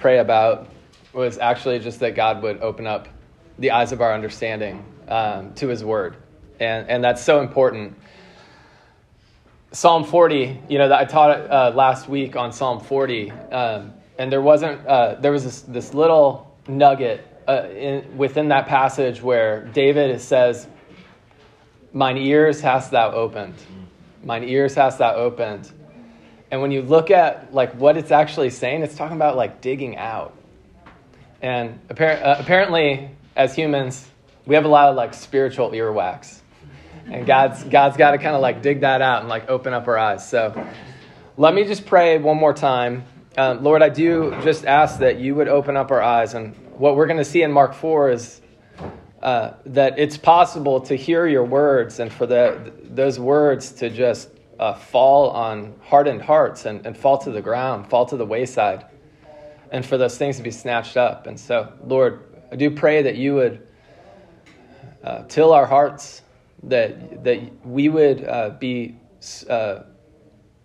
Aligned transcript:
pray 0.00 0.18
about 0.18 0.68
was 1.12 1.38
actually 1.38 1.78
just 1.78 2.00
that 2.00 2.14
God 2.14 2.42
would 2.42 2.60
open 2.60 2.86
up 2.86 3.08
the 3.58 3.70
eyes 3.70 3.92
of 3.92 4.00
our 4.00 4.14
understanding 4.14 4.84
um, 5.08 5.52
to 5.54 5.68
His 5.68 5.84
Word, 5.84 6.16
and 6.58 6.88
and 6.88 7.04
that's 7.04 7.22
so 7.22 7.40
important. 7.40 7.96
Psalm 9.72 10.02
40, 10.02 10.62
you 10.68 10.78
know, 10.78 10.88
that 10.88 10.98
I 10.98 11.04
taught 11.04 11.30
uh, 11.30 11.72
last 11.72 12.08
week 12.08 12.34
on 12.34 12.52
Psalm 12.52 12.80
40, 12.80 13.30
um, 13.30 13.92
and 14.18 14.32
there 14.32 14.42
wasn't 14.42 14.84
uh, 14.86 15.14
there 15.16 15.30
was 15.30 15.44
this, 15.44 15.60
this 15.62 15.94
little 15.94 16.56
nugget 16.66 17.24
uh, 17.46 17.68
in, 17.68 18.16
within 18.16 18.48
that 18.48 18.66
passage 18.66 19.22
where 19.22 19.64
David 19.66 20.20
says, 20.20 20.66
"Mine 21.92 22.16
ears 22.16 22.60
hast 22.60 22.90
thou 22.90 23.12
opened, 23.12 23.54
mine 24.24 24.44
ears 24.44 24.74
hast 24.74 24.98
thou 24.98 25.14
opened." 25.14 25.70
And 26.50 26.60
when 26.60 26.70
you 26.70 26.82
look 26.82 27.10
at 27.10 27.54
like 27.54 27.74
what 27.74 27.96
it's 27.96 28.10
actually 28.10 28.50
saying, 28.50 28.82
it's 28.82 28.94
talking 28.94 29.16
about 29.16 29.36
like 29.36 29.60
digging 29.60 29.96
out. 29.96 30.36
And 31.40 31.78
appar- 31.88 32.22
uh, 32.22 32.36
apparently, 32.38 33.10
as 33.36 33.54
humans, 33.54 34.06
we 34.46 34.56
have 34.56 34.64
a 34.64 34.68
lot 34.68 34.88
of 34.88 34.96
like 34.96 35.14
spiritual 35.14 35.70
earwax, 35.70 36.40
and 37.06 37.26
God's 37.26 37.62
God's 37.64 37.96
got 37.96 38.10
to 38.10 38.18
kind 38.18 38.34
of 38.34 38.42
like 38.42 38.62
dig 38.62 38.80
that 38.80 39.00
out 39.00 39.20
and 39.20 39.28
like 39.28 39.48
open 39.48 39.72
up 39.72 39.88
our 39.88 39.96
eyes. 39.96 40.28
So, 40.28 40.66
let 41.36 41.54
me 41.54 41.64
just 41.64 41.86
pray 41.86 42.18
one 42.18 42.36
more 42.36 42.52
time. 42.52 43.04
Um, 43.38 43.62
Lord, 43.62 43.80
I 43.80 43.88
do 43.88 44.36
just 44.42 44.66
ask 44.66 44.98
that 44.98 45.18
you 45.18 45.34
would 45.36 45.48
open 45.48 45.76
up 45.76 45.90
our 45.90 46.02
eyes, 46.02 46.34
and 46.34 46.54
what 46.76 46.96
we're 46.96 47.06
going 47.06 47.18
to 47.18 47.24
see 47.24 47.42
in 47.42 47.52
Mark 47.52 47.74
four 47.74 48.10
is 48.10 48.40
uh, 49.22 49.52
that 49.66 49.98
it's 49.98 50.16
possible 50.16 50.80
to 50.80 50.96
hear 50.96 51.26
your 51.26 51.44
words 51.44 52.00
and 52.00 52.12
for 52.12 52.26
the, 52.26 52.72
those 52.84 53.18
words 53.18 53.72
to 53.72 53.90
just 53.90 54.30
uh, 54.60 54.74
fall 54.74 55.30
on 55.30 55.74
hardened 55.82 56.20
hearts 56.20 56.66
and, 56.66 56.84
and 56.86 56.94
fall 56.94 57.16
to 57.16 57.30
the 57.30 57.40
ground, 57.40 57.88
fall 57.88 58.04
to 58.04 58.16
the 58.16 58.26
wayside, 58.26 58.84
and 59.72 59.84
for 59.84 59.96
those 59.96 60.18
things 60.18 60.36
to 60.36 60.42
be 60.42 60.50
snatched 60.50 60.98
up. 60.98 61.26
And 61.26 61.40
so, 61.40 61.72
Lord, 61.82 62.44
I 62.52 62.56
do 62.56 62.70
pray 62.70 63.00
that 63.02 63.16
you 63.16 63.34
would 63.36 63.66
uh, 65.02 65.24
till 65.28 65.54
our 65.54 65.64
hearts, 65.64 66.20
that, 66.64 67.24
that 67.24 67.66
we 67.66 67.88
would 67.88 68.22
uh, 68.22 68.50
be 68.50 68.98
uh, 69.48 69.80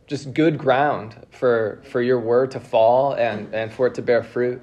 just 0.07 0.33
good 0.33 0.57
ground 0.57 1.15
for, 1.31 1.81
for 1.85 2.01
your 2.01 2.19
word 2.19 2.51
to 2.51 2.59
fall 2.59 3.13
and, 3.13 3.53
and 3.55 3.71
for 3.71 3.87
it 3.87 3.95
to 3.95 4.01
bear 4.01 4.23
fruit. 4.23 4.61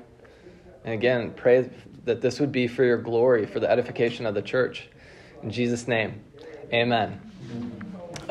And 0.84 0.92
again, 0.92 1.32
pray 1.34 1.70
that 2.04 2.20
this 2.20 2.38
would 2.38 2.52
be 2.52 2.68
for 2.68 2.84
your 2.84 2.98
glory, 2.98 3.46
for 3.46 3.60
the 3.60 3.70
edification 3.70 4.26
of 4.26 4.34
the 4.34 4.42
church. 4.42 4.90
In 5.42 5.50
Jesus' 5.50 5.88
name, 5.88 6.22
amen. 6.70 7.18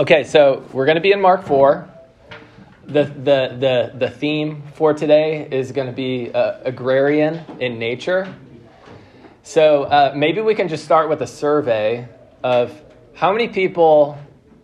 Okay, 0.02 0.24
so 0.24 0.66
we're 0.74 0.86
going 0.86 0.96
to 0.96 1.02
be 1.02 1.12
in 1.12 1.22
Mark 1.22 1.46
4. 1.46 1.88
The, 2.88 3.04
the, 3.04 3.56
the, 3.60 3.92
the 3.94 4.10
theme 4.10 4.64
for 4.74 4.96
today 4.96 5.48
is 5.52 5.72
going 5.74 5.86
to 5.86 5.94
be 5.94 6.32
uh, 6.34 6.60
agrarian 6.66 7.46
in 7.60 7.78
nature. 7.78 8.34
So 9.44 9.84
uh, 9.84 10.14
maybe 10.16 10.42
we 10.42 10.56
can 10.56 10.70
just 10.70 10.86
start 10.86 11.08
with 11.08 11.22
a 11.22 11.28
survey 11.28 12.10
of 12.44 12.82
how 13.14 13.32
many 13.32 13.48
people 13.48 14.18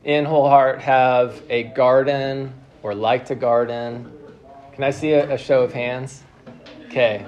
in 0.04 0.26
Whole 0.26 0.50
Heart 0.50 0.82
have 0.82 1.44
a 1.52 1.66
garden 1.66 2.52
or 2.82 2.96
like 2.96 3.28
to 3.28 3.36
garden. 3.36 4.12
Can 4.74 4.84
I 4.84 4.90
see 4.90 5.12
a, 5.12 5.36
a 5.36 5.38
show 5.38 5.62
of 5.62 5.72
hands? 5.72 6.24
Okay. 6.88 7.28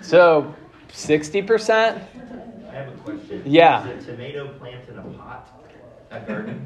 So 0.00 0.54
60%? 0.88 1.68
I 1.68 2.74
have 2.74 2.88
a 2.88 2.96
question. 3.02 3.42
Yeah. 3.44 3.86
Is 3.86 4.08
a 4.08 4.12
tomato 4.12 4.48
plant 4.54 4.88
in 4.88 4.96
a 4.96 5.02
pot 5.02 5.61
a 6.14 6.20
garden? 6.26 6.58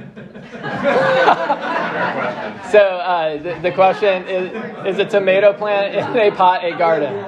So 2.71 2.79
uh, 2.79 3.43
the, 3.43 3.59
the 3.63 3.73
question 3.73 4.27
is: 4.27 4.51
Is 4.87 4.99
a 4.99 5.05
tomato 5.05 5.53
plant 5.53 5.95
in 5.95 6.17
a 6.17 6.31
pot 6.35 6.65
a 6.65 6.77
garden? 6.77 7.25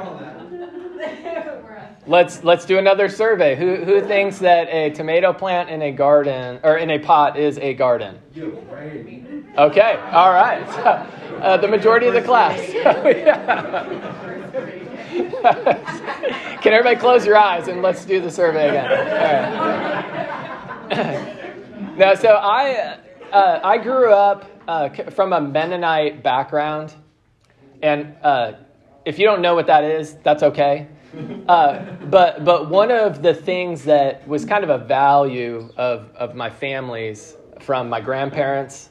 Let's 2.07 2.43
let's 2.43 2.65
do 2.65 2.79
another 2.79 3.09
survey. 3.09 3.55
Who 3.55 3.77
who 3.77 4.01
thinks 4.01 4.39
that 4.39 4.69
a 4.69 4.91
tomato 4.91 5.33
plant 5.33 5.69
in 5.71 5.83
a 5.83 5.93
garden 5.93 6.59
or 6.65 6.79
in 6.79 6.91
a 6.91 6.99
pot 6.99 7.39
is 7.39 7.59
a 7.59 7.75
garden? 7.75 8.19
Okay, 9.57 9.95
all 10.13 10.33
right. 10.33 11.07
Uh, 11.39 11.57
the 11.57 11.69
majority 11.69 12.09
of 12.09 12.15
the 12.15 12.21
class. 12.21 12.59
Can 16.63 16.73
everybody 16.73 16.97
close 16.97 17.25
your 17.25 17.37
eyes 17.37 17.69
and 17.69 17.81
let's 17.81 18.05
do 18.05 18.21
the 18.21 18.29
survey 18.29 18.71
again? 18.71 18.89
Now, 21.99 22.15
so 22.15 22.29
I 22.29 22.97
uh, 23.33 23.59
I 23.65 23.77
grew 23.79 24.13
up 24.13 24.49
uh, 24.69 24.89
from 25.11 25.33
a 25.33 25.41
Mennonite 25.41 26.23
background, 26.23 26.95
and 27.83 28.15
uh, 28.23 28.53
if 29.05 29.19
you 29.19 29.27
don't 29.27 29.43
know 29.43 29.57
what 29.57 29.67
that 29.67 29.83
is, 29.83 30.15
that's 30.23 30.45
okay. 30.45 30.87
Uh, 31.49 31.97
but 32.05 32.45
but 32.45 32.71
one 32.71 32.93
of 32.93 33.21
the 33.21 33.35
things 33.35 33.83
that 33.87 34.29
was 34.29 34.45
kind 34.45 34.63
of 34.63 34.71
a 34.71 34.79
value 34.79 35.73
of 35.77 36.15
of 36.15 36.37
my 36.37 36.49
family's 36.49 37.35
from 37.59 37.89
my 37.89 38.01
grandparents 38.01 38.91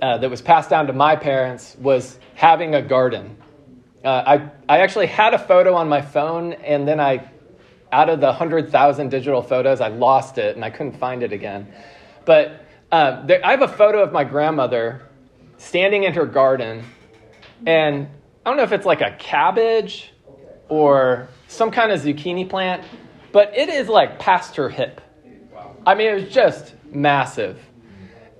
uh, 0.00 0.18
that 0.18 0.30
was 0.30 0.40
passed 0.40 0.70
down 0.70 0.86
to 0.86 0.92
my 0.92 1.16
parents 1.16 1.76
was 1.80 2.20
having 2.36 2.76
a 2.76 2.82
garden. 2.82 3.36
Uh, 4.04 4.22
I 4.68 4.76
I 4.76 4.78
actually 4.78 5.08
had 5.08 5.34
a 5.34 5.40
photo 5.40 5.74
on 5.74 5.88
my 5.88 6.02
phone, 6.02 6.52
and 6.52 6.86
then 6.86 7.00
I, 7.00 7.28
out 7.90 8.08
of 8.08 8.20
the 8.20 8.32
hundred 8.32 8.70
thousand 8.70 9.08
digital 9.08 9.42
photos, 9.42 9.80
I 9.80 9.88
lost 9.88 10.38
it 10.38 10.54
and 10.54 10.64
I 10.64 10.70
couldn't 10.70 10.96
find 11.00 11.24
it 11.24 11.32
again. 11.32 11.66
But 12.28 12.66
uh, 12.92 13.24
there, 13.24 13.40
I 13.42 13.52
have 13.52 13.62
a 13.62 13.68
photo 13.68 14.02
of 14.02 14.12
my 14.12 14.22
grandmother 14.22 15.00
standing 15.56 16.02
in 16.02 16.12
her 16.12 16.26
garden, 16.26 16.84
and 17.66 18.06
I 18.44 18.50
don't 18.50 18.58
know 18.58 18.64
if 18.64 18.72
it's 18.72 18.84
like 18.84 19.00
a 19.00 19.12
cabbage 19.12 20.12
or 20.68 21.28
some 21.46 21.70
kind 21.70 21.90
of 21.90 22.02
zucchini 22.02 22.46
plant, 22.46 22.84
but 23.32 23.56
it 23.56 23.70
is 23.70 23.88
like 23.88 24.18
past 24.18 24.56
her 24.56 24.68
hip. 24.68 25.00
I 25.86 25.94
mean, 25.94 26.08
it 26.08 26.14
was 26.16 26.28
just 26.28 26.74
massive. 26.92 27.58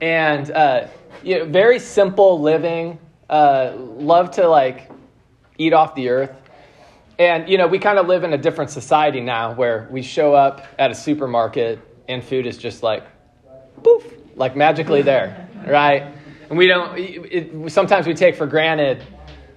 And 0.02 0.50
uh, 0.50 0.88
you 1.22 1.38
know, 1.38 1.44
very 1.46 1.78
simple 1.78 2.42
living, 2.42 2.98
uh, 3.30 3.72
love 3.74 4.32
to 4.32 4.48
like 4.48 4.90
eat 5.56 5.72
off 5.72 5.94
the 5.94 6.10
earth. 6.10 6.36
And, 7.18 7.48
you 7.48 7.56
know, 7.56 7.66
we 7.66 7.78
kind 7.78 7.98
of 7.98 8.06
live 8.06 8.22
in 8.22 8.34
a 8.34 8.38
different 8.38 8.70
society 8.70 9.22
now 9.22 9.54
where 9.54 9.88
we 9.90 10.02
show 10.02 10.34
up 10.34 10.66
at 10.78 10.90
a 10.90 10.94
supermarket 10.94 11.80
and 12.06 12.22
food 12.22 12.44
is 12.44 12.58
just 12.58 12.82
like, 12.82 13.04
poof, 13.78 14.04
like 14.36 14.56
magically 14.56 15.02
there, 15.02 15.48
right? 15.66 16.14
And 16.48 16.58
we 16.58 16.66
don't, 16.66 16.98
it, 16.98 17.70
sometimes 17.72 18.06
we 18.06 18.14
take 18.14 18.36
for 18.36 18.46
granted 18.46 19.02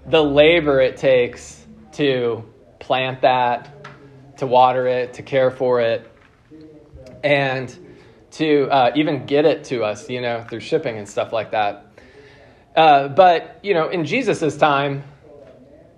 the 0.06 0.24
labor 0.24 0.82
it 0.82 0.98
takes 0.98 1.66
to 1.94 2.44
plant 2.80 3.22
that, 3.22 3.70
to 4.38 4.48
water 4.48 4.88
it, 4.88 5.14
to 5.14 5.24
care 5.24 5.52
for 5.52 5.82
it, 5.82 6.09
and 7.24 7.78
to 8.32 8.68
uh, 8.70 8.92
even 8.96 9.26
get 9.26 9.46
it 9.46 9.66
to 9.66 9.84
us, 9.84 10.09
you 10.09 10.22
know, 10.22 10.44
through 10.50 10.62
shipping 10.62 10.98
and 10.98 11.08
stuff 11.08 11.32
like 11.32 11.52
that. 11.52 11.86
Uh, 12.76 13.09
but, 13.09 13.59
you 13.62 13.74
know, 13.74 13.90
in 13.90 14.06
Jesus' 14.06 14.58
time, 14.58 15.03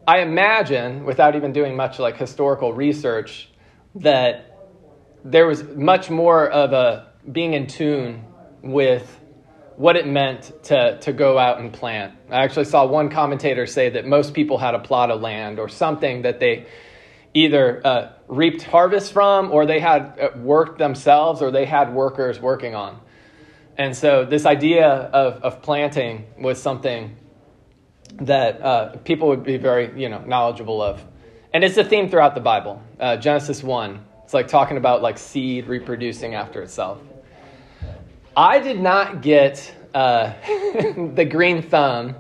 I 0.08 0.20
imagine, 0.20 1.06
without 1.06 1.36
even 1.36 1.54
doing 1.54 1.76
much 1.76 2.00
like 2.00 2.18
historical 2.18 2.74
research, 2.74 3.50
that 3.96 4.58
there 5.24 5.48
was 5.48 5.64
much 5.64 6.10
more 6.10 6.50
of 6.50 6.74
a 6.74 7.13
being 7.32 7.54
in 7.54 7.68
tune 7.68 8.26
with 8.62 9.20
what 9.76 9.96
it 9.96 10.08
meant 10.08 10.52
to, 10.64 11.00
to 11.00 11.14
go 11.14 11.38
out 11.38 11.60
and 11.60 11.74
plant. 11.74 12.14
I 12.30 12.44
actually 12.44 12.66
saw 12.66 12.86
one 12.86 13.10
commentator 13.10 13.66
say 13.66 13.90
that 13.90 14.06
most 14.06 14.34
people 14.34 14.58
had 14.58 14.76
a 14.76 14.80
plot 14.80 15.10
of 15.10 15.22
land 15.22 15.60
or 15.60 15.68
something 15.68 16.22
that 16.24 16.40
they 16.40 16.68
either 17.34 17.82
uh, 17.86 18.12
reaped 18.28 18.62
harvest 18.64 19.12
from 19.12 19.52
or 19.52 19.66
they 19.66 19.80
had 19.80 20.20
uh, 20.20 20.38
worked 20.38 20.78
themselves 20.78 21.42
or 21.42 21.50
they 21.50 21.66
had 21.66 21.94
workers 21.94 22.40
working 22.40 22.76
on. 22.76 23.00
And 23.76 23.96
so 23.96 24.24
this 24.26 24.46
idea 24.46 24.88
of, 24.88 25.42
of 25.42 25.62
planting 25.64 26.26
was 26.38 26.62
something 26.62 27.18
that 28.22 28.62
uh, 28.62 28.98
people 28.98 29.30
would 29.30 29.44
be 29.44 29.58
very 29.58 30.00
you 30.00 30.10
know 30.10 30.20
knowledgeable 30.20 30.82
of 30.82 31.04
and 31.54 31.64
it's 31.64 31.78
a 31.78 31.84
theme 31.84 32.10
throughout 32.10 32.36
the 32.36 32.42
bible 32.42 32.82
uh, 33.00 33.18
genesis 33.18 33.64
1 33.64 34.04
it's 34.24 34.34
like 34.34 34.48
talking 34.48 34.78
about 34.78 35.02
like 35.02 35.18
seed 35.18 35.68
reproducing 35.68 36.36
after 36.36 36.62
itself 36.62 37.00
i 38.36 38.60
did 38.60 38.80
not 38.80 39.22
get 39.22 39.74
uh, 39.94 40.34
the 41.14 41.28
green 41.30 41.62
thumb 41.62 42.16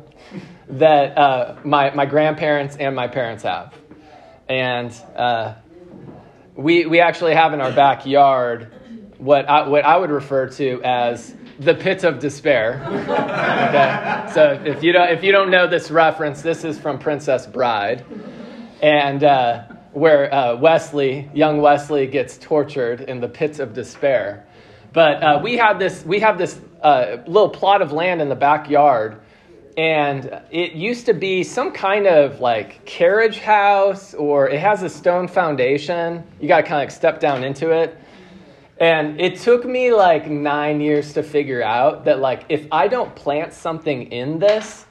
that 0.69 1.17
uh, 1.17 1.55
my, 1.63 1.93
my 1.93 2.05
grandparents 2.05 2.75
and 2.77 2.95
my 2.95 3.07
parents 3.07 3.43
have 3.43 3.73
and 4.47 4.91
uh, 5.15 5.55
we, 6.55 6.85
we 6.85 6.99
actually 6.99 7.33
have 7.33 7.53
in 7.53 7.61
our 7.61 7.71
backyard 7.71 8.71
what 9.17 9.49
I, 9.49 9.67
what 9.67 9.85
I 9.85 9.97
would 9.97 10.11
refer 10.11 10.49
to 10.49 10.81
as 10.83 11.33
the 11.59 11.73
pit 11.73 12.03
of 12.03 12.19
despair. 12.19 12.83
okay? 12.83 14.33
So 14.33 14.61
if 14.65 14.83
you 14.83 14.91
don't 14.91 15.09
if 15.11 15.23
you 15.23 15.31
don't 15.31 15.49
know 15.49 15.67
this 15.67 15.89
reference, 15.89 16.41
this 16.41 16.63
is 16.63 16.79
from 16.79 16.99
Princess 16.99 17.47
Bride, 17.47 18.03
and 18.81 19.23
uh, 19.23 19.63
where 19.93 20.33
uh, 20.33 20.55
Westley, 20.57 21.29
young 21.33 21.61
Westley, 21.61 22.07
gets 22.07 22.37
tortured 22.37 23.01
in 23.01 23.21
the 23.21 23.29
pits 23.29 23.59
of 23.59 23.73
despair. 23.73 24.45
But 24.93 25.23
uh, 25.23 25.39
we 25.43 25.57
have 25.57 25.79
this 25.79 26.05
we 26.05 26.19
have 26.19 26.37
this 26.37 26.61
uh, 26.81 27.17
little 27.25 27.49
plot 27.49 27.81
of 27.81 27.91
land 27.91 28.21
in 28.21 28.29
the 28.29 28.35
backyard, 28.35 29.19
and 29.75 30.39
it 30.51 30.73
used 30.73 31.07
to 31.07 31.13
be 31.13 31.43
some 31.43 31.71
kind 31.71 32.05
of 32.05 32.39
like 32.39 32.85
carriage 32.85 33.39
house, 33.39 34.13
or 34.13 34.49
it 34.49 34.59
has 34.59 34.83
a 34.83 34.89
stone 34.89 35.27
foundation. 35.27 36.23
You 36.39 36.47
got 36.47 36.57
to 36.57 36.63
kind 36.63 36.75
of 36.75 36.81
like 36.81 36.91
step 36.91 37.19
down 37.19 37.43
into 37.43 37.71
it. 37.71 37.97
And 38.79 39.21
it 39.21 39.39
took 39.39 39.65
me 39.65 39.93
like 39.93 40.29
nine 40.29 40.81
years 40.81 41.13
to 41.13 41.23
figure 41.23 41.63
out 41.63 42.05
that, 42.05 42.19
like, 42.19 42.45
if 42.49 42.67
I 42.71 42.87
don't 42.87 43.15
plant 43.15 43.53
something 43.53 44.11
in 44.11 44.39
this, 44.39 44.85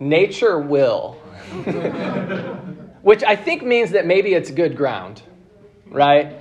nature 0.00 0.58
will. 0.58 1.12
Which 3.02 3.22
I 3.22 3.36
think 3.36 3.62
means 3.62 3.92
that 3.92 4.04
maybe 4.04 4.34
it's 4.34 4.50
good 4.50 4.76
ground, 4.76 5.22
right? 5.86 6.36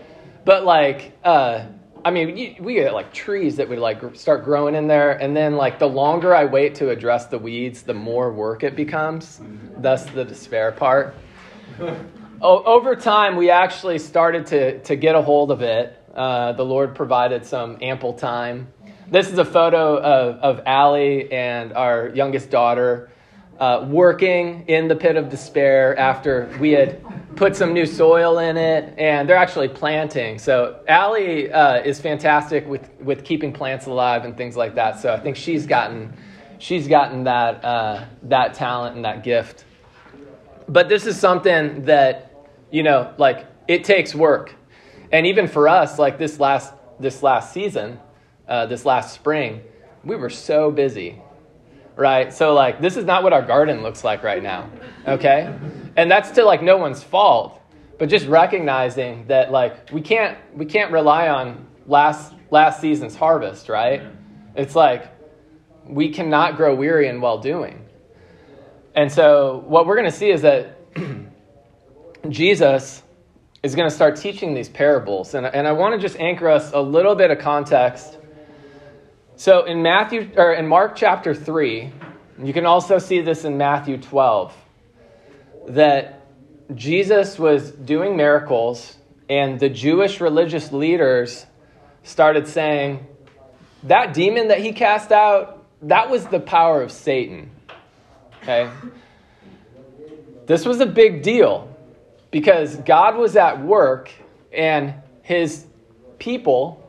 But, 0.46 0.66
like, 0.66 1.18
uh, 1.24 1.66
I 2.06 2.12
mean, 2.12 2.36
you, 2.38 2.56
we 2.60 2.74
get 2.76 2.94
like 2.94 3.14
trees 3.14 3.56
that 3.58 3.70
would 3.70 3.80
like 3.80 4.02
start 4.16 4.44
growing 4.44 4.76
in 4.76 4.88
there, 4.88 5.12
and 5.12 5.36
then 5.36 5.56
like 5.56 5.80
the 5.80 5.88
longer 5.88 6.36
I 6.36 6.46
wait 6.46 6.76
to 6.76 6.90
address 6.90 7.28
the 7.28 7.40
weeds, 7.40 7.84
the 7.84 7.94
more 7.94 8.32
work 8.32 8.64
it 8.64 8.76
becomes. 8.76 9.42
Thus, 9.78 10.06
the 10.08 10.26
despair 10.26 10.72
part. 10.74 11.16
o- 12.42 12.64
over 12.64 12.96
time, 12.96 13.38
we 13.38 13.50
actually 13.50 14.00
started 14.00 14.46
to 14.48 14.80
to 14.80 14.96
get 14.96 15.16
a 15.16 15.22
hold 15.22 15.52
of 15.52 15.62
it. 15.62 15.98
Uh, 16.14 16.52
the 16.54 16.66
Lord 16.66 16.94
provided 16.94 17.46
some 17.46 17.78
ample 17.82 18.14
time. 18.14 18.68
This 19.10 19.32
is 19.32 19.38
a 19.38 19.46
photo 19.46 19.98
of 19.98 20.36
of 20.38 20.64
Allie 20.66 21.32
and 21.32 21.72
our 21.74 22.10
youngest 22.10 22.50
daughter 22.50 23.10
uh, 23.60 23.86
working 23.88 24.66
in 24.68 24.90
the 24.90 24.96
pit 24.96 25.16
of 25.16 25.30
despair 25.30 25.98
after 25.98 26.54
we 26.60 26.72
had 26.72 27.02
put 27.36 27.56
some 27.56 27.74
new 27.74 27.86
soil 27.86 28.40
in 28.40 28.58
it, 28.58 28.94
and 28.98 29.28
they're 29.28 29.38
actually 29.38 29.68
planting. 29.68 30.40
So 30.40 30.82
Allie 30.88 31.52
uh, 31.52 31.82
is 31.82 32.00
fantastic 32.00 32.68
with, 32.68 32.90
with 33.00 33.24
keeping 33.24 33.54
plants 33.54 33.86
alive 33.86 34.26
and 34.26 34.36
things 34.36 34.56
like 34.56 34.76
that. 34.76 35.00
So 35.00 35.14
I 35.14 35.20
think 35.20 35.36
she's 35.36 35.66
gotten 35.66 36.14
she's 36.60 36.88
gotten 36.88 37.26
that 37.26 37.64
uh, 37.64 38.06
that 38.24 38.54
talent 38.54 38.96
and 38.96 39.06
that 39.06 39.24
gift. 39.24 39.66
But 40.68 40.90
this 40.90 41.06
is 41.06 41.20
something 41.20 41.84
that 41.84 42.32
you 42.72 42.84
know, 42.84 43.14
like 43.18 43.46
it 43.68 43.84
takes 43.84 44.16
work, 44.16 44.56
and 45.12 45.28
even 45.28 45.48
for 45.48 45.68
us, 45.68 46.00
like 46.00 46.18
this 46.18 46.40
last 46.40 46.74
this 47.00 47.22
last 47.22 47.54
season, 47.54 48.00
uh, 48.48 48.66
this 48.66 48.86
last 48.86 49.14
spring, 49.14 49.62
we 50.04 50.16
were 50.16 50.30
so 50.30 50.72
busy 50.72 51.22
right? 51.95 52.34
So 52.34 52.54
like 52.54 52.81
this 52.81 52.98
is 52.98 53.06
not 53.06 53.24
what 53.24 53.34
our 53.34 53.42
garden 53.42 53.81
looks 53.81 54.04
like 54.04 54.24
right 54.24 54.42
now. 54.42 54.69
Okay? 55.07 55.54
And 55.95 56.10
that's 56.10 56.31
to 56.31 56.44
like 56.44 56.62
no 56.62 56.78
one's 56.78 57.04
fault, 57.04 57.62
but 58.00 58.10
just 58.10 58.28
recognizing 58.28 59.28
that 59.28 59.51
like 59.51 59.92
we 59.92 60.01
can't 60.01 60.38
we 60.54 60.66
can't 60.66 60.92
rely 60.92 61.30
on 61.30 61.68
last 61.88 62.34
last 62.50 62.81
season's 62.81 63.16
harvest, 63.16 63.69
right? 63.69 64.01
It's 64.56 64.75
like 64.75 65.12
we 65.86 66.10
cannot 66.10 66.56
grow 66.56 66.75
weary 66.75 67.07
in 67.07 67.22
well 67.22 67.38
doing. 67.38 67.86
And 68.96 69.12
so 69.12 69.63
what 69.68 69.88
we're 69.88 69.96
going 69.96 70.10
to 70.10 70.16
see 70.16 70.30
is 70.30 70.44
that 70.44 70.78
Jesus 72.30 73.01
is 73.63 73.75
going 73.75 73.89
to 73.89 73.96
start 73.96 74.18
teaching 74.18 74.54
these 74.54 74.69
parables. 74.69 75.34
And, 75.34 75.46
and 75.46 75.68
I 75.68 75.72
want 75.72 75.96
to 75.96 76.00
just 76.00 76.19
anchor 76.19 76.50
us 76.50 76.72
a 76.74 76.81
little 76.81 77.16
bit 77.16 77.31
of 77.31 77.39
context 77.39 78.18
so 79.36 79.66
in 79.66 79.82
Matthew 79.82 80.32
or 80.38 80.54
in 80.54 80.68
Mark 80.68 80.96
chapter 80.96 81.34
3, 81.34 81.92
you 82.44 82.54
can 82.54 82.66
also 82.66 82.98
see 83.00 83.22
this 83.22 83.46
in 83.46 83.58
Matthew 83.58 83.98
12 83.98 84.56
that 85.70 86.26
Jesus 86.76 87.40
was 87.40 87.72
doing 87.72 88.16
miracles 88.16 88.98
and 89.30 89.60
the 89.60 89.70
Jewish 89.70 90.20
religious 90.20 90.72
leaders 90.72 91.46
started 92.04 92.48
saying 92.48 93.06
that 93.84 94.14
demon 94.14 94.50
that 94.50 94.60
he 94.60 94.74
cast 94.74 95.12
out 95.12 95.64
that 95.84 96.10
was 96.10 96.26
the 96.28 96.40
power 96.40 96.82
of 96.82 96.92
Satan. 96.92 97.52
Okay? 98.42 98.70
This 100.46 100.66
was 100.66 100.80
a 100.80 100.86
big 100.86 101.24
deal 101.24 101.70
because 102.32 102.76
God 102.78 103.18
was 103.18 103.36
at 103.36 103.62
work 103.62 104.12
and 104.52 104.94
his 105.22 105.66
people 106.20 106.83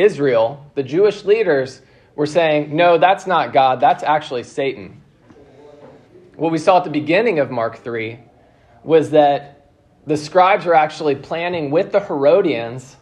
Israel, 0.00 0.64
the 0.74 0.82
Jewish 0.82 1.24
leaders, 1.24 1.80
were 2.16 2.26
saying, 2.26 2.74
no, 2.74 2.98
that's 2.98 3.26
not 3.26 3.52
God, 3.52 3.80
that's 3.80 4.02
actually 4.02 4.42
Satan. 4.42 5.00
What 6.36 6.52
we 6.52 6.58
saw 6.58 6.78
at 6.78 6.84
the 6.84 6.90
beginning 6.90 7.38
of 7.38 7.50
Mark 7.50 7.78
3 7.78 8.18
was 8.82 9.10
that 9.10 9.68
the 10.06 10.16
scribes 10.16 10.64
were 10.64 10.74
actually 10.74 11.14
planning 11.14 11.70
with 11.70 11.92
the 11.92 12.00
Herodians 12.00 12.96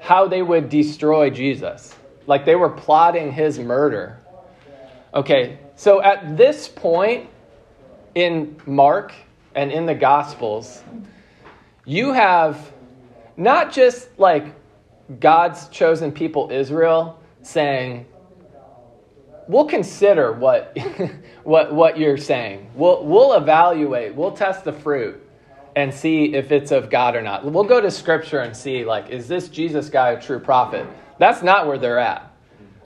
how 0.00 0.28
they 0.28 0.42
would 0.42 0.68
destroy 0.68 1.30
Jesus. 1.30 1.94
Like 2.26 2.44
they 2.44 2.54
were 2.54 2.70
plotting 2.70 3.32
his 3.32 3.58
murder. 3.58 4.18
Okay, 5.14 5.58
so 5.76 6.02
at 6.02 6.36
this 6.36 6.68
point 6.68 7.28
in 8.14 8.60
Mark 8.66 9.12
and 9.54 9.70
in 9.70 9.86
the 9.86 9.94
Gospels, 9.94 10.82
you 11.84 12.12
have 12.12 12.72
not 13.36 13.72
just 13.72 14.08
like 14.18 14.54
God's 15.20 15.68
chosen 15.68 16.12
people, 16.12 16.50
Israel, 16.50 17.20
saying, 17.42 18.06
We'll 19.48 19.66
consider 19.66 20.32
what, 20.32 20.76
what, 21.44 21.72
what 21.72 21.98
you're 21.98 22.16
saying. 22.16 22.68
We'll, 22.74 23.04
we'll 23.04 23.34
evaluate, 23.34 24.14
we'll 24.14 24.32
test 24.32 24.64
the 24.64 24.72
fruit 24.72 25.22
and 25.76 25.92
see 25.94 26.34
if 26.34 26.50
it's 26.50 26.72
of 26.72 26.90
God 26.90 27.14
or 27.14 27.22
not. 27.22 27.44
We'll 27.44 27.62
go 27.62 27.80
to 27.80 27.90
Scripture 27.90 28.40
and 28.40 28.56
see, 28.56 28.84
like, 28.84 29.10
is 29.10 29.28
this 29.28 29.48
Jesus 29.48 29.88
guy 29.88 30.10
a 30.10 30.20
true 30.20 30.40
prophet? 30.40 30.86
That's 31.18 31.42
not 31.42 31.66
where 31.66 31.78
they're 31.78 31.98
at. 31.98 32.34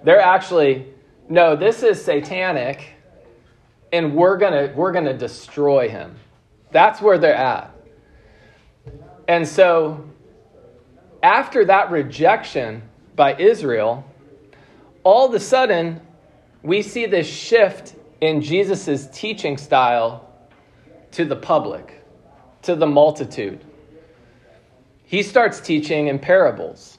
They're 0.04 0.20
actually, 0.20 0.86
no, 1.28 1.56
this 1.56 1.82
is 1.82 2.04
satanic, 2.04 2.94
and 3.92 4.14
we're 4.14 4.36
gonna 4.36 4.72
we're 4.74 4.92
gonna 4.92 5.16
destroy 5.16 5.88
him. 5.88 6.16
That's 6.72 7.00
where 7.00 7.18
they're 7.18 7.34
at. 7.34 7.74
And 9.28 9.46
so 9.46 10.09
after 11.22 11.64
that 11.66 11.90
rejection 11.90 12.82
by 13.16 13.36
Israel, 13.36 14.04
all 15.04 15.28
of 15.28 15.34
a 15.34 15.40
sudden, 15.40 16.00
we 16.62 16.82
see 16.82 17.06
this 17.06 17.26
shift 17.26 17.94
in 18.20 18.42
Jesus' 18.42 19.08
teaching 19.12 19.56
style 19.56 20.28
to 21.12 21.24
the 21.24 21.36
public, 21.36 22.04
to 22.62 22.74
the 22.74 22.86
multitude. 22.86 23.64
He 25.04 25.22
starts 25.22 25.60
teaching 25.60 26.06
in 26.06 26.18
parables. 26.18 26.98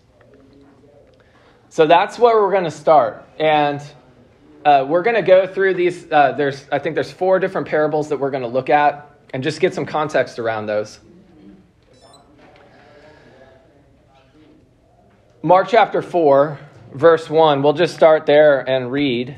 So 1.69 1.87
that's 1.87 2.19
where 2.19 2.41
we're 2.41 2.51
going 2.51 2.65
to 2.65 2.71
start. 2.71 3.25
And 3.39 3.81
uh, 4.65 4.85
we're 4.87 5.03
going 5.03 5.15
to 5.15 5.21
go 5.21 5.47
through 5.47 5.75
these. 5.75 6.11
Uh, 6.11 6.33
there's, 6.33 6.65
I 6.71 6.79
think 6.79 6.95
there's 6.95 7.11
four 7.11 7.39
different 7.39 7.67
parables 7.67 8.09
that 8.09 8.17
we're 8.17 8.31
going 8.31 8.43
to 8.43 8.49
look 8.49 8.69
at 8.69 9.09
and 9.33 9.41
just 9.41 9.61
get 9.61 9.73
some 9.73 9.85
context 9.85 10.39
around 10.39 10.65
those. 10.65 10.99
Mark 15.43 15.69
chapter 15.69 16.03
4, 16.03 16.59
verse 16.93 17.27
1. 17.27 17.63
We'll 17.63 17.73
just 17.73 17.95
start 17.95 18.27
there 18.27 18.59
and 18.59 18.91
read. 18.91 19.35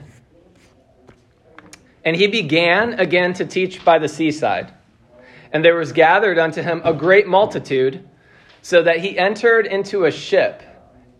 And 2.04 2.14
he 2.14 2.28
began 2.28 3.00
again 3.00 3.32
to 3.36 3.46
teach 3.46 3.86
by 3.86 4.00
the 4.00 4.10
seaside. 4.10 4.74
And 5.54 5.64
there 5.64 5.76
was 5.76 5.94
gathered 5.94 6.38
unto 6.38 6.62
him 6.62 6.82
a 6.84 6.92
great 6.92 7.26
multitude, 7.26 8.06
so 8.62 8.84
that 8.84 9.00
he 9.00 9.18
entered 9.18 9.66
into 9.66 10.04
a 10.04 10.12
ship 10.12 10.62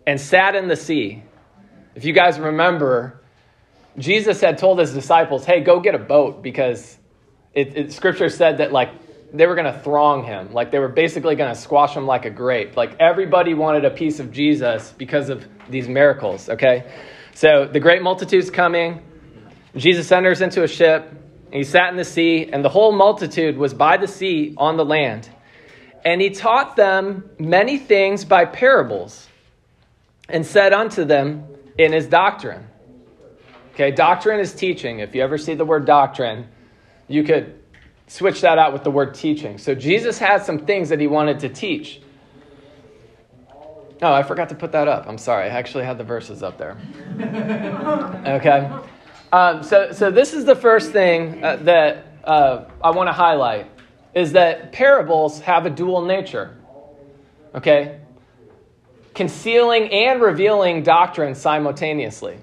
and 0.06 0.20
sat 0.20 0.54
in 0.54 0.68
the 0.68 0.76
sea. 0.76 1.22
If 1.94 2.04
you 2.04 2.12
guys 2.12 2.38
remember, 2.38 3.22
Jesus 3.96 4.42
had 4.42 4.58
told 4.58 4.78
his 4.78 4.92
disciples, 4.92 5.46
hey, 5.46 5.60
go 5.60 5.80
get 5.80 5.94
a 5.94 5.98
boat 5.98 6.42
because 6.42 6.98
it, 7.54 7.74
it, 7.74 7.92
scripture 7.94 8.28
said 8.28 8.58
that, 8.58 8.70
like, 8.70 8.90
they 9.34 9.46
were 9.46 9.56
going 9.56 9.72
to 9.72 9.78
throng 9.80 10.24
him. 10.24 10.52
Like 10.52 10.70
they 10.70 10.78
were 10.78 10.88
basically 10.88 11.34
going 11.34 11.52
to 11.52 11.60
squash 11.60 11.96
him 11.96 12.06
like 12.06 12.24
a 12.24 12.30
grape. 12.30 12.76
Like 12.76 12.96
everybody 13.00 13.52
wanted 13.52 13.84
a 13.84 13.90
piece 13.90 14.20
of 14.20 14.30
Jesus 14.30 14.94
because 14.96 15.28
of 15.28 15.44
these 15.68 15.88
miracles, 15.88 16.48
okay? 16.48 16.90
So 17.34 17.66
the 17.66 17.80
great 17.80 18.00
multitude's 18.00 18.48
coming. 18.48 19.02
Jesus 19.76 20.10
enters 20.12 20.40
into 20.40 20.62
a 20.62 20.68
ship. 20.68 21.10
And 21.46 21.54
he 21.54 21.64
sat 21.64 21.90
in 21.90 21.96
the 21.96 22.04
sea, 22.04 22.48
and 22.52 22.64
the 22.64 22.68
whole 22.68 22.92
multitude 22.92 23.56
was 23.56 23.74
by 23.74 23.96
the 23.96 24.08
sea 24.08 24.54
on 24.56 24.76
the 24.76 24.84
land. 24.84 25.28
And 26.04 26.20
he 26.20 26.30
taught 26.30 26.76
them 26.76 27.28
many 27.38 27.78
things 27.78 28.24
by 28.24 28.44
parables 28.44 29.28
and 30.28 30.46
said 30.46 30.72
unto 30.72 31.04
them 31.04 31.44
in 31.76 31.92
his 31.92 32.06
doctrine. 32.06 32.66
Okay, 33.72 33.90
doctrine 33.90 34.38
is 34.38 34.52
teaching. 34.52 35.00
If 35.00 35.14
you 35.14 35.22
ever 35.22 35.38
see 35.38 35.54
the 35.54 35.64
word 35.64 35.86
doctrine, 35.86 36.46
you 37.08 37.24
could 37.24 37.63
switch 38.14 38.42
that 38.42 38.58
out 38.58 38.72
with 38.72 38.84
the 38.84 38.92
word 38.92 39.12
teaching. 39.12 39.58
So 39.58 39.74
Jesus 39.74 40.20
had 40.20 40.44
some 40.44 40.60
things 40.60 40.90
that 40.90 41.00
he 41.00 41.08
wanted 41.08 41.40
to 41.40 41.48
teach. 41.48 42.00
Oh, 44.00 44.12
I 44.12 44.22
forgot 44.22 44.50
to 44.50 44.54
put 44.54 44.70
that 44.70 44.86
up. 44.86 45.08
I'm 45.08 45.18
sorry. 45.18 45.46
I 45.46 45.48
actually 45.48 45.84
had 45.84 45.98
the 45.98 46.04
verses 46.04 46.42
up 46.42 46.56
there. 46.56 46.76
Okay. 48.24 48.70
Um, 49.32 49.64
so, 49.64 49.90
so 49.90 50.12
this 50.12 50.32
is 50.32 50.44
the 50.44 50.54
first 50.54 50.92
thing 50.92 51.42
uh, 51.42 51.56
that 51.56 52.06
uh, 52.22 52.66
I 52.80 52.90
want 52.90 53.08
to 53.08 53.12
highlight 53.12 53.68
is 54.14 54.30
that 54.32 54.70
parables 54.70 55.40
have 55.40 55.66
a 55.66 55.70
dual 55.70 56.04
nature. 56.04 56.56
Okay? 57.52 57.98
Concealing 59.12 59.90
and 59.92 60.22
revealing 60.22 60.84
doctrine 60.84 61.34
simultaneously. 61.34 62.38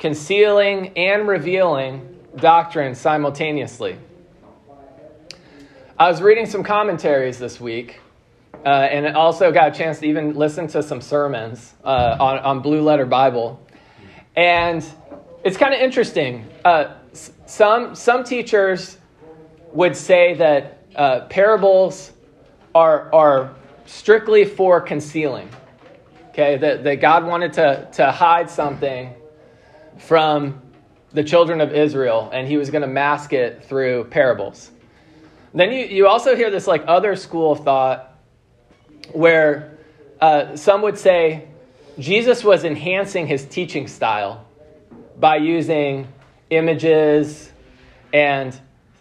concealing 0.00 0.88
and 0.98 1.28
revealing 1.28 2.16
doctrine 2.36 2.96
simultaneously. 2.96 3.96
I 6.00 6.08
was 6.08 6.22
reading 6.22 6.46
some 6.46 6.62
commentaries 6.62 7.40
this 7.40 7.60
week, 7.60 7.98
uh, 8.64 8.68
and 8.68 9.16
also 9.16 9.50
got 9.50 9.74
a 9.74 9.76
chance 9.76 9.98
to 9.98 10.06
even 10.06 10.36
listen 10.36 10.68
to 10.68 10.80
some 10.80 11.00
sermons 11.00 11.74
uh, 11.82 12.16
on, 12.20 12.38
on 12.38 12.60
Blue 12.60 12.82
Letter 12.82 13.04
Bible. 13.04 13.60
And 14.36 14.86
it's 15.42 15.56
kind 15.56 15.74
of 15.74 15.80
interesting. 15.80 16.46
Uh, 16.64 16.94
some, 17.46 17.96
some 17.96 18.22
teachers 18.22 18.98
would 19.72 19.96
say 19.96 20.34
that 20.34 20.84
uh, 20.94 21.22
parables 21.30 22.12
are, 22.76 23.12
are 23.12 23.56
strictly 23.86 24.44
for 24.44 24.80
concealing. 24.80 25.48
Okay, 26.28 26.58
that, 26.58 26.84
that 26.84 27.00
God 27.00 27.26
wanted 27.26 27.54
to, 27.54 27.88
to 27.94 28.12
hide 28.12 28.48
something 28.48 29.14
from 29.98 30.62
the 31.12 31.24
children 31.24 31.60
of 31.60 31.72
Israel, 31.72 32.30
and 32.32 32.46
he 32.46 32.56
was 32.56 32.70
going 32.70 32.82
to 32.82 32.88
mask 32.88 33.32
it 33.32 33.64
through 33.64 34.04
parables. 34.04 34.70
Then 35.54 35.72
you, 35.72 35.84
you 35.84 36.06
also 36.06 36.36
hear 36.36 36.50
this 36.50 36.66
like 36.66 36.84
other 36.86 37.16
school 37.16 37.52
of 37.52 37.64
thought 37.64 38.14
where 39.12 39.78
uh, 40.20 40.56
some 40.56 40.82
would 40.82 40.98
say 40.98 41.48
Jesus 41.98 42.44
was 42.44 42.64
enhancing 42.64 43.26
his 43.26 43.44
teaching 43.44 43.88
style 43.88 44.46
by 45.18 45.36
using 45.36 46.08
images 46.50 47.50
and 48.12 48.58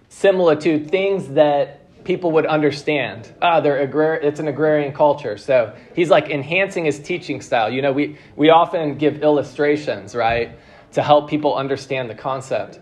similitude, 0.10 0.90
things 0.90 1.30
that 1.30 2.04
people 2.04 2.32
would 2.32 2.46
understand. 2.46 3.32
Ah, 3.42 3.60
they're 3.60 3.86
agrar- 3.86 4.24
it's 4.24 4.40
an 4.40 4.48
agrarian 4.48 4.94
culture. 4.94 5.38
So 5.38 5.76
he's 5.94 6.10
like 6.10 6.30
enhancing 6.30 6.86
his 6.86 7.00
teaching 7.00 7.42
style. 7.42 7.70
You 7.70 7.82
know, 7.82 7.92
we, 7.92 8.18
we 8.36 8.50
often 8.50 8.98
give 8.98 9.22
illustrations, 9.22 10.16
right, 10.16 10.58
to 10.94 11.04
help 11.04 11.30
people 11.30 11.56
understand 11.56 12.10
the 12.10 12.16
concept. 12.16 12.80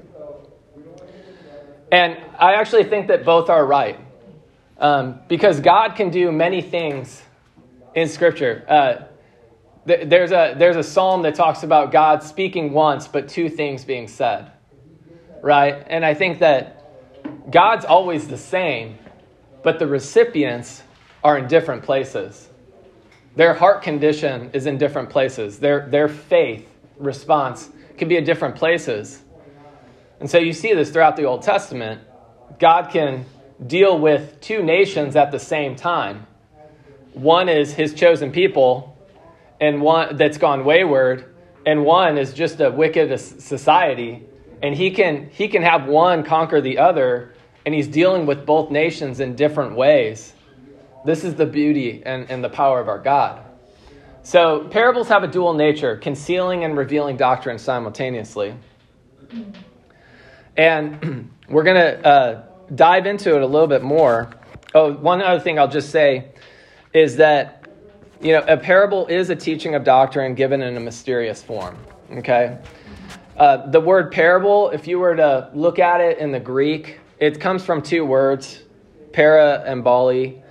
And 1.92 2.18
I 2.39 2.56
actually 2.56 2.84
think 2.86 3.08
that 3.08 3.25
both 3.25 3.50
are 3.50 3.65
right. 3.65 4.00
Um, 4.77 5.20
because 5.27 5.60
God 5.60 5.96
can 5.96 6.10
do 6.10 6.32
many 6.32 6.62
things 6.62 7.22
in 7.94 8.10
Scripture. 8.10 8.65
Uh, 8.68 9.06
th- 9.88 10.10
there's, 10.10 10.32
a, 10.32 10.56
there's 10.58 10.75
a 10.75 10.84
psalm 10.84 11.22
that 11.22 11.36
talks 11.36 11.63
about 11.63 11.92
God 11.92 12.24
speaking 12.24 12.74
once, 12.74 13.08
but 13.08 13.30
two 13.30 13.50
things 13.50 13.86
being 13.86 14.08
said. 14.08 14.51
Right? 15.42 15.86
And 15.88 16.04
I 16.04 16.13
think 16.13 16.39
that 16.39 17.51
God's 17.51 17.86
always 17.86 18.27
the 18.27 18.38
same, 18.38 18.98
but 19.63 19.80
the 19.80 19.88
recipients 19.88 20.84
are 21.24 21.38
in 21.38 21.48
different 21.48 21.84
places. 21.84 22.50
Their 23.36 23.54
heart 23.54 23.82
condition 23.82 24.50
is 24.54 24.65
in 24.65 24.77
different 24.77 25.10
places. 25.10 25.60
Their, 25.60 25.88
their 25.89 26.08
faith 26.08 26.68
response 26.98 27.70
can 27.98 28.08
be 28.08 28.18
in 28.18 28.24
different 28.24 28.56
places. 28.56 29.22
And 30.19 30.29
so 30.29 30.38
you 30.38 30.53
see 30.53 30.74
this 30.74 30.89
throughout 30.89 31.15
the 31.15 31.25
Old 31.25 31.41
Testament. 31.41 32.01
God 32.60 32.89
can 32.89 33.25
deal 33.65 34.00
with 34.00 34.39
two 34.41 34.63
nations 34.63 35.15
at 35.15 35.31
the 35.31 35.39
same 35.39 35.75
time. 35.75 36.27
One 37.13 37.50
is 37.50 37.74
his 37.74 37.93
chosen 37.93 38.31
people, 38.31 38.98
and 39.60 39.81
one 39.81 40.17
that's 40.17 40.38
gone 40.38 40.65
wayward, 40.65 41.34
and 41.65 41.86
one 41.86 42.17
is 42.17 42.34
just 42.34 42.60
a 42.60 42.69
wicked 42.69 43.17
society. 43.19 44.24
And 44.62 44.75
he 44.75 44.91
can 44.91 45.29
he 45.29 45.48
can 45.48 45.62
have 45.62 45.86
one 45.86 46.24
conquer 46.24 46.62
the 46.62 46.77
other 46.77 47.36
and 47.65 47.74
he's 47.74 47.88
dealing 47.88 48.25
with 48.25 48.45
both 48.45 48.69
nations 48.69 49.19
in 49.19 49.36
different 49.36 49.75
ways. 49.75 50.34
This 51.03 51.24
is 51.24 51.36
the 51.36 51.45
beauty 51.45 52.03
and, 52.05 52.29
and 52.29 52.43
the 52.43 52.50
power 52.50 52.79
of 52.79 52.88
our 52.88 53.00
God. 53.00 53.43
So, 54.24 54.67
parables 54.69 55.07
have 55.10 55.24
a 55.24 55.27
dual 55.27 55.53
nature, 55.53 55.98
concealing 55.98 56.63
and 56.63 56.75
revealing 56.77 57.17
doctrine 57.17 57.60
simultaneously. 57.60 58.55
And 60.58 61.32
we're 61.50 61.64
going 61.64 61.76
to 61.76 62.06
uh, 62.06 62.44
dive 62.74 63.06
into 63.06 63.36
it 63.36 63.42
a 63.42 63.48
little 63.48 63.68
bit 63.68 63.84
more. 63.84 64.32
Oh, 64.74 64.94
one 64.94 65.22
other 65.22 65.40
thing 65.40 65.60
I'll 65.60 65.68
just 65.68 65.90
say 65.90 66.30
is 66.94 67.18
that, 67.18 67.68
you 68.22 68.32
know, 68.32 68.44
a 68.48 68.58
parable 68.58 69.08
is 69.08 69.30
a 69.30 69.36
teaching 69.36 69.76
of 69.76 69.84
doctrine 69.84 70.36
given 70.36 70.62
in 70.62 70.78
a 70.78 70.80
mysterious 70.80 71.44
form. 71.44 71.78
Okay? 72.12 72.58
Uh, 73.38 73.70
the 73.70 73.80
word 73.80 74.12
parable, 74.12 74.70
if 74.70 74.88
you 74.88 75.00
were 75.00 75.16
to 75.16 75.50
look 75.54 75.80
at 75.80 76.00
it 76.02 76.20
in 76.20 76.32
the 76.32 76.40
Greek, 76.40 77.00
it 77.20 77.40
comes 77.40 77.64
from 77.64 77.82
two 77.82 78.06
words, 78.06 78.62
para 79.14 79.64
and 79.66 79.84
bali. 79.84 80.42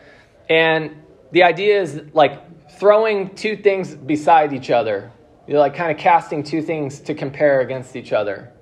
And 0.48 1.02
the 1.32 1.42
idea 1.42 1.80
is 1.80 2.02
like 2.12 2.72
throwing 2.78 3.34
two 3.34 3.56
things 3.56 3.94
beside 3.94 4.52
each 4.52 4.70
other. 4.70 5.10
You're 5.46 5.58
like 5.58 5.74
kind 5.74 5.90
of 5.90 5.98
casting 5.98 6.42
two 6.42 6.62
things 6.62 7.00
to 7.00 7.14
compare 7.14 7.60
against 7.60 7.96
each 7.96 8.12
other. 8.12 8.53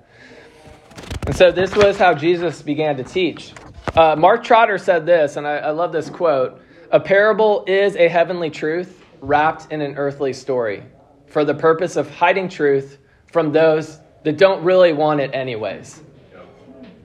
And 1.25 1.35
so 1.35 1.51
this 1.51 1.75
was 1.75 1.97
how 1.97 2.13
Jesus 2.13 2.61
began 2.61 2.97
to 2.97 3.03
teach. 3.03 3.53
Uh, 3.95 4.15
Mark 4.15 4.43
Trotter 4.43 4.77
said 4.77 5.05
this, 5.05 5.37
and 5.37 5.47
I, 5.47 5.57
I 5.57 5.71
love 5.71 5.91
this 5.91 6.09
quote 6.09 6.61
A 6.91 6.99
parable 6.99 7.63
is 7.67 7.95
a 7.95 8.07
heavenly 8.07 8.49
truth 8.49 9.01
wrapped 9.21 9.71
in 9.71 9.81
an 9.81 9.95
earthly 9.95 10.33
story 10.33 10.83
for 11.27 11.45
the 11.45 11.53
purpose 11.53 11.95
of 11.95 12.09
hiding 12.09 12.49
truth 12.49 12.97
from 13.31 13.51
those 13.51 13.99
that 14.23 14.37
don't 14.37 14.63
really 14.63 14.93
want 14.93 15.19
it, 15.19 15.33
anyways. 15.33 16.01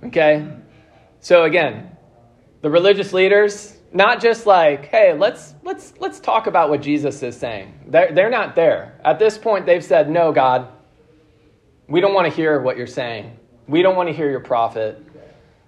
Okay? 0.05 0.47
So 1.21 1.45
again, 1.45 1.97
the 2.61 2.71
religious 2.71 3.13
leaders, 3.13 3.77
not 3.93 4.21
just 4.21 4.47
like, 4.47 4.87
hey, 4.87 5.15
let's 5.15 5.55
let's 5.63 5.95
let's 5.99 6.21
talk 6.21 6.47
about 6.47 6.71
what 6.71 6.83
Jesus 6.83 7.23
is 7.23 7.37
saying. 7.37 7.73
They're, 7.87 8.13
they're 8.13 8.31
not 8.31 8.55
there. 8.55 9.01
At 9.05 9.19
this 9.19 9.39
point, 9.39 9.67
they've 9.67 9.85
said, 9.85 10.11
no, 10.11 10.33
God, 10.33 10.69
we 11.89 12.01
don't 12.01 12.15
want 12.15 12.29
to 12.29 12.35
hear 12.35 12.61
what 12.61 12.77
you're 12.77 12.87
saying. 12.87 13.38
We 13.69 13.83
don't 13.83 13.97
want 13.97 14.09
to 14.09 14.15
hear 14.15 14.31
your 14.31 14.41
prophet. 14.41 15.05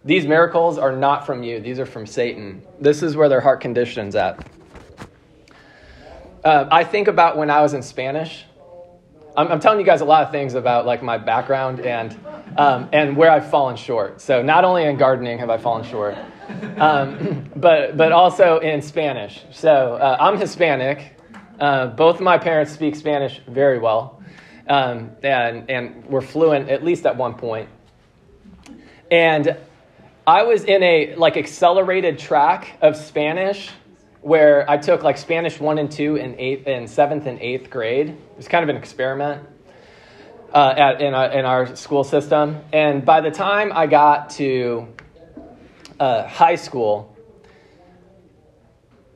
These 0.07 0.26
miracles 0.26 0.78
are 0.78 0.97
not 0.97 1.26
from 1.26 1.42
you. 1.42 1.61
These 1.61 1.78
are 1.78 1.85
from 1.85 2.07
Satan. 2.07 2.62
This 2.80 3.02
is 3.02 3.14
where 3.14 3.28
their 3.28 3.42
heart 3.42 3.61
condition's 3.61 4.16
at. 4.16 4.42
Uh, 6.42 6.66
I 6.71 6.85
think 6.85 7.09
about 7.09 7.37
when 7.37 7.50
I 7.50 7.61
was 7.61 7.75
in 7.75 7.83
Spanish. 7.83 8.47
I'm, 9.37 9.49
I'm, 9.49 9.61
telling 9.61 9.78
you 9.78 9.85
guys 9.85 10.00
a 10.00 10.07
lot 10.07 10.25
of 10.25 10.33
things 10.33 10.54
about 10.54 10.87
like 10.87 11.02
my 11.02 11.19
background 11.19 11.80
and 11.80 12.19
um, 12.57 12.88
and 12.92 13.14
where 13.14 13.30
I've 13.30 13.50
fallen 13.50 13.76
short. 13.76 14.23
So 14.23 14.40
not 14.40 14.64
only 14.64 14.85
in 14.85 14.97
gardening 14.97 15.38
have 15.38 15.50
I 15.50 15.59
fallen 15.59 15.85
short, 15.85 16.16
um, 16.78 17.50
but 17.57 17.99
but 17.99 18.12
also 18.12 18.59
in 18.61 18.80
Spanish. 18.80 19.45
So 19.52 19.95
uh, 19.95 20.16
I'm 20.19 20.38
Hispanic. 20.38 21.21
Uh, 21.61 21.88
both 21.88 22.16
of 22.16 22.23
my 22.23 22.38
parents 22.38 22.73
speak 22.73 22.97
Spanish 22.97 23.42
very 23.47 23.78
well, 23.78 24.23
um, 24.66 25.11
and 25.23 25.71
and 25.71 26.07
we're 26.07 26.23
fluent 26.23 26.71
at 26.71 26.83
least 26.83 27.04
at 27.04 27.14
one 27.14 27.35
point. 27.35 27.69
And 29.11 29.57
I 30.26 30.43
was 30.45 30.64
in 30.64 30.83
a 30.83 31.14
like 31.17 31.37
accelerated 31.37 32.19
track 32.19 32.76
of 32.81 32.97
Spanish 32.97 33.71
where 34.21 34.69
I 34.71 34.76
took 34.76 35.02
like 35.02 35.17
Spanish 35.17 35.59
one 35.59 35.79
and 35.79 35.90
two 35.90 36.17
in 36.17 36.38
eighth 36.38 36.67
and 36.67 36.88
seventh 36.88 37.26
and 37.26 37.40
eighth 37.40 37.71
grade. 37.71 38.11
It 38.11 38.37
was 38.37 38.47
kind 38.47 38.62
of 38.62 38.69
an 38.69 38.76
experiment 38.76 39.47
uh, 40.52 40.75
at, 40.76 41.00
in, 41.00 41.14
our, 41.14 41.33
in 41.33 41.45
our 41.45 41.75
school 41.75 42.05
system. 42.05 42.61
And 42.73 43.05
by 43.05 43.21
the 43.21 43.31
time 43.31 43.73
I 43.73 43.87
got 43.87 44.31
to 44.31 44.87
uh, 45.99 46.26
high 46.29 46.57
school, 46.57 47.17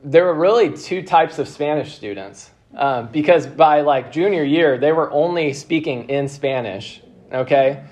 there 0.03 0.25
were 0.25 0.35
really 0.35 0.75
two 0.75 1.01
types 1.03 1.39
of 1.39 1.47
Spanish 1.47 1.95
students. 1.95 2.51
Um, 2.75 3.07
because 3.07 3.47
by 3.47 3.81
like 3.81 4.11
junior 4.11 4.43
year, 4.43 4.77
they 4.77 4.91
were 4.91 5.09
only 5.11 5.53
speaking 5.53 6.09
in 6.09 6.27
Spanish. 6.27 7.01
Okay? 7.31 7.83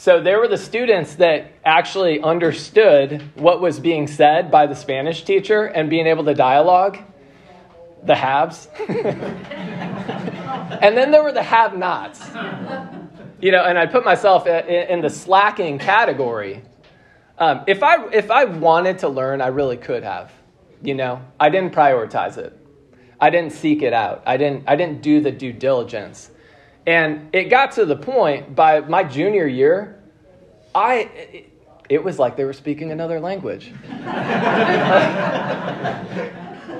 So 0.00 0.18
there 0.22 0.38
were 0.38 0.48
the 0.48 0.56
students 0.56 1.16
that 1.16 1.52
actually 1.62 2.22
understood 2.22 3.20
what 3.34 3.60
was 3.60 3.78
being 3.78 4.06
said 4.06 4.50
by 4.50 4.66
the 4.66 4.74
Spanish 4.74 5.24
teacher 5.24 5.66
and 5.66 5.90
being 5.90 6.06
able 6.06 6.24
to 6.24 6.32
dialogue, 6.32 6.96
the 8.02 8.14
haves. 8.14 8.68
and 8.88 8.96
then 10.96 11.10
there 11.10 11.22
were 11.22 11.32
the 11.32 11.42
have 11.42 11.76
nots. 11.76 12.26
You 13.42 13.52
know, 13.52 13.62
and 13.62 13.78
I 13.78 13.84
put 13.84 14.02
myself 14.02 14.46
in 14.46 15.02
the 15.02 15.10
slacking 15.10 15.78
category. 15.78 16.62
Um, 17.36 17.64
if, 17.66 17.82
I, 17.82 18.08
if 18.08 18.30
I 18.30 18.46
wanted 18.46 19.00
to 19.00 19.08
learn, 19.10 19.42
I 19.42 19.48
really 19.48 19.76
could 19.76 20.02
have. 20.02 20.32
You 20.82 20.94
know, 20.94 21.22
I 21.38 21.50
didn't 21.50 21.74
prioritize 21.74 22.38
it. 22.38 22.56
I 23.20 23.28
didn't 23.28 23.52
seek 23.52 23.82
it 23.82 23.92
out. 23.92 24.22
I 24.24 24.38
didn't, 24.38 24.64
I 24.66 24.76
didn't 24.76 25.02
do 25.02 25.20
the 25.20 25.30
due 25.30 25.52
diligence. 25.52 26.30
And 26.86 27.28
it 27.34 27.44
got 27.44 27.72
to 27.72 27.84
the 27.84 27.96
point 27.96 28.54
by 28.54 28.80
my 28.80 29.04
junior 29.04 29.46
year, 29.46 30.00
I 30.74 31.10
it, 31.14 31.50
it 31.88 32.02
was 32.02 32.18
like 32.18 32.36
they 32.36 32.44
were 32.44 32.52
speaking 32.52 32.92
another 32.92 33.20
language. 33.20 33.72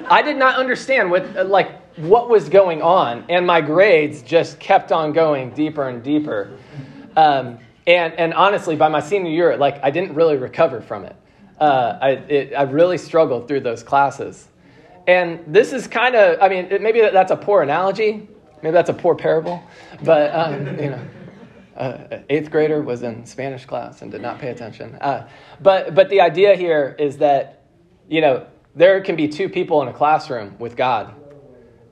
I 0.09 0.23
did 0.23 0.37
not 0.37 0.57
understand 0.57 1.11
what 1.11 1.49
like 1.49 1.77
what 1.97 2.29
was 2.29 2.49
going 2.49 2.83
on, 2.83 3.25
and 3.29 3.47
my 3.47 3.61
grades 3.61 4.23
just 4.23 4.59
kept 4.59 4.93
on 4.93 5.13
going 5.13 5.51
deeper 5.51 5.89
and 5.89 6.03
deeper. 6.03 6.57
Um, 7.17 7.59
and 7.87 8.15
and 8.15 8.33
honestly, 8.35 8.77
by 8.77 8.89
my 8.89 9.01
senior 9.01 9.31
year, 9.31 9.57
like 9.57 9.83
I 9.83 9.91
didn't 9.91 10.15
really 10.15 10.37
recover 10.37 10.81
from 10.81 11.05
it. 11.05 11.17
Uh, 11.59 11.99
I 12.01 12.11
it, 12.11 12.55
I 12.55 12.63
really 12.63 12.99
struggled 12.99 13.49
through 13.49 13.61
those 13.61 13.83
classes. 13.83 14.49
And 15.07 15.41
this 15.47 15.73
is 15.73 15.87
kind 15.89 16.15
of, 16.15 16.39
I 16.41 16.49
mean, 16.49 16.69
maybe 16.83 17.01
that's 17.01 17.33
a 17.33 17.37
poor 17.37 17.63
analogy, 17.63 18.29
Maybe 18.63 18.73
that's 18.73 18.91
a 18.91 18.95
poor 18.95 19.15
parable, 19.15 19.63
but 20.03 20.35
um, 20.35 20.79
you 20.79 20.91
know. 20.91 21.01
uh, 21.77 22.19
eighth 22.29 22.51
grader 22.51 22.83
was 22.83 23.03
in 23.03 23.25
Spanish 23.25 23.65
class 23.65 24.03
and 24.03 24.13
did 24.13 24.21
not 24.21 24.39
pay 24.39 24.49
attention. 24.51 24.97
Uh, 24.97 25.29
but 25.61 25.95
but 25.95 26.11
the 26.11 26.21
idea 26.21 26.55
here 26.55 26.95
is 26.99 27.19
that 27.19 27.65
you 28.09 28.21
know 28.21 28.47
there 28.75 29.01
can 29.01 29.17
be 29.17 29.29
two 29.29 29.49
people 29.49 29.81
in 29.83 29.89
a 29.89 29.93
classroom 29.93 30.57
with 30.59 30.77
God, 30.77 31.15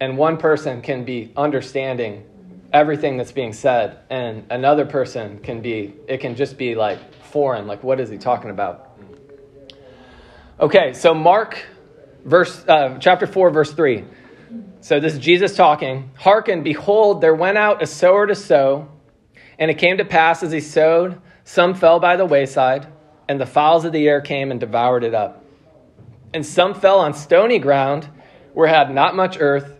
and 0.00 0.18
one 0.18 0.36
person 0.36 0.82
can 0.82 1.04
be 1.04 1.32
understanding 1.36 2.24
everything 2.72 3.16
that's 3.16 3.32
being 3.32 3.54
said, 3.54 4.00
and 4.10 4.44
another 4.50 4.84
person 4.84 5.38
can 5.38 5.62
be 5.62 5.94
it 6.06 6.18
can 6.18 6.36
just 6.36 6.58
be 6.58 6.74
like 6.74 6.98
foreign. 7.32 7.66
Like 7.66 7.82
what 7.82 7.98
is 7.98 8.10
he 8.10 8.18
talking 8.18 8.50
about? 8.50 8.90
Okay, 10.60 10.92
so 10.92 11.14
Mark, 11.14 11.64
verse 12.24 12.62
uh, 12.68 12.98
chapter 13.00 13.26
four, 13.26 13.50
verse 13.50 13.72
three. 13.72 14.04
So 14.80 15.00
this 15.00 15.14
is 15.14 15.18
Jesus 15.18 15.56
talking. 15.56 16.10
Hearken, 16.16 16.62
behold, 16.62 17.20
there 17.20 17.34
went 17.34 17.58
out 17.58 17.82
a 17.82 17.86
sower 17.86 18.26
to 18.26 18.34
sow. 18.34 18.88
And 19.58 19.70
it 19.70 19.78
came 19.78 19.98
to 19.98 20.04
pass 20.04 20.42
as 20.42 20.52
he 20.52 20.60
sowed, 20.60 21.20
some 21.42 21.74
fell 21.74 21.98
by 21.98 22.16
the 22.16 22.26
wayside, 22.26 22.86
and 23.28 23.40
the 23.40 23.46
fowls 23.46 23.84
of 23.84 23.92
the 23.92 24.06
air 24.06 24.20
came 24.20 24.50
and 24.52 24.60
devoured 24.60 25.02
it 25.02 25.14
up. 25.14 25.44
And 26.32 26.46
some 26.46 26.74
fell 26.74 27.00
on 27.00 27.14
stony 27.14 27.58
ground, 27.58 28.08
where 28.52 28.68
it 28.68 28.74
had 28.74 28.94
not 28.94 29.16
much 29.16 29.36
earth, 29.40 29.74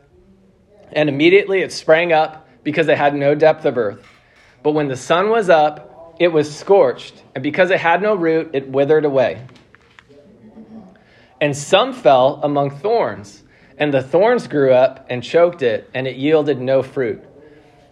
and 0.91 1.09
immediately 1.09 1.61
it 1.61 1.73
sprang 1.73 2.13
up, 2.13 2.49
because 2.65 2.89
it 2.89 2.99
had 2.99 3.15
no 3.15 3.35
depth 3.35 3.65
of 3.67 3.79
earth. 3.79 4.05
But 4.63 4.73
when 4.73 4.89
the 4.89 4.97
sun 4.97 5.31
was 5.31 5.49
up, 5.49 6.17
it 6.19 6.29
was 6.29 6.53
scorched, 6.59 7.23
and 7.35 7.43
because 7.43 7.71
it 7.71 7.79
had 7.79 8.03
no 8.03 8.17
root, 8.17 8.51
it 8.55 8.69
withered 8.69 9.05
away. 9.05 9.47
And 11.41 11.57
some 11.57 11.93
fell 11.93 12.41
among 12.43 12.71
thorns, 12.71 13.45
and 13.79 13.95
the 13.95 14.03
thorns 14.03 14.47
grew 14.47 14.73
up 14.73 15.07
and 15.09 15.23
choked 15.23 15.63
it, 15.63 15.89
and 15.95 16.07
it 16.07 16.17
yielded 16.17 16.61
no 16.61 16.83
fruit. 16.83 17.23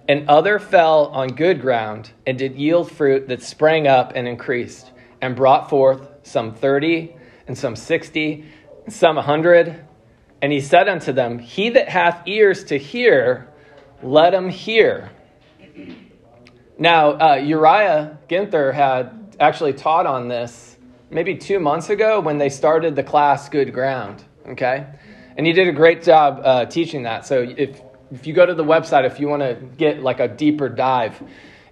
And 0.08 0.28
other 0.28 0.58
fell 0.58 1.06
on 1.06 1.28
good 1.28 1.60
ground 1.60 2.10
and 2.26 2.38
did 2.38 2.56
yield 2.56 2.90
fruit 2.90 3.28
that 3.28 3.42
sprang 3.42 3.88
up 3.88 4.12
and 4.14 4.28
increased 4.28 4.92
and 5.20 5.34
brought 5.34 5.70
forth 5.70 6.08
some 6.22 6.54
thirty 6.54 7.16
and 7.48 7.56
some 7.56 7.74
sixty 7.74 8.44
and 8.84 8.92
some 8.92 9.18
a 9.18 9.22
hundred. 9.22 9.84
And 10.42 10.52
he 10.52 10.60
said 10.60 10.88
unto 10.88 11.12
them 11.12 11.38
he 11.38 11.70
that 11.70 11.88
hath 11.88 12.22
ears 12.26 12.64
to 12.64 12.78
hear 12.78 13.48
let 14.02 14.34
him 14.34 14.48
hear. 14.48 15.10
Now 16.78 17.12
uh, 17.18 17.34
uriah 17.36 18.18
ginther 18.28 18.72
had 18.72 19.36
actually 19.40 19.72
taught 19.72 20.06
on 20.06 20.28
this 20.28 20.76
maybe 21.10 21.36
two 21.36 21.58
months 21.58 21.90
ago 21.90 22.20
when 22.20 22.38
they 22.38 22.48
started 22.48 22.96
the 22.96 23.02
class 23.02 23.48
good 23.48 23.72
ground 23.72 24.24
okay 24.48 24.86
and 25.36 25.46
he 25.46 25.52
did 25.52 25.68
a 25.68 25.72
great 25.72 26.02
job 26.02 26.40
uh, 26.44 26.64
teaching 26.66 27.02
that 27.04 27.26
so 27.26 27.42
if 27.56 27.80
if 28.10 28.26
you 28.26 28.32
go 28.32 28.46
to 28.46 28.54
the 28.54 28.64
website, 28.64 29.04
if 29.04 29.18
you 29.18 29.28
want 29.28 29.42
to 29.42 29.54
get 29.76 30.02
like 30.02 30.20
a 30.20 30.28
deeper 30.28 30.68
dive 30.68 31.20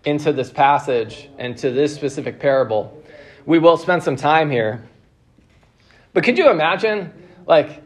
into 0.05 0.33
this 0.33 0.51
passage 0.51 1.29
and 1.39 1.57
to 1.59 1.71
this 1.71 1.95
specific 1.95 2.41
parable, 2.41 3.03
we 3.47 3.59
will 3.59 3.77
spend 3.77 4.03
some 4.03 4.17
time 4.17 4.51
here. 4.51 4.87
But 6.13 6.25
could 6.25 6.39
you 6.39 6.51
imagine, 6.51 7.13
like, 7.47 7.83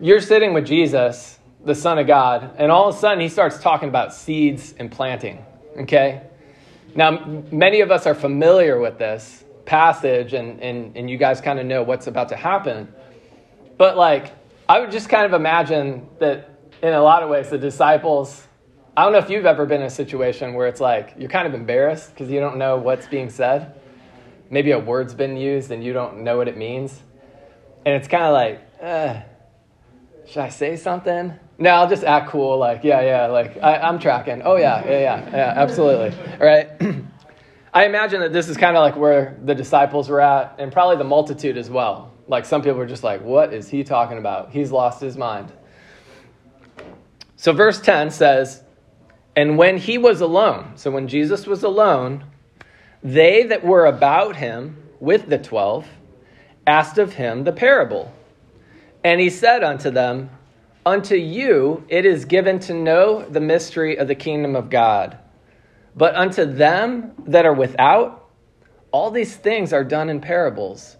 you're 0.00 0.20
sitting 0.20 0.54
with 0.54 0.66
Jesus, 0.66 1.38
the 1.64 1.74
Son 1.74 1.98
of 1.98 2.06
God, 2.06 2.54
and 2.56 2.70
all 2.70 2.88
of 2.88 2.94
a 2.94 2.98
sudden 2.98 3.20
he 3.20 3.28
starts 3.28 3.58
talking 3.58 3.88
about 3.88 4.14
seeds 4.14 4.74
and 4.78 4.90
planting, 4.90 5.44
okay? 5.78 6.22
Now, 6.94 7.42
many 7.50 7.80
of 7.80 7.90
us 7.90 8.06
are 8.06 8.14
familiar 8.14 8.78
with 8.78 8.98
this 8.98 9.44
passage, 9.66 10.32
and, 10.32 10.60
and, 10.62 10.96
and 10.96 11.10
you 11.10 11.18
guys 11.18 11.40
kind 11.40 11.58
of 11.58 11.66
know 11.66 11.82
what's 11.82 12.06
about 12.06 12.30
to 12.30 12.36
happen. 12.36 12.88
But, 13.76 13.96
like, 13.96 14.32
I 14.68 14.80
would 14.80 14.90
just 14.90 15.08
kind 15.08 15.24
of 15.24 15.32
imagine 15.32 16.08
that 16.18 16.50
in 16.82 16.92
a 16.92 17.00
lot 17.00 17.22
of 17.22 17.30
ways, 17.30 17.48
the 17.48 17.56
disciples, 17.56 18.46
I 18.94 19.02
don't 19.02 19.12
know 19.12 19.18
if 19.18 19.30
you've 19.30 19.46
ever 19.46 19.64
been 19.64 19.80
in 19.80 19.86
a 19.86 19.90
situation 19.90 20.52
where 20.52 20.66
it's 20.66 20.80
like 20.80 21.14
you're 21.18 21.30
kind 21.30 21.46
of 21.46 21.54
embarrassed 21.54 22.10
because 22.10 22.30
you 22.30 22.38
don't 22.38 22.58
know 22.58 22.76
what's 22.76 23.06
being 23.06 23.30
said. 23.30 23.80
Maybe 24.50 24.72
a 24.72 24.78
word's 24.78 25.14
been 25.14 25.38
used 25.38 25.70
and 25.70 25.82
you 25.82 25.94
don't 25.94 26.18
know 26.18 26.36
what 26.36 26.48
it 26.48 26.56
means. 26.58 27.02
And 27.86 27.94
it's 27.94 28.08
kind 28.08 28.24
of 28.24 28.32
like, 28.34 29.24
should 30.28 30.42
I 30.42 30.50
say 30.50 30.76
something? 30.76 31.32
No, 31.56 31.70
I'll 31.70 31.88
just 31.88 32.04
act 32.04 32.28
cool. 32.28 32.58
Like, 32.58 32.84
yeah, 32.84 33.00
yeah, 33.00 33.26
like 33.28 33.56
I, 33.62 33.88
am 33.88 33.98
tracking. 33.98 34.42
Oh, 34.44 34.56
yeah, 34.56 34.84
yeah, 34.84 35.00
yeah, 35.00 35.30
yeah, 35.30 35.52
absolutely. 35.56 36.14
Right. 36.38 36.68
I 37.72 37.86
imagine 37.86 38.20
that 38.20 38.34
this 38.34 38.50
is 38.50 38.58
kind 38.58 38.76
of 38.76 38.82
like 38.82 38.96
where 38.96 39.38
the 39.42 39.54
disciples 39.54 40.10
were 40.10 40.20
at, 40.20 40.56
and 40.58 40.70
probably 40.70 40.96
the 40.96 41.04
multitude 41.04 41.56
as 41.56 41.70
well. 41.70 42.07
Like, 42.28 42.44
some 42.44 42.62
people 42.62 42.78
were 42.78 42.86
just 42.86 43.02
like, 43.02 43.22
what 43.22 43.52
is 43.52 43.68
he 43.68 43.82
talking 43.82 44.18
about? 44.18 44.50
He's 44.52 44.70
lost 44.70 45.00
his 45.00 45.16
mind. 45.16 45.52
So, 47.36 47.52
verse 47.52 47.80
10 47.80 48.10
says, 48.10 48.62
And 49.34 49.58
when 49.58 49.78
he 49.78 49.98
was 49.98 50.20
alone, 50.20 50.72
so 50.76 50.90
when 50.90 51.08
Jesus 51.08 51.46
was 51.46 51.62
alone, 51.62 52.24
they 53.02 53.44
that 53.44 53.64
were 53.64 53.86
about 53.86 54.36
him 54.36 54.76
with 55.00 55.28
the 55.28 55.38
twelve 55.38 55.86
asked 56.68 56.98
of 56.98 57.14
him 57.14 57.44
the 57.44 57.52
parable. 57.52 58.12
And 59.02 59.20
he 59.20 59.30
said 59.30 59.64
unto 59.64 59.90
them, 59.90 60.30
Unto 60.84 61.16
you 61.16 61.84
it 61.88 62.04
is 62.04 62.26
given 62.26 62.58
to 62.60 62.74
know 62.74 63.22
the 63.22 63.40
mystery 63.40 63.96
of 63.96 64.06
the 64.06 64.14
kingdom 64.14 64.54
of 64.54 64.70
God. 64.70 65.18
But 65.96 66.14
unto 66.14 66.44
them 66.44 67.12
that 67.26 67.46
are 67.46 67.54
without, 67.54 68.28
all 68.90 69.10
these 69.10 69.34
things 69.34 69.72
are 69.72 69.82
done 69.82 70.10
in 70.10 70.20
parables, 70.20 70.97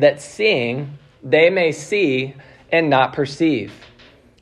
that 0.00 0.20
seeing 0.20 0.98
they 1.22 1.50
may 1.50 1.72
see 1.72 2.34
and 2.72 2.90
not 2.90 3.12
perceive 3.12 3.72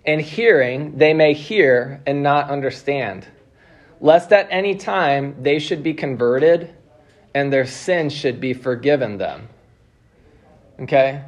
and 0.09 0.23
hearing 0.23 0.97
they 0.97 1.13
may 1.13 1.35
hear 1.35 2.01
and 2.07 2.23
not 2.23 2.49
understand, 2.49 3.27
lest 4.01 4.33
at 4.33 4.49
any 4.51 4.75
time 4.75 5.37
they 5.43 5.59
should 5.59 5.83
be 5.83 5.93
converted 5.93 6.75
and 7.35 7.53
their 7.53 7.67
sins 7.67 8.15
should 8.15 8.41
be 8.41 8.55
forgiven 8.55 9.19
them. 9.19 9.49
Okay? 10.81 11.23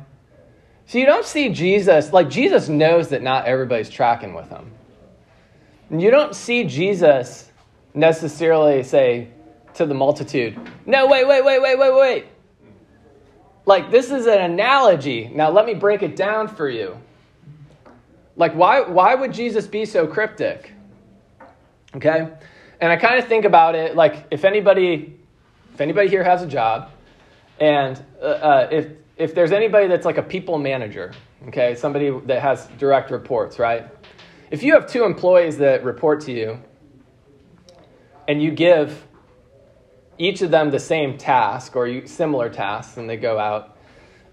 So 0.86 0.96
you 0.96 1.04
don't 1.04 1.26
see 1.26 1.50
Jesus, 1.50 2.10
like 2.12 2.30
Jesus 2.30 2.70
knows 2.70 3.08
that 3.10 3.22
not 3.22 3.44
everybody's 3.44 3.90
tracking 3.90 4.32
with 4.32 4.48
him. 4.48 4.72
You 5.90 6.10
don't 6.10 6.34
see 6.34 6.64
Jesus 6.64 7.52
necessarily 7.92 8.82
say 8.82 9.28
to 9.74 9.84
the 9.84 9.94
multitude, 9.94 10.58
No, 10.86 11.06
wait, 11.06 11.28
wait, 11.28 11.44
wait, 11.44 11.60
wait, 11.60 11.78
wait, 11.78 11.94
wait. 11.94 12.26
Like, 13.70 13.92
this 13.92 14.10
is 14.10 14.26
an 14.26 14.40
analogy. 14.40 15.30
Now, 15.32 15.48
let 15.48 15.64
me 15.64 15.74
break 15.74 16.02
it 16.02 16.16
down 16.16 16.48
for 16.48 16.68
you. 16.68 16.98
Like, 18.34 18.52
why, 18.52 18.80
why 18.80 19.14
would 19.14 19.32
Jesus 19.32 19.68
be 19.68 19.84
so 19.84 20.08
cryptic? 20.08 20.72
Okay? 21.94 22.26
And 22.80 22.90
I 22.90 22.96
kind 22.96 23.20
of 23.20 23.28
think 23.28 23.44
about 23.44 23.76
it 23.76 23.94
like 23.94 24.26
if 24.32 24.44
anybody, 24.44 25.16
if 25.72 25.80
anybody 25.80 26.08
here 26.08 26.24
has 26.24 26.42
a 26.42 26.48
job, 26.48 26.90
and 27.60 28.04
uh, 28.20 28.24
uh, 28.24 28.68
if, 28.72 28.88
if 29.16 29.36
there's 29.36 29.52
anybody 29.52 29.86
that's 29.86 30.04
like 30.04 30.18
a 30.18 30.24
people 30.24 30.58
manager, 30.58 31.12
okay, 31.46 31.76
somebody 31.76 32.10
that 32.26 32.42
has 32.42 32.66
direct 32.76 33.12
reports, 33.12 33.60
right? 33.60 33.86
If 34.50 34.64
you 34.64 34.72
have 34.72 34.88
two 34.88 35.04
employees 35.04 35.58
that 35.58 35.84
report 35.84 36.22
to 36.22 36.32
you, 36.32 36.58
and 38.26 38.42
you 38.42 38.50
give 38.50 39.06
each 40.20 40.42
of 40.42 40.50
them 40.50 40.70
the 40.70 40.78
same 40.78 41.16
task 41.16 41.74
or 41.74 42.06
similar 42.06 42.50
tasks, 42.50 42.98
and 42.98 43.08
they 43.08 43.16
go 43.16 43.38
out, 43.38 43.76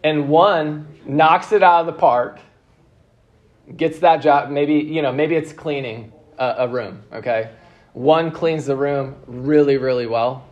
and 0.03 0.27
one 0.27 0.87
knocks 1.05 1.53
it 1.53 1.63
out 1.63 1.79
of 1.79 1.85
the 1.87 1.93
park 1.93 2.39
gets 3.75 3.99
that 3.99 4.17
job. 4.17 4.49
Maybe, 4.49 4.75
you 4.75 5.01
know, 5.01 5.13
maybe 5.13 5.35
it's 5.35 5.53
cleaning 5.53 6.11
a, 6.37 6.55
a 6.59 6.67
room, 6.67 7.03
okay? 7.13 7.51
One 7.93 8.31
cleans 8.31 8.65
the 8.65 8.75
room 8.75 9.15
really, 9.25 9.77
really 9.77 10.07
well. 10.07 10.45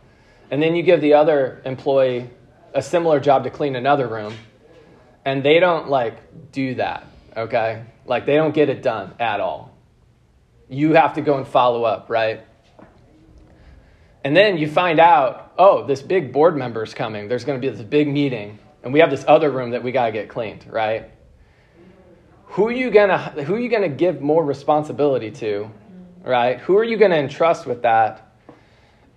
And 0.52 0.62
then 0.64 0.74
you 0.74 0.84
give 0.84 1.02
the 1.02 1.14
other 1.14 1.62
employee 1.66 2.30
a 2.74 2.82
similar 2.82 3.20
job 3.20 3.44
to 3.44 3.50
clean 3.50 3.76
another 3.76 4.08
room. 4.08 4.34
And 5.26 5.44
they 5.44 5.60
don't 5.60 5.90
like 5.90 6.52
do 6.52 6.76
that, 6.76 7.06
okay? 7.36 7.84
Like 8.06 8.26
they 8.26 8.36
don't 8.36 8.54
get 8.54 8.70
it 8.70 8.82
done 8.82 9.14
at 9.20 9.42
all. 9.42 9.76
You 10.70 10.94
have 10.94 11.14
to 11.16 11.22
go 11.22 11.38
and 11.38 11.48
follow 11.48 11.84
up, 11.84 12.10
right? 12.10 12.46
And 14.26 14.36
then 14.36 14.58
you 14.58 14.68
find 14.68 15.00
out, 15.00 15.54
oh, 15.58 15.86
this 15.86 16.02
big 16.02 16.34
board 16.34 16.58
member 16.58 16.84
is 16.84 16.94
coming. 16.94 17.30
There's 17.30 17.46
going 17.46 17.62
to 17.62 17.66
be 17.66 17.74
this 17.74 17.86
big 17.86 18.10
meeting, 18.10 18.60
and 18.84 18.92
we 18.92 19.00
have 19.00 19.10
this 19.10 19.24
other 19.28 19.50
room 19.50 19.70
that 19.70 19.84
we 19.84 19.94
got 19.94 20.08
to 20.08 20.12
get 20.12 20.28
cleaned, 20.28 20.66
right? 20.70 21.12
who 22.56 22.68
are 22.68 22.72
you 22.72 22.90
gonna 22.90 23.18
who 23.18 23.56
are 23.56 23.60
you 23.60 23.68
gonna 23.68 23.90
give 23.90 24.22
more 24.22 24.42
responsibility 24.44 25.30
to 25.30 25.70
right 26.24 26.60
who 26.60 26.78
are 26.78 26.86
you 26.86 26.96
gonna 26.96 27.18
entrust 27.18 27.66
with 27.66 27.82
that 27.82 28.34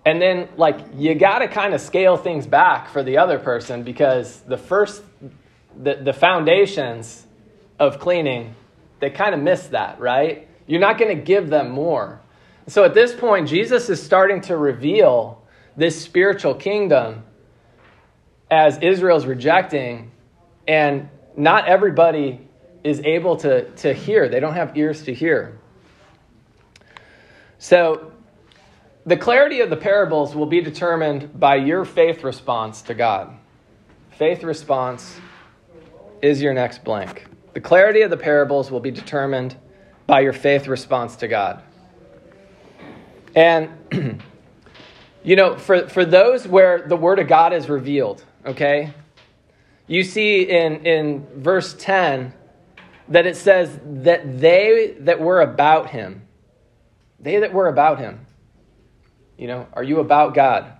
and 0.05 0.21
then 0.21 0.49
like 0.57 0.77
you 0.95 1.15
gotta 1.15 1.47
kind 1.47 1.73
of 1.73 1.79
scale 1.79 2.17
things 2.17 2.45
back 2.45 2.89
for 2.89 3.01
the 3.01 3.17
other 3.17 3.39
person 3.39 3.81
because 3.81 4.41
the 4.41 4.57
first 4.57 5.03
the, 5.81 5.95
the 5.95 6.11
foundations 6.11 7.25
of 7.79 7.97
cleaning 7.97 8.53
they 8.99 9.09
kind 9.09 9.33
of 9.33 9.39
miss 9.39 9.67
that 9.67 9.97
right 10.01 10.49
you're 10.67 10.81
not 10.81 10.97
going 10.97 11.15
to 11.15 11.23
give 11.23 11.49
them 11.49 11.71
more 11.71 12.21
so 12.69 12.83
at 12.83 12.93
this 12.93 13.13
point 13.13 13.47
jesus 13.47 13.89
is 13.89 14.01
starting 14.01 14.41
to 14.41 14.55
reveal 14.57 15.41
this 15.75 16.01
spiritual 16.01 16.53
kingdom 16.53 17.23
as 18.49 18.77
israel's 18.79 19.25
rejecting 19.25 20.11
and 20.67 21.09
not 21.35 21.67
everybody 21.67 22.47
is 22.83 22.99
able 23.01 23.37
to, 23.37 23.69
to 23.71 23.93
hear. 23.93 24.29
They 24.29 24.39
don't 24.39 24.53
have 24.53 24.77
ears 24.77 25.03
to 25.03 25.13
hear. 25.13 25.57
So 27.57 28.11
the 29.05 29.17
clarity 29.17 29.61
of 29.61 29.69
the 29.69 29.77
parables 29.77 30.35
will 30.35 30.45
be 30.45 30.61
determined 30.61 31.39
by 31.39 31.55
your 31.55 31.85
faith 31.85 32.23
response 32.23 32.81
to 32.83 32.93
God. 32.93 33.35
Faith 34.11 34.43
response 34.43 35.19
is 36.21 36.41
your 36.41 36.53
next 36.53 36.83
blank. 36.83 37.25
The 37.53 37.61
clarity 37.61 38.01
of 38.01 38.09
the 38.09 38.17
parables 38.17 38.69
will 38.69 38.79
be 38.79 38.91
determined 38.91 39.55
by 40.07 40.21
your 40.21 40.33
faith 40.33 40.67
response 40.67 41.15
to 41.17 41.27
God. 41.27 41.63
And, 43.39 43.69
you 45.23 45.37
know, 45.37 45.55
for, 45.55 45.87
for 45.87 46.03
those 46.03 46.45
where 46.45 46.85
the 46.85 46.97
Word 46.97 47.19
of 47.19 47.29
God 47.29 47.53
is 47.53 47.69
revealed, 47.69 48.21
okay, 48.45 48.93
you 49.87 50.03
see 50.03 50.41
in, 50.41 50.85
in 50.85 51.25
verse 51.37 51.73
10 51.79 52.33
that 53.07 53.25
it 53.25 53.37
says 53.37 53.79
that 53.85 54.41
they 54.41 54.97
that 54.99 55.21
were 55.21 55.39
about 55.39 55.89
Him, 55.89 56.23
they 57.17 57.39
that 57.39 57.53
were 57.53 57.69
about 57.69 57.97
Him, 57.97 58.25
you 59.37 59.47
know, 59.47 59.67
are 59.71 59.83
you 59.83 60.01
about 60.01 60.33
God? 60.33 60.73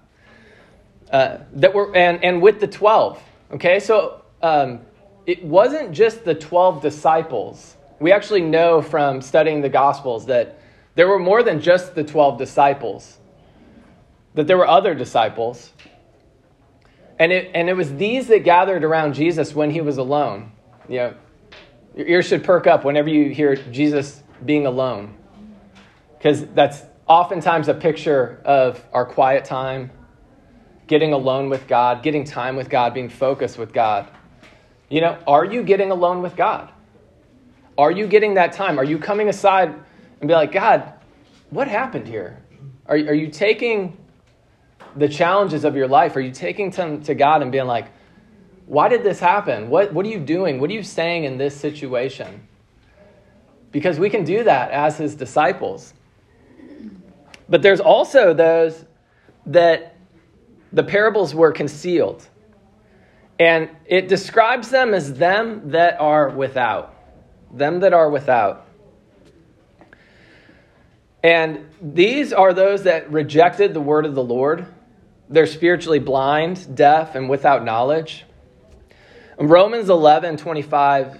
Uh, 1.09 1.37
that 1.53 1.73
were, 1.73 1.95
and, 1.95 2.21
and 2.25 2.41
with 2.41 2.59
the 2.59 2.67
12, 2.67 3.23
okay, 3.53 3.79
so 3.79 4.25
um, 4.41 4.81
it 5.25 5.41
wasn't 5.45 5.93
just 5.93 6.25
the 6.25 6.35
12 6.35 6.81
disciples. 6.81 7.77
We 8.01 8.11
actually 8.11 8.41
know 8.41 8.81
from 8.81 9.21
studying 9.21 9.61
the 9.61 9.69
Gospels 9.69 10.25
that 10.25 10.58
there 10.99 11.07
were 11.07 11.17
more 11.17 11.41
than 11.43 11.61
just 11.61 11.95
the 11.95 12.03
12 12.03 12.37
disciples, 12.37 13.19
that 14.33 14.47
there 14.47 14.57
were 14.57 14.67
other 14.67 14.93
disciples. 14.93 15.71
And 17.17 17.31
it, 17.31 17.51
and 17.53 17.69
it 17.69 17.73
was 17.73 17.95
these 17.95 18.27
that 18.27 18.43
gathered 18.43 18.83
around 18.83 19.13
Jesus 19.13 19.55
when 19.55 19.71
he 19.71 19.79
was 19.79 19.97
alone. 19.97 20.51
You 20.89 20.97
know, 20.97 21.13
your 21.95 22.05
ears 22.05 22.27
should 22.27 22.43
perk 22.43 22.67
up 22.67 22.83
whenever 22.83 23.07
you 23.07 23.29
hear 23.29 23.55
Jesus 23.55 24.21
being 24.43 24.65
alone, 24.65 25.15
because 26.17 26.45
that's 26.47 26.81
oftentimes 27.07 27.69
a 27.69 27.75
picture 27.75 28.41
of 28.43 28.83
our 28.91 29.05
quiet 29.05 29.45
time, 29.45 29.91
getting 30.87 31.13
alone 31.13 31.49
with 31.49 31.65
God, 31.65 32.03
getting 32.03 32.25
time 32.25 32.57
with 32.57 32.69
God, 32.69 32.93
being 32.93 33.07
focused 33.07 33.57
with 33.57 33.71
God. 33.71 34.05
You 34.89 34.99
know, 34.99 35.17
are 35.25 35.45
you 35.45 35.63
getting 35.63 35.91
alone 35.91 36.21
with 36.21 36.35
God? 36.35 36.69
Are 37.77 37.89
you 37.89 38.05
getting 38.05 38.33
that 38.33 38.51
time? 38.51 38.77
Are 38.77 38.83
you 38.83 38.99
coming 38.99 39.29
aside 39.29 39.73
and 40.19 40.27
be 40.27 40.33
like, 40.33 40.51
God, 40.51 40.93
what 41.49 41.67
happened 41.67 42.07
here? 42.07 42.41
Are, 42.85 42.95
are 42.95 43.13
you 43.13 43.27
taking 43.27 43.97
the 44.95 45.07
challenges 45.07 45.63
of 45.63 45.75
your 45.75 45.87
life? 45.87 46.15
Are 46.15 46.21
you 46.21 46.31
taking 46.31 46.71
them 46.71 47.01
to 47.03 47.15
God 47.15 47.41
and 47.41 47.51
being 47.51 47.67
like, 47.67 47.87
why 48.65 48.87
did 48.87 49.03
this 49.03 49.19
happen? 49.19 49.69
What, 49.69 49.93
what 49.93 50.05
are 50.05 50.09
you 50.09 50.19
doing? 50.19 50.59
What 50.59 50.69
are 50.69 50.73
you 50.73 50.83
saying 50.83 51.23
in 51.23 51.37
this 51.37 51.55
situation? 51.55 52.47
Because 53.71 53.99
we 53.99 54.09
can 54.09 54.23
do 54.23 54.43
that 54.43 54.71
as 54.71 54.97
his 54.97 55.15
disciples. 55.15 55.93
But 57.47 57.61
there's 57.61 57.79
also 57.79 58.33
those 58.33 58.85
that 59.47 59.95
the 60.71 60.83
parables 60.83 61.33
were 61.33 61.51
concealed. 61.51 62.27
And 63.39 63.69
it 63.85 64.07
describes 64.07 64.69
them 64.69 64.93
as 64.93 65.13
them 65.15 65.71
that 65.71 65.99
are 65.99 66.29
without. 66.29 66.93
Them 67.51 67.79
that 67.79 67.93
are 67.93 68.09
without. 68.09 68.67
And 71.23 71.65
these 71.81 72.31
are 72.31 72.53
those 72.53 72.83
that 72.83 73.11
rejected 73.11 73.73
the 73.73 73.81
word 73.81 74.05
of 74.05 74.15
the 74.15 74.23
Lord. 74.23 74.65
They're 75.29 75.47
spiritually 75.47 75.99
blind, 75.99 76.75
deaf, 76.75 77.15
and 77.15 77.29
without 77.29 77.63
knowledge. 77.63 78.25
Romans 79.37 79.89
11 79.89 80.37
25 80.37 81.19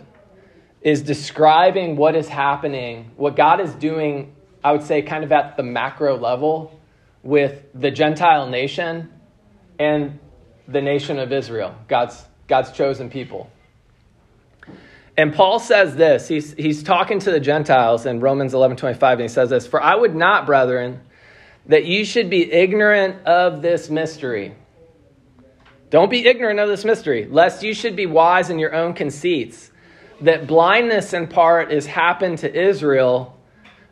is 0.82 1.02
describing 1.02 1.96
what 1.96 2.16
is 2.16 2.28
happening, 2.28 3.12
what 3.18 3.36
God 3.36 3.60
is 3.60 3.74
doing, 3.76 4.34
I 4.64 4.72
would 4.72 4.84
say, 4.84 5.02
kind 5.02 5.24
of 5.24 5.32
at 5.32 5.58
the 5.58 5.64
macro 5.64 6.18
level 6.18 6.80
with 7.22 7.66
the 7.74 7.92
Gentile 7.92 8.48
nation 8.48 9.10
and 9.78 10.20
the 10.68 10.82
nation 10.82 11.20
of 11.20 11.34
Israel, 11.34 11.76
God's, 11.88 12.24
God's 12.48 12.72
chosen 12.72 13.10
people. 13.10 13.50
And 15.20 15.34
Paul 15.34 15.60
says 15.60 15.98
this. 15.98 16.30
He's, 16.30 16.54
he's 16.54 16.82
talking 16.82 17.20
to 17.20 17.30
the 17.30 17.42
Gentiles 17.42 18.06
in 18.06 18.22
Romans 18.22 18.54
11 18.54 18.78
25, 18.78 19.20
and 19.20 19.22
he 19.24 19.28
says 19.28 19.50
this 19.50 19.68
For 19.68 19.84
I 19.84 19.94
would 19.94 20.16
not, 20.16 20.46
brethren, 20.46 21.02
that 21.66 21.84
you 21.84 22.06
should 22.06 22.30
be 22.30 22.50
ignorant 22.50 23.26
of 23.26 23.62
this 23.62 23.90
mystery. 23.90 24.56
Don't 25.90 26.10
be 26.10 26.26
ignorant 26.26 26.62
of 26.62 26.70
this 26.70 26.86
mystery, 26.86 27.28
lest 27.30 27.64
you 27.64 27.74
should 27.74 27.98
be 27.98 28.06
wise 28.06 28.50
in 28.50 28.60
your 28.60 28.74
own 28.74 28.94
conceits, 28.94 29.72
that 30.22 30.48
blindness 30.48 31.12
in 31.12 31.28
part 31.28 31.70
is 31.70 31.86
happened 31.86 32.38
to 32.38 32.58
Israel 32.58 33.38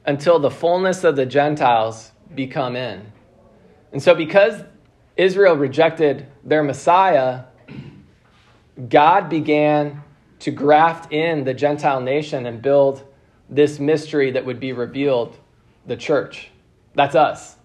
until 0.06 0.40
the 0.40 0.50
fullness 0.50 1.04
of 1.04 1.18
the 1.18 1.26
Gentiles 1.26 2.10
become 2.36 2.78
in. 2.78 3.06
And 3.92 4.02
so, 4.02 4.16
because 4.16 4.64
Israel 5.18 5.58
rejected 5.58 6.26
their 6.46 6.64
Messiah, 6.64 7.44
God 8.88 9.28
began 9.28 10.04
to 10.40 10.52
graft 10.52 11.12
in 11.12 11.44
the 11.44 11.54
Gentile 11.54 12.02
nation 12.02 12.46
and 12.46 12.62
build 12.62 13.04
this 13.50 13.80
mystery 13.80 14.32
that 14.32 14.46
would 14.46 14.60
be 14.60 14.74
revealed 14.74 15.38
the 15.86 15.96
church. 15.96 16.50
That's 16.94 17.16
us. 17.16 17.56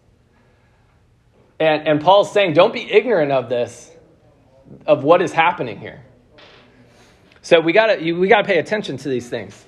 And, 1.58 1.86
and 1.86 2.00
Paul's 2.00 2.32
saying, 2.32 2.54
don't 2.54 2.72
be 2.72 2.90
ignorant 2.90 3.32
of 3.32 3.48
this, 3.48 3.90
of 4.86 5.04
what 5.04 5.22
is 5.22 5.32
happening 5.32 5.78
here. 5.78 6.02
So 7.42 7.60
we 7.60 7.72
got 7.72 7.86
to 7.86 8.12
we 8.12 8.28
got 8.28 8.42
to 8.42 8.46
pay 8.46 8.58
attention 8.58 8.96
to 8.98 9.08
these 9.08 9.28
things. 9.28 9.64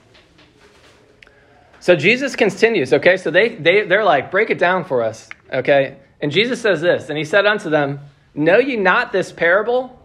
So 1.80 1.94
Jesus 1.96 2.34
continues, 2.34 2.92
okay? 2.94 3.16
So 3.16 3.30
they, 3.30 3.56
they, 3.56 3.84
they're 3.84 4.04
like, 4.04 4.30
break 4.30 4.48
it 4.48 4.58
down 4.58 4.84
for 4.84 5.02
us, 5.02 5.28
okay? 5.52 5.98
And 6.20 6.32
Jesus 6.32 6.60
says 6.60 6.80
this, 6.80 7.10
and 7.10 7.18
he 7.18 7.24
said 7.24 7.44
unto 7.44 7.68
them, 7.68 8.00
Know 8.34 8.58
ye 8.58 8.76
not 8.76 9.12
this 9.12 9.30
parable? 9.32 10.03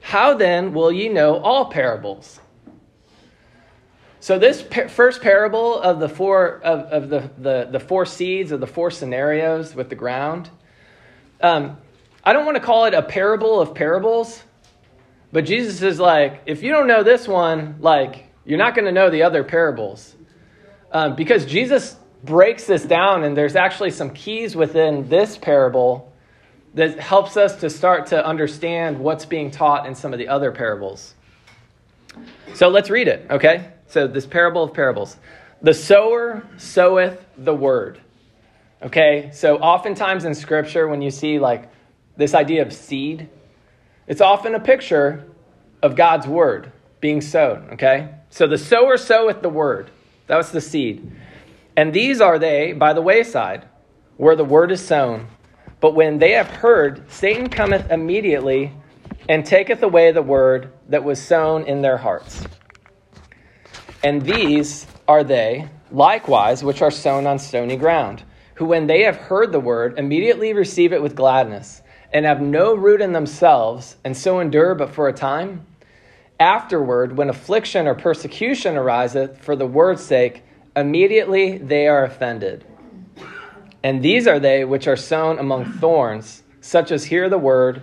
How 0.00 0.34
then 0.34 0.72
will 0.72 0.90
ye 0.90 1.08
know 1.08 1.36
all 1.36 1.66
parables? 1.66 2.40
So 4.20 4.38
this 4.38 4.62
par- 4.62 4.88
first 4.88 5.22
parable 5.22 5.80
of 5.80 5.98
the 5.98 6.08
four 6.08 6.60
of, 6.62 6.80
of 6.80 7.08
the, 7.08 7.30
the, 7.38 7.68
the 7.72 7.80
four 7.80 8.04
seeds 8.04 8.52
of 8.52 8.60
the 8.60 8.66
four 8.66 8.90
scenarios 8.90 9.74
with 9.74 9.88
the 9.88 9.94
ground, 9.94 10.50
um, 11.40 11.78
I 12.22 12.34
don't 12.34 12.44
want 12.44 12.56
to 12.56 12.62
call 12.62 12.84
it 12.84 12.92
a 12.92 13.02
parable 13.02 13.60
of 13.60 13.74
parables, 13.74 14.42
but 15.32 15.46
Jesus 15.46 15.80
is 15.80 15.98
like, 15.98 16.42
if 16.44 16.62
you 16.62 16.70
don't 16.70 16.86
know 16.86 17.02
this 17.02 17.26
one, 17.26 17.76
like 17.80 18.26
you're 18.44 18.58
not 18.58 18.74
going 18.74 18.84
to 18.84 18.92
know 18.92 19.08
the 19.08 19.22
other 19.22 19.42
parables, 19.42 20.14
um, 20.92 21.16
because 21.16 21.46
Jesus 21.46 21.96
breaks 22.22 22.66
this 22.66 22.84
down, 22.84 23.24
and 23.24 23.34
there's 23.34 23.56
actually 23.56 23.90
some 23.90 24.10
keys 24.10 24.54
within 24.54 25.08
this 25.08 25.38
parable 25.38 26.09
that 26.74 26.98
helps 27.00 27.36
us 27.36 27.56
to 27.56 27.70
start 27.70 28.06
to 28.08 28.24
understand 28.24 28.98
what's 28.98 29.24
being 29.24 29.50
taught 29.50 29.86
in 29.86 29.94
some 29.94 30.12
of 30.12 30.18
the 30.18 30.28
other 30.28 30.52
parables. 30.52 31.14
So 32.54 32.68
let's 32.68 32.90
read 32.90 33.08
it, 33.08 33.26
okay? 33.30 33.72
So, 33.86 34.06
this 34.06 34.26
parable 34.26 34.62
of 34.62 34.72
parables. 34.72 35.16
The 35.62 35.74
sower 35.74 36.46
soweth 36.58 37.24
the 37.36 37.54
word. 37.54 38.00
Okay? 38.82 39.30
So, 39.32 39.58
oftentimes 39.58 40.24
in 40.24 40.34
scripture, 40.34 40.86
when 40.86 41.02
you 41.02 41.10
see 41.10 41.40
like 41.40 41.70
this 42.16 42.34
idea 42.34 42.62
of 42.62 42.72
seed, 42.72 43.28
it's 44.06 44.20
often 44.20 44.54
a 44.54 44.60
picture 44.60 45.24
of 45.82 45.96
God's 45.96 46.26
word 46.26 46.70
being 47.00 47.20
sown, 47.20 47.70
okay? 47.72 48.14
So, 48.30 48.46
the 48.46 48.58
sower 48.58 48.96
soweth 48.96 49.42
the 49.42 49.48
word. 49.48 49.90
That 50.28 50.36
was 50.36 50.52
the 50.52 50.60
seed. 50.60 51.10
And 51.76 51.92
these 51.92 52.20
are 52.20 52.38
they 52.38 52.72
by 52.72 52.92
the 52.92 53.02
wayside, 53.02 53.66
where 54.16 54.36
the 54.36 54.44
word 54.44 54.70
is 54.70 54.84
sown. 54.84 55.26
But 55.80 55.94
when 55.94 56.18
they 56.18 56.32
have 56.32 56.48
heard, 56.48 57.10
Satan 57.10 57.48
cometh 57.48 57.90
immediately 57.90 58.72
and 59.28 59.44
taketh 59.44 59.82
away 59.82 60.12
the 60.12 60.22
word 60.22 60.72
that 60.88 61.04
was 61.04 61.20
sown 61.20 61.64
in 61.64 61.82
their 61.82 61.96
hearts. 61.96 62.44
And 64.02 64.22
these 64.22 64.86
are 65.08 65.24
they, 65.24 65.68
likewise, 65.90 66.64
which 66.64 66.82
are 66.82 66.90
sown 66.90 67.26
on 67.26 67.38
stony 67.38 67.76
ground, 67.76 68.22
who, 68.54 68.64
when 68.66 68.86
they 68.86 69.02
have 69.02 69.16
heard 69.16 69.52
the 69.52 69.60
word, 69.60 69.98
immediately 69.98 70.52
receive 70.52 70.92
it 70.92 71.02
with 71.02 71.14
gladness, 71.16 71.82
and 72.12 72.26
have 72.26 72.40
no 72.40 72.74
root 72.74 73.00
in 73.00 73.12
themselves, 73.12 73.96
and 74.04 74.16
so 74.16 74.40
endure 74.40 74.74
but 74.74 74.90
for 74.90 75.08
a 75.08 75.12
time. 75.12 75.66
Afterward, 76.38 77.16
when 77.16 77.28
affliction 77.28 77.86
or 77.86 77.94
persecution 77.94 78.76
ariseth 78.76 79.42
for 79.42 79.54
the 79.54 79.66
word's 79.66 80.02
sake, 80.02 80.42
immediately 80.74 81.58
they 81.58 81.86
are 81.86 82.04
offended. 82.04 82.64
And 83.82 84.02
these 84.02 84.26
are 84.26 84.38
they 84.38 84.64
which 84.64 84.86
are 84.86 84.96
sown 84.96 85.38
among 85.38 85.72
thorns, 85.72 86.42
such 86.60 86.90
as 86.90 87.04
hear 87.04 87.28
the 87.28 87.38
word, 87.38 87.82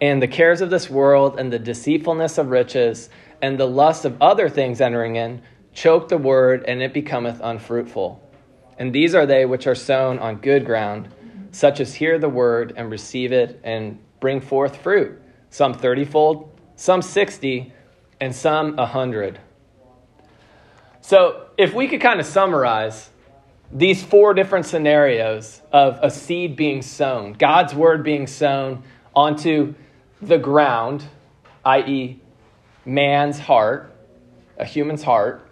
and 0.00 0.22
the 0.22 0.28
cares 0.28 0.60
of 0.60 0.70
this 0.70 0.88
world, 0.88 1.38
and 1.38 1.52
the 1.52 1.58
deceitfulness 1.58 2.38
of 2.38 2.48
riches, 2.48 3.10
and 3.42 3.58
the 3.58 3.66
lust 3.66 4.04
of 4.04 4.20
other 4.22 4.48
things 4.48 4.80
entering 4.80 5.16
in, 5.16 5.42
choke 5.72 6.08
the 6.08 6.18
word, 6.18 6.64
and 6.66 6.82
it 6.82 6.94
becometh 6.94 7.40
unfruitful. 7.42 8.22
And 8.78 8.94
these 8.94 9.14
are 9.14 9.26
they 9.26 9.44
which 9.44 9.66
are 9.66 9.74
sown 9.74 10.18
on 10.18 10.36
good 10.36 10.64
ground, 10.64 11.08
such 11.50 11.80
as 11.80 11.94
hear 11.94 12.18
the 12.18 12.28
word, 12.28 12.72
and 12.76 12.90
receive 12.90 13.32
it, 13.32 13.60
and 13.62 13.98
bring 14.20 14.40
forth 14.40 14.76
fruit, 14.76 15.20
some 15.50 15.74
thirtyfold, 15.74 16.48
some 16.76 17.02
sixty, 17.02 17.72
and 18.20 18.34
some 18.34 18.78
a 18.78 18.86
hundred. 18.86 19.38
So, 21.00 21.46
if 21.56 21.72
we 21.72 21.88
could 21.88 22.00
kind 22.00 22.20
of 22.20 22.26
summarize 22.26 23.10
these 23.72 24.02
four 24.02 24.34
different 24.34 24.66
scenarios 24.66 25.60
of 25.72 25.98
a 26.02 26.10
seed 26.10 26.56
being 26.56 26.82
sown, 26.82 27.32
God's 27.32 27.74
word 27.74 28.04
being 28.04 28.26
sown 28.26 28.82
onto 29.14 29.74
the 30.22 30.38
ground, 30.38 31.04
i.e., 31.64 32.20
man's 32.84 33.38
heart, 33.38 33.92
a 34.56 34.64
human's 34.64 35.02
heart. 35.02 35.42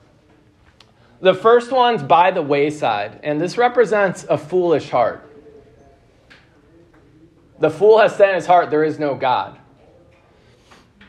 The 1.21 1.35
first 1.35 1.73
one's 1.73 2.03
by 2.03 2.31
the 2.31 2.43
wayside, 2.43 3.21
and 3.23 3.41
this 3.41 3.59
represents 3.59 4.25
a 4.29 4.39
foolish 4.39 4.91
heart. 4.91 5.31
The 7.59 7.71
fool 7.71 7.99
has 7.99 8.15
said 8.17 8.31
in 8.31 8.35
his 8.37 8.47
heart, 8.47 8.71
There 8.71 8.85
is 8.85 8.99
no 8.99 9.15
God. 9.15 9.59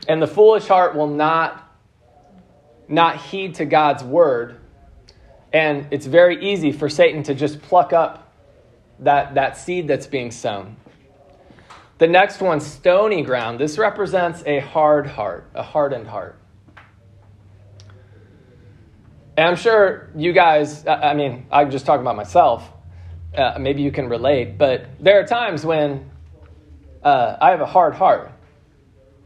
And 0.08 0.22
the 0.22 0.26
foolish 0.26 0.66
heart 0.66 0.94
will 0.94 1.08
not, 1.08 1.70
not 2.88 3.16
heed 3.16 3.56
to 3.56 3.64
God's 3.64 4.04
word. 4.04 4.58
And 5.56 5.86
it's 5.90 6.04
very 6.04 6.52
easy 6.52 6.70
for 6.70 6.90
Satan 6.90 7.22
to 7.22 7.34
just 7.34 7.62
pluck 7.62 7.94
up 7.94 8.30
that, 8.98 9.36
that 9.36 9.56
seed 9.56 9.88
that's 9.88 10.06
being 10.06 10.30
sown. 10.30 10.76
The 11.96 12.06
next 12.06 12.42
one, 12.42 12.60
stony 12.60 13.22
ground. 13.22 13.58
This 13.58 13.78
represents 13.78 14.42
a 14.44 14.58
hard 14.60 15.06
heart, 15.06 15.48
a 15.54 15.62
hardened 15.62 16.08
heart. 16.08 16.38
And 19.38 19.48
I'm 19.48 19.56
sure 19.56 20.10
you 20.14 20.34
guys, 20.34 20.86
I 20.86 21.14
mean, 21.14 21.46
I'm 21.50 21.70
just 21.70 21.86
talking 21.86 22.02
about 22.02 22.16
myself. 22.16 22.70
Uh, 23.34 23.56
maybe 23.58 23.80
you 23.80 23.90
can 23.90 24.10
relate, 24.10 24.58
but 24.58 24.84
there 25.00 25.18
are 25.20 25.24
times 25.24 25.64
when 25.64 26.10
uh, 27.02 27.38
I 27.40 27.48
have 27.52 27.62
a 27.62 27.66
hard 27.66 27.94
heart. 27.94 28.30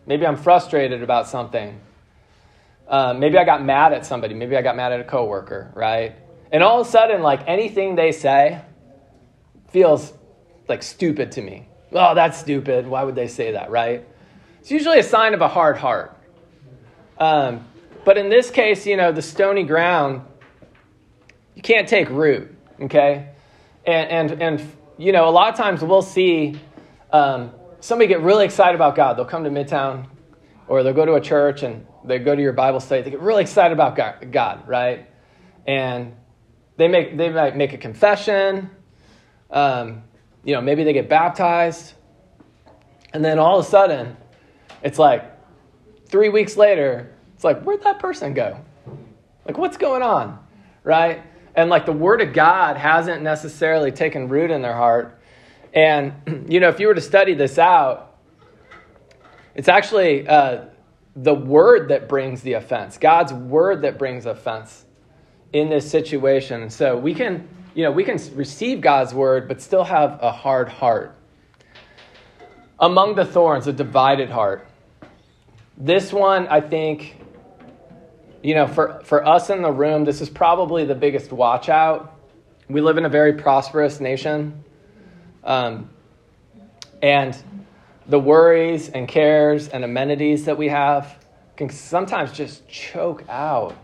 Maybe 0.07 0.25
I'm 0.25 0.37
frustrated 0.37 1.03
about 1.03 1.27
something. 1.27 1.81
Uh, 2.87 3.15
maybe 3.15 3.37
I 3.37 3.45
got 3.45 3.65
mad 3.65 3.93
at 3.93 4.07
somebody. 4.07 4.35
Maybe 4.35 4.57
I 4.57 4.63
got 4.63 4.77
mad 4.77 4.93
at 4.93 5.01
a 5.01 5.05
coworker, 5.05 5.73
right? 5.75 6.20
And 6.53 6.63
all 6.63 6.81
of 6.81 6.87
a 6.87 6.91
sudden, 6.91 7.23
like 7.23 7.47
anything 7.47 7.95
they 7.95 8.13
say 8.13 8.61
feels 9.69 10.13
like 10.69 10.83
stupid 10.83 11.33
to 11.33 11.43
me. 11.43 11.69
Oh, 11.93 12.15
that's 12.15 12.39
stupid. 12.39 12.87
Why 12.87 13.03
would 13.05 13.15
they 13.15 13.29
say 13.29 13.53
that, 13.53 13.71
right? 13.71 14.07
It's 14.61 14.71
usually 14.71 14.99
a 14.99 15.03
sign 15.03 15.35
of 15.35 15.41
a 15.41 15.49
hard 15.49 15.77
heart. 15.77 16.17
Um, 17.19 17.67
but 18.05 18.17
in 18.17 18.29
this 18.29 18.51
case, 18.51 18.87
you 18.87 18.97
know, 18.97 19.13
the 19.13 19.23
stony 19.23 19.65
ground, 19.65 20.23
you 21.55 21.63
can't 21.63 21.89
take 21.89 22.09
root, 22.09 22.55
okay? 22.81 23.31
And, 23.87 24.31
and, 24.31 24.43
and 24.43 24.73
you 24.99 25.13
know, 25.13 25.29
a 25.29 25.31
lot 25.31 25.53
of 25.53 25.57
times 25.57 25.83
we'll 25.83 26.03
see 26.03 26.59
um, 27.13 27.53
somebody 27.81 28.09
get 28.09 28.21
really 28.21 28.45
excited 28.45 28.75
about 28.75 28.95
God. 28.95 29.17
They'll 29.17 29.25
come 29.25 29.45
to 29.45 29.51
Midtown 29.51 30.07
or 30.69 30.83
they'll 30.83 30.95
go 30.95 31.05
to 31.05 31.15
a 31.15 31.21
church 31.21 31.63
and 31.63 31.87
they 32.05 32.19
go 32.19 32.35
to 32.35 32.41
your 32.41 32.53
Bible 32.53 32.81
study. 32.81 33.03
They 33.03 33.11
get 33.11 33.21
really 33.21 33.43
excited 33.43 33.73
about 33.73 33.97
God, 34.31 34.69
right? 34.69 35.09
And 35.67 36.15
they, 36.77 36.89
make, 36.89 37.17
they 37.17 37.31
might 37.31 37.57
make 37.57 37.73
a 37.73 37.79
confession. 37.79 38.71
Um, 39.51 40.03
you 40.45 40.55
know, 40.55 40.61
maybe 40.61 40.85
they 40.85 40.93
get 40.93 41.09
baptized. 41.09 41.95
And 43.13 43.25
then 43.25 43.39
all 43.39 43.59
of 43.59 43.67
a 43.67 43.69
sudden, 43.69 44.17
it's 44.83 44.99
like 44.99 45.25
three 46.07 46.29
weeks 46.29 46.57
later, 46.57 47.15
it's 47.35 47.45
like, 47.45 47.63
where'd 47.63 47.83
that 47.83 47.99
person 47.99 48.35
go? 48.35 48.61
Like, 49.45 49.59
what's 49.59 49.77
going 49.77 50.03
on? 50.03 50.39
Right? 50.85 51.23
And 51.55 51.69
like 51.69 51.87
the 51.87 51.93
word 51.93 52.21
of 52.21 52.33
God 52.33 52.77
hasn't 52.77 53.23
necessarily 53.23 53.91
taken 53.91 54.29
root 54.29 54.51
in 54.51 54.63
their 54.63 54.75
heart. 54.75 55.21
And, 55.75 56.47
you 56.49 56.61
know, 56.61 56.69
if 56.69 56.81
you 56.81 56.87
were 56.87 56.95
to 56.95 57.01
study 57.01 57.35
this 57.35 57.59
out, 57.59 58.19
it's 59.55 59.69
actually 59.69 60.27
uh, 60.29 60.67
the 61.17 61.35
word 61.35 61.89
that 61.89 62.09
brings 62.09 62.43
the 62.43 62.55
offense, 62.55 62.97
God's 62.97 63.33
word 63.33 63.83
that 63.83 63.99
brings 63.99 64.27
offense 64.27 64.85
in 65.53 65.69
this 65.69 65.91
situation. 65.91 66.71
So 66.71 66.97
we 66.97 67.15
can 67.15 67.49
you 67.75 67.85
know, 67.85 67.93
we 67.93 68.05
can 68.05 68.19
receive 68.35 68.81
God's 68.81 69.15
word, 69.15 69.47
but 69.47 69.61
still 69.61 69.85
have 69.85 70.19
a 70.21 70.33
hard 70.33 70.69
heart. 70.69 71.15
Among 72.79 73.15
the 73.15 73.25
thorns, 73.25 73.67
a 73.67 73.73
divided 73.73 74.31
heart. 74.31 74.67
This 75.77 76.13
one, 76.13 76.49
I 76.49 76.61
think, 76.61 77.17
you 78.43 78.55
know, 78.55 78.67
for, 78.67 79.01
for 79.05 79.27
us 79.27 79.51
in 79.51 79.63
the 79.63 79.71
room, 79.71 80.05
this 80.05 80.21
is 80.21 80.29
probably 80.29 80.85
the 80.85 80.95
biggest 80.95 81.33
watch 81.33 81.69
out. 81.69 82.17
We 82.69 82.81
live 82.81 82.99
in 82.99 83.05
a 83.05 83.09
very 83.09 83.35
prosperous 83.35 84.01
nation. 84.01 84.65
Um, 85.45 85.91
and 87.03 87.37
the 88.07 88.19
worries 88.19 88.89
and 88.89 89.07
cares 89.07 89.69
and 89.69 89.85
amenities 89.85 90.47
that 90.47 90.59
we 90.59 90.69
have 90.69 91.25
can 91.57 91.71
sometimes 91.71 92.33
just 92.33 92.67
choke 92.69 93.25
out 93.29 93.77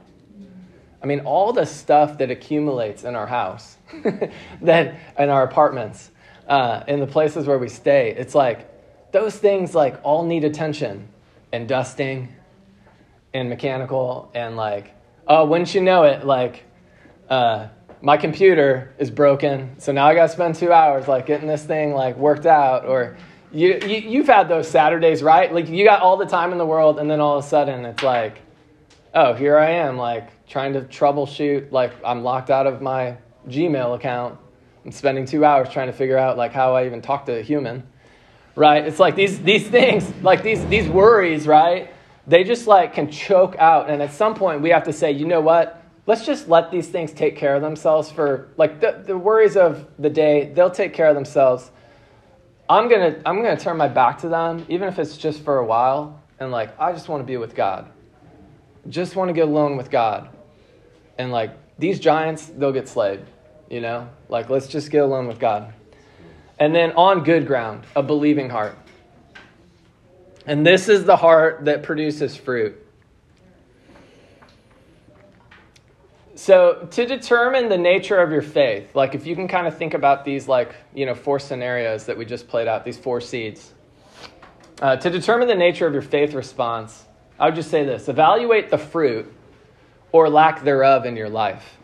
I 1.06 1.08
mean, 1.08 1.20
all 1.20 1.52
the 1.52 1.66
stuff 1.66 2.18
that 2.18 2.32
accumulates 2.32 3.04
in 3.04 3.14
our 3.14 3.28
house, 3.28 3.76
that 4.62 4.96
in 5.16 5.30
our 5.30 5.44
apartments, 5.44 6.10
uh, 6.48 6.82
in 6.88 6.98
the 6.98 7.06
places 7.06 7.46
where 7.46 7.58
we 7.58 7.68
stay, 7.68 8.10
it's 8.18 8.34
like 8.34 8.68
those 9.12 9.36
things 9.36 9.72
like 9.72 10.00
all 10.02 10.24
need 10.24 10.42
attention 10.42 11.06
and 11.52 11.68
dusting 11.68 12.34
and 13.32 13.48
mechanical 13.48 14.32
and 14.34 14.56
like, 14.56 14.96
oh, 15.28 15.44
wouldn't 15.44 15.72
you 15.76 15.80
know 15.80 16.02
it, 16.02 16.26
like, 16.26 16.64
uh, 17.30 17.68
my 18.00 18.16
computer 18.16 18.92
is 18.98 19.08
broken, 19.08 19.78
so 19.78 19.92
now 19.92 20.08
I 20.08 20.14
got 20.16 20.26
to 20.26 20.32
spend 20.32 20.56
two 20.56 20.72
hours 20.72 21.06
like 21.06 21.24
getting 21.24 21.46
this 21.46 21.62
thing 21.62 21.92
like 21.92 22.16
worked 22.16 22.46
out. 22.46 22.84
Or 22.84 23.16
you, 23.52 23.78
you 23.86 24.10
you've 24.10 24.26
had 24.26 24.48
those 24.48 24.68
Saturdays, 24.68 25.22
right? 25.22 25.54
Like 25.54 25.68
you 25.68 25.84
got 25.84 26.02
all 26.02 26.16
the 26.16 26.26
time 26.26 26.50
in 26.50 26.58
the 26.58 26.66
world, 26.66 26.98
and 26.98 27.08
then 27.08 27.20
all 27.20 27.38
of 27.38 27.44
a 27.44 27.46
sudden 27.46 27.84
it's 27.84 28.02
like, 28.02 28.38
oh, 29.16 29.32
here 29.32 29.56
I 29.56 29.70
am, 29.70 29.96
like 29.96 30.46
trying 30.46 30.74
to 30.74 30.82
troubleshoot, 30.82 31.72
like 31.72 31.92
I'm 32.04 32.22
locked 32.22 32.50
out 32.50 32.66
of 32.66 32.82
my 32.82 33.16
Gmail 33.48 33.96
account. 33.96 34.38
I'm 34.84 34.92
spending 34.92 35.24
two 35.24 35.44
hours 35.44 35.70
trying 35.70 35.88
to 35.88 35.92
figure 35.92 36.18
out 36.18 36.36
like 36.36 36.52
how 36.52 36.76
I 36.76 36.84
even 36.84 37.02
talk 37.02 37.26
to 37.26 37.38
a 37.38 37.42
human, 37.42 37.82
right? 38.54 38.86
It's 38.86 39.00
like 39.00 39.16
these 39.16 39.40
these 39.40 39.66
things, 39.66 40.12
like 40.22 40.42
these 40.42 40.64
these 40.66 40.88
worries, 40.88 41.46
right? 41.46 41.92
They 42.26 42.44
just 42.44 42.66
like 42.66 42.92
can 42.92 43.10
choke 43.10 43.56
out, 43.58 43.88
and 43.88 44.02
at 44.02 44.12
some 44.12 44.34
point 44.34 44.60
we 44.60 44.70
have 44.70 44.84
to 44.84 44.92
say, 44.92 45.10
you 45.12 45.26
know 45.26 45.40
what? 45.40 45.82
Let's 46.06 46.24
just 46.24 46.48
let 46.48 46.70
these 46.70 46.88
things 46.88 47.12
take 47.12 47.36
care 47.36 47.56
of 47.56 47.62
themselves 47.62 48.12
for 48.12 48.52
like 48.56 48.80
the, 48.80 49.02
the 49.04 49.18
worries 49.18 49.56
of 49.56 49.88
the 49.98 50.10
day. 50.10 50.52
They'll 50.54 50.70
take 50.70 50.92
care 50.92 51.08
of 51.08 51.16
themselves. 51.16 51.70
I'm 52.68 52.88
gonna 52.88 53.20
I'm 53.24 53.42
gonna 53.42 53.56
turn 53.56 53.78
my 53.78 53.88
back 53.88 54.18
to 54.18 54.28
them, 54.28 54.66
even 54.68 54.88
if 54.88 54.98
it's 54.98 55.16
just 55.16 55.42
for 55.42 55.58
a 55.58 55.64
while, 55.64 56.22
and 56.38 56.52
like 56.52 56.78
I 56.78 56.92
just 56.92 57.08
want 57.08 57.22
to 57.22 57.26
be 57.26 57.38
with 57.38 57.54
God. 57.54 57.90
Just 58.88 59.16
want 59.16 59.28
to 59.28 59.32
get 59.32 59.48
alone 59.48 59.76
with 59.76 59.90
God 59.90 60.28
and 61.18 61.32
like 61.32 61.50
these 61.78 62.00
giants, 62.00 62.46
they'll 62.46 62.72
get 62.72 62.88
slayed, 62.88 63.20
you 63.70 63.80
know? 63.80 64.08
Like, 64.28 64.48
let's 64.48 64.66
just 64.66 64.90
get 64.90 65.02
alone 65.02 65.26
with 65.26 65.38
God. 65.38 65.72
And 66.58 66.74
then 66.74 66.92
on 66.92 67.22
good 67.22 67.46
ground, 67.46 67.84
a 67.94 68.02
believing 68.02 68.48
heart. 68.48 68.78
And 70.46 70.66
this 70.66 70.88
is 70.88 71.04
the 71.04 71.16
heart 71.16 71.64
that 71.66 71.82
produces 71.82 72.36
fruit. 72.36 72.82
So, 76.34 76.86
to 76.92 77.06
determine 77.06 77.68
the 77.68 77.78
nature 77.78 78.18
of 78.18 78.30
your 78.30 78.42
faith, 78.42 78.94
like 78.94 79.14
if 79.14 79.26
you 79.26 79.34
can 79.34 79.48
kind 79.48 79.66
of 79.66 79.76
think 79.76 79.94
about 79.94 80.24
these, 80.24 80.46
like, 80.46 80.74
you 80.94 81.06
know, 81.06 81.14
four 81.14 81.38
scenarios 81.38 82.04
that 82.06 82.16
we 82.16 82.24
just 82.24 82.46
played 82.46 82.68
out, 82.68 82.84
these 82.84 82.98
four 82.98 83.20
seeds, 83.20 83.72
uh, 84.80 84.96
to 84.96 85.10
determine 85.10 85.48
the 85.48 85.54
nature 85.54 85.86
of 85.86 85.94
your 85.94 86.02
faith 86.02 86.34
response, 86.34 87.05
I 87.38 87.46
would 87.46 87.54
just 87.54 87.70
say 87.70 87.84
this 87.84 88.08
evaluate 88.08 88.70
the 88.70 88.78
fruit 88.78 89.32
or 90.12 90.28
lack 90.28 90.64
thereof 90.64 91.04
in 91.04 91.16
your 91.16 91.28
life. 91.28 91.76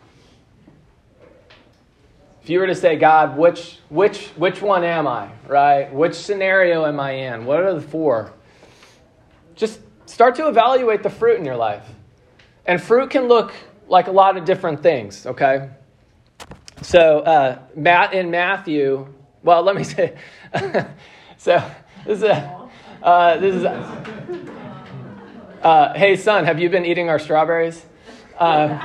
If 2.41 2.49
you 2.49 2.59
were 2.59 2.67
to 2.67 2.75
say, 2.75 2.97
God, 2.97 3.37
which, 3.37 3.79
which, 3.87 4.27
which 4.35 4.61
one 4.61 4.83
am 4.83 5.07
I, 5.07 5.29
right? 5.47 5.93
Which 5.93 6.15
scenario 6.15 6.85
am 6.85 6.99
I 6.99 7.11
in? 7.11 7.45
What 7.45 7.61
are 7.61 7.73
the 7.73 7.81
four? 7.81 8.33
Just 9.55 9.79
start 10.05 10.35
to 10.35 10.49
evaluate 10.49 11.03
the 11.03 11.09
fruit 11.09 11.39
in 11.39 11.45
your 11.45 11.55
life. 11.55 11.87
And 12.65 12.81
fruit 12.81 13.11
can 13.11 13.29
look 13.29 13.53
like 13.87 14.07
a 14.07 14.11
lot 14.11 14.35
of 14.35 14.43
different 14.43 14.83
things, 14.83 15.25
okay? 15.25 15.69
So, 16.81 17.19
uh, 17.19 17.59
Matt 17.75 18.13
in 18.13 18.29
Matthew, 18.29 19.13
well, 19.41 19.63
let 19.63 19.75
me 19.77 19.85
say, 19.85 20.17
so 21.37 21.63
this 22.05 22.17
is 22.17 22.23
a, 22.23 22.69
uh, 23.01 23.37
this 23.37 23.55
is, 23.55 23.63
a, 23.63 24.62
uh, 25.63 25.93
hey 25.93 26.17
son, 26.17 26.43
have 26.43 26.59
you 26.59 26.69
been 26.69 26.85
eating 26.85 27.09
our 27.09 27.17
strawberries? 27.17 27.85
Um, 28.37 28.81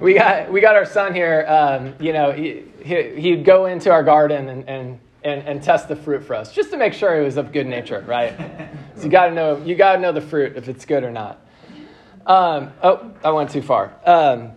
we 0.00 0.14
got 0.14 0.50
we 0.50 0.60
got 0.60 0.74
our 0.74 0.84
son 0.84 1.14
here. 1.14 1.46
Um, 1.46 1.94
you 2.00 2.12
know, 2.12 2.32
he, 2.32 2.64
he 2.82 3.20
he'd 3.20 3.44
go 3.44 3.66
into 3.66 3.92
our 3.92 4.02
garden 4.02 4.48
and, 4.48 4.68
and 4.68 4.98
and 5.22 5.46
and 5.46 5.62
test 5.62 5.88
the 5.88 5.94
fruit 5.94 6.24
for 6.24 6.34
us, 6.34 6.52
just 6.52 6.70
to 6.72 6.76
make 6.76 6.94
sure 6.94 7.20
it 7.20 7.24
was 7.24 7.36
of 7.36 7.52
good 7.52 7.66
nature, 7.66 8.04
right? 8.08 8.36
so 8.96 9.04
you 9.04 9.08
got 9.08 9.26
to 9.26 9.34
know 9.34 9.62
you 9.64 9.76
got 9.76 9.96
to 9.96 10.00
know 10.00 10.10
the 10.10 10.20
fruit 10.20 10.56
if 10.56 10.68
it's 10.68 10.84
good 10.84 11.04
or 11.04 11.12
not. 11.12 11.46
Um, 12.26 12.72
oh, 12.82 13.12
I 13.24 13.30
went 13.30 13.50
too 13.50 13.62
far. 13.62 13.92
Um, 14.04 14.52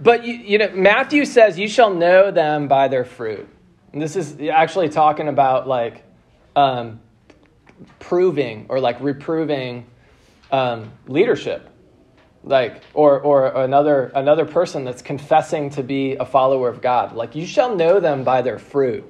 but 0.00 0.24
you, 0.24 0.34
you 0.34 0.58
know, 0.58 0.70
Matthew 0.74 1.24
says, 1.24 1.58
"You 1.58 1.68
shall 1.68 1.94
know 1.94 2.30
them 2.30 2.68
by 2.68 2.88
their 2.88 3.06
fruit." 3.06 3.48
And 3.94 4.02
this 4.02 4.14
is 4.14 4.38
actually 4.52 4.90
talking 4.90 5.28
about 5.28 5.66
like 5.66 6.04
um, 6.54 7.00
proving 7.98 8.66
or 8.68 8.78
like 8.78 9.00
reproving 9.00 9.86
um, 10.50 10.92
leadership 11.06 11.68
like 12.44 12.82
or 12.94 13.20
or 13.20 13.48
another 13.62 14.10
another 14.14 14.44
person 14.44 14.84
that's 14.84 15.02
confessing 15.02 15.70
to 15.70 15.82
be 15.82 16.14
a 16.16 16.24
follower 16.24 16.68
of 16.68 16.80
God. 16.80 17.14
Like 17.14 17.34
you 17.34 17.46
shall 17.46 17.76
know 17.76 18.00
them 18.00 18.24
by 18.24 18.42
their 18.42 18.58
fruit. 18.58 19.04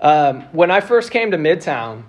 Um, 0.00 0.42
when 0.52 0.70
I 0.70 0.80
first 0.80 1.10
came 1.10 1.30
to 1.30 1.38
Midtown, 1.38 2.02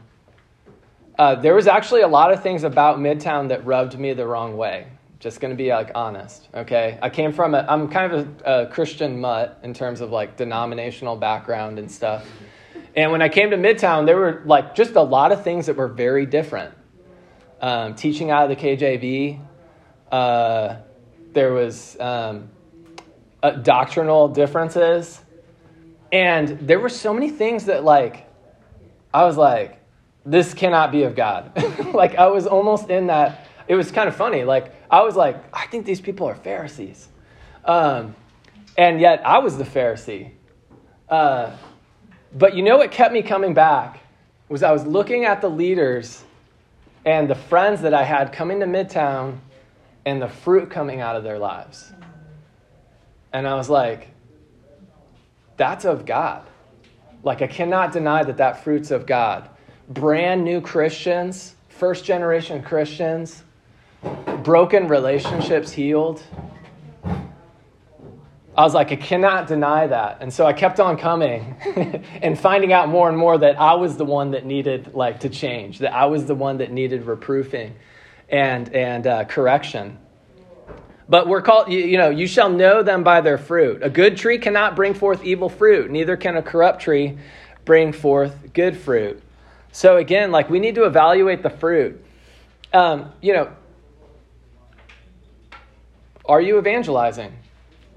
uh, 1.17 1.35
there 1.35 1.55
was 1.55 1.67
actually 1.67 2.01
a 2.01 2.07
lot 2.07 2.33
of 2.33 2.43
things 2.43 2.63
about 2.63 2.99
Midtown 2.99 3.49
that 3.49 3.65
rubbed 3.65 3.97
me 3.97 4.13
the 4.13 4.27
wrong 4.27 4.57
way. 4.57 4.87
Just 5.19 5.39
going 5.39 5.51
to 5.51 5.57
be 5.57 5.69
like 5.69 5.91
honest, 5.95 6.47
okay? 6.53 6.99
I 7.01 7.09
came 7.09 7.31
from 7.31 7.55
a, 7.55 7.65
I'm 7.67 7.87
kind 7.87 8.13
of 8.13 8.41
a, 8.45 8.63
a 8.63 8.67
Christian 8.67 9.19
mutt 9.19 9.59
in 9.63 9.73
terms 9.73 10.01
of 10.01 10.11
like 10.11 10.37
denominational 10.37 11.15
background 11.15 11.79
and 11.79 11.89
stuff. 11.89 12.27
And 12.95 13.11
when 13.11 13.21
I 13.21 13.29
came 13.29 13.49
to 13.49 13.57
Midtown, 13.57 14.05
there 14.05 14.17
were 14.17 14.43
like 14.45 14.75
just 14.75 14.95
a 14.95 15.01
lot 15.01 15.31
of 15.31 15.43
things 15.43 15.65
that 15.65 15.75
were 15.75 15.87
very 15.87 16.25
different. 16.25 16.73
Um, 17.59 17.95
teaching 17.95 18.29
out 18.29 18.49
of 18.49 18.55
the 18.57 18.63
KJV, 18.63 19.39
uh, 20.11 20.75
there 21.33 21.53
was 21.53 21.99
um, 21.99 22.49
uh, 23.41 23.51
doctrinal 23.51 24.27
differences, 24.27 25.19
and 26.11 26.49
there 26.59 26.79
were 26.79 26.89
so 26.89 27.13
many 27.13 27.29
things 27.29 27.65
that 27.65 27.83
like 27.83 28.27
I 29.13 29.23
was 29.23 29.37
like, 29.37 29.79
this 30.25 30.53
cannot 30.53 30.91
be 30.91 31.03
of 31.03 31.15
God. 31.15 31.51
like 31.93 32.15
I 32.15 32.27
was 32.27 32.45
almost 32.45 32.89
in 32.89 33.07
that. 33.07 33.47
It 33.67 33.75
was 33.75 33.91
kind 33.91 34.07
of 34.07 34.15
funny. 34.15 34.43
Like 34.43 34.73
I 34.91 35.01
was 35.01 35.15
like, 35.15 35.43
I 35.53 35.65
think 35.67 35.85
these 35.85 35.99
people 35.99 36.27
are 36.27 36.35
Pharisees, 36.35 37.07
um, 37.65 38.15
and 38.77 39.01
yet 39.01 39.25
I 39.25 39.39
was 39.39 39.57
the 39.57 39.63
Pharisee. 39.63 40.31
Uh, 41.09 41.55
but 42.35 42.55
you 42.55 42.61
know 42.61 42.77
what 42.77 42.91
kept 42.91 43.13
me 43.13 43.23
coming 43.23 43.53
back 43.53 44.01
was 44.49 44.63
I 44.63 44.71
was 44.71 44.85
looking 44.85 45.25
at 45.25 45.41
the 45.41 45.49
leaders 45.49 46.23
and 47.07 47.29
the 47.29 47.35
friends 47.35 47.83
that 47.83 47.93
I 47.93 48.03
had 48.03 48.33
coming 48.33 48.59
to 48.59 48.65
Midtown 48.65 49.37
and 50.05 50.21
the 50.21 50.27
fruit 50.27 50.69
coming 50.69 50.99
out 50.99 51.15
of 51.15 51.23
their 51.23 51.39
lives. 51.39 51.93
And 53.31 53.47
I 53.47 53.55
was 53.55 53.69
like, 53.69 54.09
that's 55.55 55.85
of 55.85 56.05
God. 56.05 56.45
Like, 57.23 57.41
I 57.41 57.47
cannot 57.47 57.93
deny 57.93 58.23
that 58.25 58.35
that 58.37 58.61
fruit's 58.61 58.91
of 58.91 59.05
God. 59.05 59.49
Brand 59.87 60.43
new 60.43 60.59
Christians, 60.59 61.55
first 61.69 62.03
generation 62.03 62.61
Christians, 62.61 63.41
broken 64.43 64.89
relationships 64.89 65.71
healed. 65.71 66.21
I 68.57 68.63
was 68.63 68.73
like, 68.73 68.91
I 68.91 68.95
cannot 68.95 69.45
deny 69.45 69.85
that. 69.85 70.17
And 70.21 70.33
so 70.33 70.43
I 70.43 70.51
kept 70.51 70.79
on 70.79 70.97
coming 70.97 71.55
and 72.23 72.39
finding 72.39 72.73
out 72.73 72.89
more 72.89 73.07
and 73.07 73.15
more 73.15 73.37
that 73.37 73.61
I 73.61 73.75
was 73.75 73.97
the 73.97 74.05
one 74.05 74.31
that 74.31 74.45
needed 74.45 74.95
like 74.95 75.19
to 75.19 75.29
change, 75.29 75.77
that 75.79 75.93
I 75.93 76.07
was 76.07 76.25
the 76.25 76.33
one 76.33 76.57
that 76.57 76.71
needed 76.71 77.03
reproofing 77.03 77.73
and, 78.29 78.73
and 78.73 79.05
uh, 79.05 79.25
correction. 79.25 79.99
But 81.07 81.27
we're 81.27 81.43
called, 81.43 81.71
you, 81.71 81.79
you 81.79 81.99
know, 81.99 82.09
you 82.09 82.25
shall 82.25 82.49
know 82.49 82.81
them 82.81 83.03
by 83.03 83.21
their 83.21 83.37
fruit. 83.37 83.83
A 83.83 83.91
good 83.91 84.17
tree 84.17 84.39
cannot 84.39 84.75
bring 84.75 84.95
forth 84.95 85.23
evil 85.23 85.49
fruit, 85.49 85.91
neither 85.91 86.17
can 86.17 86.35
a 86.35 86.41
corrupt 86.41 86.81
tree 86.81 87.19
bring 87.63 87.93
forth 87.93 88.53
good 88.53 88.75
fruit. 88.75 89.21
So 89.71 89.97
again, 89.97 90.31
like 90.31 90.49
we 90.49 90.59
need 90.59 90.75
to 90.75 90.85
evaluate 90.85 91.43
the 91.43 91.51
fruit. 91.51 92.03
Um, 92.73 93.11
you 93.21 93.33
know, 93.33 93.51
are 96.25 96.41
you 96.41 96.57
evangelizing? 96.57 97.37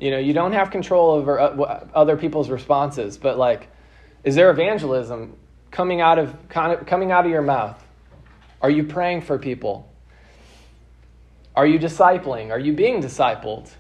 You 0.00 0.10
know, 0.10 0.18
you 0.18 0.32
don't 0.32 0.52
have 0.52 0.70
control 0.70 1.10
over 1.10 1.38
uh, 1.38 1.86
other 1.94 2.16
people's 2.16 2.48
responses, 2.48 3.18
but 3.18 3.36
like, 3.36 3.68
is 4.24 4.34
there 4.34 4.50
evangelism 4.50 5.36
coming 5.70 6.00
out 6.00 6.18
of 6.18 6.34
coming 6.48 7.12
out 7.12 7.26
of 7.26 7.30
your 7.30 7.42
mouth? 7.42 7.82
Are 8.62 8.70
you 8.70 8.84
praying 8.84 9.22
for 9.22 9.38
people? 9.38 9.90
Are 11.54 11.66
you 11.66 11.78
discipling? 11.78 12.50
Are 12.50 12.58
you 12.58 12.72
being 12.72 13.02
discipled? 13.02 13.70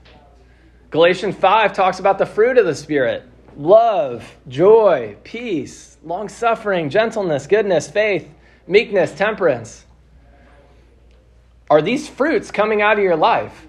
Galatians 0.90 1.36
5 1.36 1.72
talks 1.72 2.00
about 2.00 2.18
the 2.18 2.26
fruit 2.26 2.58
of 2.58 2.66
the 2.66 2.74
Spirit 2.74 3.24
love, 3.56 4.36
joy, 4.46 5.16
peace, 5.24 5.96
long 6.04 6.28
suffering, 6.28 6.90
gentleness, 6.90 7.46
goodness, 7.46 7.88
faith, 7.88 8.28
meekness, 8.66 9.12
temperance. 9.12 9.86
Are 11.70 11.80
these 11.80 12.08
fruits 12.08 12.50
coming 12.50 12.82
out 12.82 12.98
of 12.98 13.04
your 13.04 13.16
life? 13.16 13.66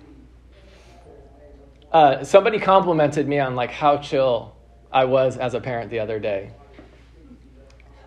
Uh, 1.91 2.23
somebody 2.23 2.58
complimented 2.58 3.27
me 3.27 3.39
on 3.39 3.56
like 3.56 3.71
how 3.71 3.97
chill 3.97 4.56
I 4.91 5.06
was 5.06 5.38
as 5.38 5.54
a 5.54 5.60
parent 5.60 5.89
the 5.89 5.99
other 5.99 6.19
day. 6.19 6.51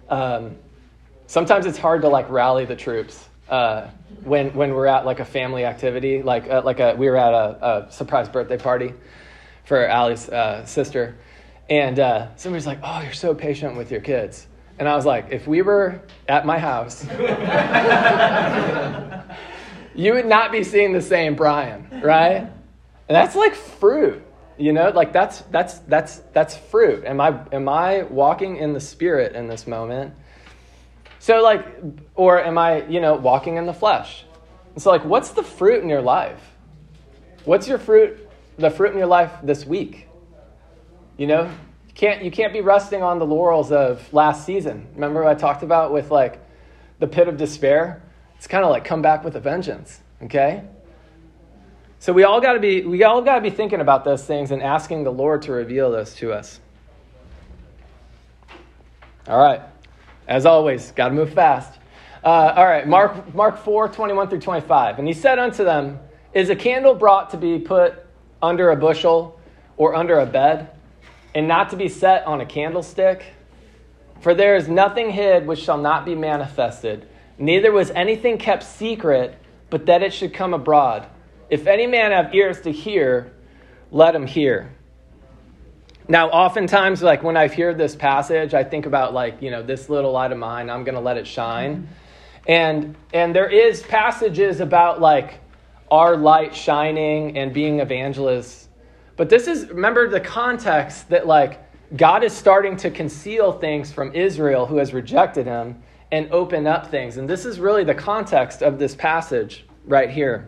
Um, 0.09 0.57
sometimes 1.27 1.67
it's 1.67 1.79
hard 1.79 2.03
to 2.03 2.09
like 2.09 2.31
rally 2.31 2.65
the 2.65 2.77
troops 2.77 3.29
uh, 3.49 3.89
when 4.23 4.55
when 4.55 4.73
we're 4.73 4.87
at 4.87 5.05
like 5.05 5.21
a 5.21 5.25
family 5.25 5.65
activity, 5.67 6.23
like 6.23 6.49
uh, 6.49 6.63
like 6.65 6.81
a 6.81 6.95
we 6.97 7.11
were 7.11 7.17
at 7.17 7.35
a, 7.35 7.87
a, 7.89 7.93
surprise 7.93 8.29
birthday 8.29 8.57
party 8.57 8.95
for 9.65 9.87
Allie's 9.87 10.29
uh, 10.29 10.65
sister, 10.65 11.17
and 11.69 11.99
uh, 11.99 12.35
somebody's 12.37 12.67
like, 12.67 12.79
"Oh, 12.83 13.03
you're 13.03 13.13
so 13.13 13.35
patient 13.35 13.77
with 13.77 13.91
your 13.91 14.01
kids," 14.01 14.47
and 14.79 14.89
I 14.89 14.97
was 14.97 15.05
like, 15.05 15.27
"If 15.31 15.47
we 15.47 15.61
were 15.61 16.01
at 16.27 16.47
my 16.47 16.59
house." 16.59 17.05
you 19.95 20.15
would 20.15 20.27
not 20.27 20.53
be 20.53 20.65
seeing 20.65 20.93
the 20.93 21.03
same 21.03 21.35
Brian, 21.35 22.01
right? 22.03 22.51
And 23.09 23.17
that's 23.17 23.37
like 23.37 23.55
fruit. 23.55 24.23
You 24.57 24.73
know, 24.73 24.91
like 24.91 25.13
that's 25.13 25.41
that's 25.51 25.79
that's 25.81 26.19
that's 26.33 26.57
fruit. 26.57 27.05
Am 27.05 27.21
I 27.21 27.41
am 27.53 27.69
I 27.69 28.05
walking 28.05 28.57
in 28.57 28.73
the 28.73 28.81
spirit 28.81 29.35
in 29.35 29.49
this 29.49 29.67
moment? 29.67 30.15
So 31.19 31.43
like 31.43 31.67
or 32.15 32.41
am 32.43 32.57
I, 32.57 32.87
you 32.87 33.01
know, 33.01 33.15
walking 33.15 33.57
in 33.57 33.67
the 33.67 33.75
flesh? 33.75 34.25
And 34.75 34.83
so 34.83 34.91
like 34.91 35.05
what's 35.05 35.31
the 35.31 35.43
fruit 35.43 35.83
in 35.83 35.89
your 35.89 36.03
life? 36.03 36.41
What's 37.45 37.67
your 37.67 37.79
fruit 37.79 38.29
the 38.57 38.71
fruit 38.71 38.93
in 38.93 38.99
your 38.99 39.09
life 39.09 39.33
this 39.43 39.67
week? 39.67 40.07
You 41.17 41.27
know, 41.27 41.45
you 41.89 41.95
can't 41.95 42.23
you 42.23 42.31
can't 42.31 42.53
be 42.53 42.61
resting 42.61 43.03
on 43.03 43.19
the 43.19 43.27
laurels 43.27 43.73
of 43.73 44.11
last 44.13 44.47
season. 44.47 44.87
Remember 44.95 45.25
I 45.25 45.35
talked 45.35 45.65
about 45.65 45.93
with 45.93 46.13
like 46.13 46.41
the 47.01 47.09
pit 47.09 47.27
of 47.27 47.37
despair? 47.37 48.03
It's 48.37 48.47
kind 48.47 48.65
of 48.65 48.71
like 48.71 48.85
come 48.85 49.03
back 49.03 49.25
with 49.25 49.35
a 49.35 49.41
vengeance, 49.41 50.01
okay? 50.23 50.65
So 52.05 52.13
we 52.13 52.25
all 52.25 52.39
got 52.39 52.53
to 52.53 52.61
be 52.61 52.83
we 52.83 53.03
all 53.03 53.23
got 53.23 53.37
to 53.37 53.41
be 53.41 53.49
thinking 53.49 53.81
about 53.81 54.05
those 54.05 54.23
things 54.27 54.51
and 54.51 54.63
asking 54.63 55.05
the 55.05 55.11
Lord 55.11 55.41
to 55.41 55.53
reveal 55.53 55.91
those 55.91 56.15
to 56.17 56.35
us. 56.35 56.61
All 59.27 59.39
right. 59.39 59.63
As 60.29 60.45
always, 60.45 60.93
got 60.93 61.09
to 61.09 61.15
move 61.15 61.33
fast. 61.33 61.79
Uh, 62.23 62.53
all 62.57 62.67
right, 62.67 62.87
Mark, 62.87 63.35
Mark 63.35 63.57
4, 63.57 63.89
21 63.89 64.29
through 64.29 64.41
25. 64.41 64.99
And 64.99 65.09
he 65.09 65.15
said 65.15 65.39
unto 65.39 65.65
them, 65.65 65.99
Is 66.35 66.51
a 66.51 66.57
candle 66.57 66.95
brought 66.95 67.31
to 67.31 67.39
be 67.39 67.59
put 67.59 67.95
under 68.43 68.71
a 68.71 68.77
bushel 68.77 69.41
or 69.79 69.95
under 69.95 70.19
a 70.19 70.27
bed, 70.27 70.73
and 71.35 71.49
not 71.49 71.71
to 71.71 71.77
be 71.77 71.89
set 71.89 72.27
on 72.27 72.43
a 72.43 72.47
candlestick? 72.47 73.25
For 74.21 74.35
there 74.35 74.57
is 74.57 74.69
nothing 74.69 75.09
hid 75.09 75.47
which 75.47 75.61
shall 75.61 75.79
not 75.79 76.05
be 76.05 76.15
manifested, 76.15 77.09
neither 77.39 77.73
was 77.73 77.91
anything 77.93 78.37
kept 78.37 78.63
secret, 78.63 79.39
but 79.71 79.87
that 79.87 80.03
it 80.03 80.13
should 80.13 80.35
come 80.35 80.53
abroad. 80.53 81.09
If 81.51 81.67
any 81.67 81.87
man 81.87 82.13
have 82.13 82.35
ears 82.35 82.61
to 82.63 82.73
hear, 82.73 83.33
let 83.91 84.15
him 84.15 84.27
hear. 84.27 84.75
Now, 86.07 86.29
oftentimes, 86.29 87.03
like 87.03 87.23
when 87.23 87.37
I 87.37 87.49
hear 87.49 87.73
this 87.73 87.97
passage, 87.97 88.53
I 88.53 88.63
think 88.63 88.87
about 88.87 89.15
like, 89.15 89.41
you 89.41 89.51
know, 89.51 89.63
this 89.63 89.89
little 89.89 90.13
light 90.13 90.33
of 90.33 90.39
mine, 90.39 90.69
I'm 90.69 90.85
going 90.85 90.97
to 90.97 91.01
let 91.01 91.17
it 91.17 91.27
shine. 91.27 91.89
And, 92.47 92.95
and 93.15 93.35
there 93.35 93.49
is 93.49 93.83
passages 93.83 94.61
about 94.61 95.01
like 95.01 95.41
our 95.91 96.17
light 96.17 96.55
shining 96.55 97.39
and 97.39 97.55
being 97.55 97.81
evangelists. 97.81 98.69
But 99.17 99.31
this 99.31 99.47
is, 99.47 99.69
remember 99.69 100.09
the 100.09 100.21
context 100.21 101.09
that 101.09 101.27
like 101.27 101.61
God 101.97 102.23
is 102.25 102.33
starting 102.33 102.77
to 102.79 102.91
conceal 102.91 103.53
things 103.53 103.93
from 103.93 104.15
Israel 104.15 104.67
who 104.67 104.77
has 104.77 104.93
rejected 104.93 105.47
him 105.47 105.83
and 106.13 106.31
open 106.33 106.67
up 106.67 106.91
things. 106.91 107.17
And 107.17 107.31
this 107.31 107.47
is 107.47 107.59
really 107.59 107.85
the 107.85 107.95
context 107.95 108.63
of 108.63 108.79
this 108.79 108.95
passage 108.95 109.65
right 109.87 110.11
here. 110.11 110.47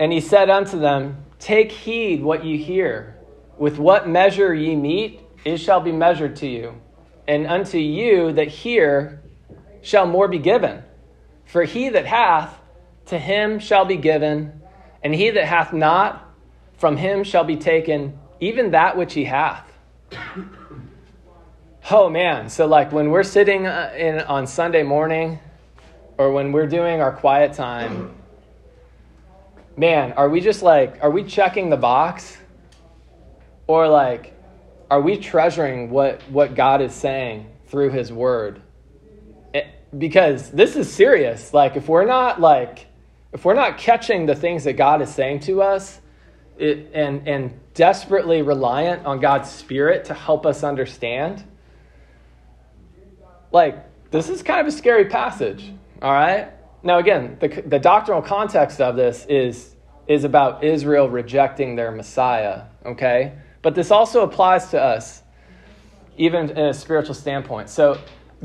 And 0.00 0.12
he 0.12 0.20
said 0.20 0.48
unto 0.48 0.80
them, 0.80 1.24
Take 1.38 1.70
heed 1.70 2.22
what 2.22 2.44
ye 2.44 2.56
hear. 2.56 3.16
With 3.58 3.78
what 3.78 4.08
measure 4.08 4.54
ye 4.54 4.74
mete, 4.74 5.20
it 5.44 5.58
shall 5.58 5.80
be 5.80 5.92
measured 5.92 6.36
to 6.36 6.48
you. 6.48 6.80
And 7.28 7.46
unto 7.46 7.76
you 7.76 8.32
that 8.32 8.48
hear 8.48 9.22
shall 9.82 10.06
more 10.06 10.26
be 10.26 10.38
given. 10.38 10.82
For 11.44 11.64
he 11.64 11.90
that 11.90 12.06
hath, 12.06 12.58
to 13.06 13.18
him 13.18 13.58
shall 13.58 13.84
be 13.84 13.96
given, 13.96 14.62
and 15.04 15.14
he 15.14 15.30
that 15.30 15.44
hath 15.44 15.72
not, 15.74 16.26
from 16.78 16.96
him 16.96 17.22
shall 17.22 17.44
be 17.44 17.56
taken 17.56 18.18
even 18.40 18.70
that 18.70 18.96
which 18.96 19.14
he 19.14 19.24
hath. 19.24 19.70
Oh 21.92 22.08
man, 22.08 22.48
so 22.50 22.66
like 22.66 22.92
when 22.92 23.10
we're 23.10 23.24
sitting 23.24 23.66
uh, 23.66 23.92
in 23.96 24.20
on 24.20 24.46
Sunday 24.46 24.84
morning 24.84 25.40
or 26.18 26.30
when 26.30 26.52
we're 26.52 26.68
doing 26.68 27.00
our 27.00 27.10
quiet 27.10 27.54
time, 27.54 28.14
man, 29.80 30.12
are 30.12 30.28
we 30.28 30.42
just 30.42 30.62
like, 30.62 31.02
are 31.02 31.10
we 31.10 31.24
checking 31.24 31.70
the 31.70 31.76
box? 31.76 32.36
Or 33.66 33.88
like, 33.88 34.34
are 34.90 35.00
we 35.00 35.16
treasuring 35.16 35.88
what, 35.88 36.20
what 36.30 36.54
God 36.54 36.82
is 36.82 36.92
saying 36.92 37.50
through 37.66 37.90
his 37.90 38.12
word? 38.12 38.60
Eh, 39.54 39.62
because 39.96 40.50
this 40.50 40.76
is 40.76 40.92
serious. 40.92 41.54
Like 41.54 41.76
if 41.76 41.88
we're 41.88 42.04
not 42.04 42.40
like 42.40 42.86
if 43.32 43.44
we're 43.44 43.54
not 43.54 43.78
catching 43.78 44.26
the 44.26 44.34
things 44.34 44.64
that 44.64 44.74
God 44.74 45.00
is 45.00 45.14
saying 45.14 45.40
to 45.40 45.62
us, 45.62 46.00
it, 46.58 46.90
and 46.92 47.26
and 47.26 47.58
desperately 47.74 48.42
reliant 48.42 49.06
on 49.06 49.20
God's 49.20 49.48
Spirit 49.48 50.04
to 50.06 50.14
help 50.14 50.44
us 50.44 50.62
understand, 50.62 51.42
like 53.50 54.10
this 54.10 54.28
is 54.28 54.42
kind 54.42 54.60
of 54.60 54.66
a 54.66 54.72
scary 54.72 55.06
passage. 55.06 55.72
All 56.02 56.12
right. 56.12 56.50
Now 56.82 56.98
again, 56.98 57.38
the 57.40 57.48
the 57.66 57.78
doctrinal 57.78 58.20
context 58.20 58.80
of 58.80 58.96
this 58.96 59.24
is 59.26 59.69
is 60.10 60.24
about 60.24 60.64
Israel 60.64 61.08
rejecting 61.08 61.76
their 61.76 61.92
Messiah. 61.92 62.64
Okay, 62.84 63.32
but 63.62 63.76
this 63.76 63.92
also 63.92 64.22
applies 64.22 64.70
to 64.70 64.82
us, 64.82 65.22
even 66.16 66.50
in 66.50 66.58
a 66.58 66.74
spiritual 66.74 67.14
standpoint. 67.14 67.70
So 67.70 67.96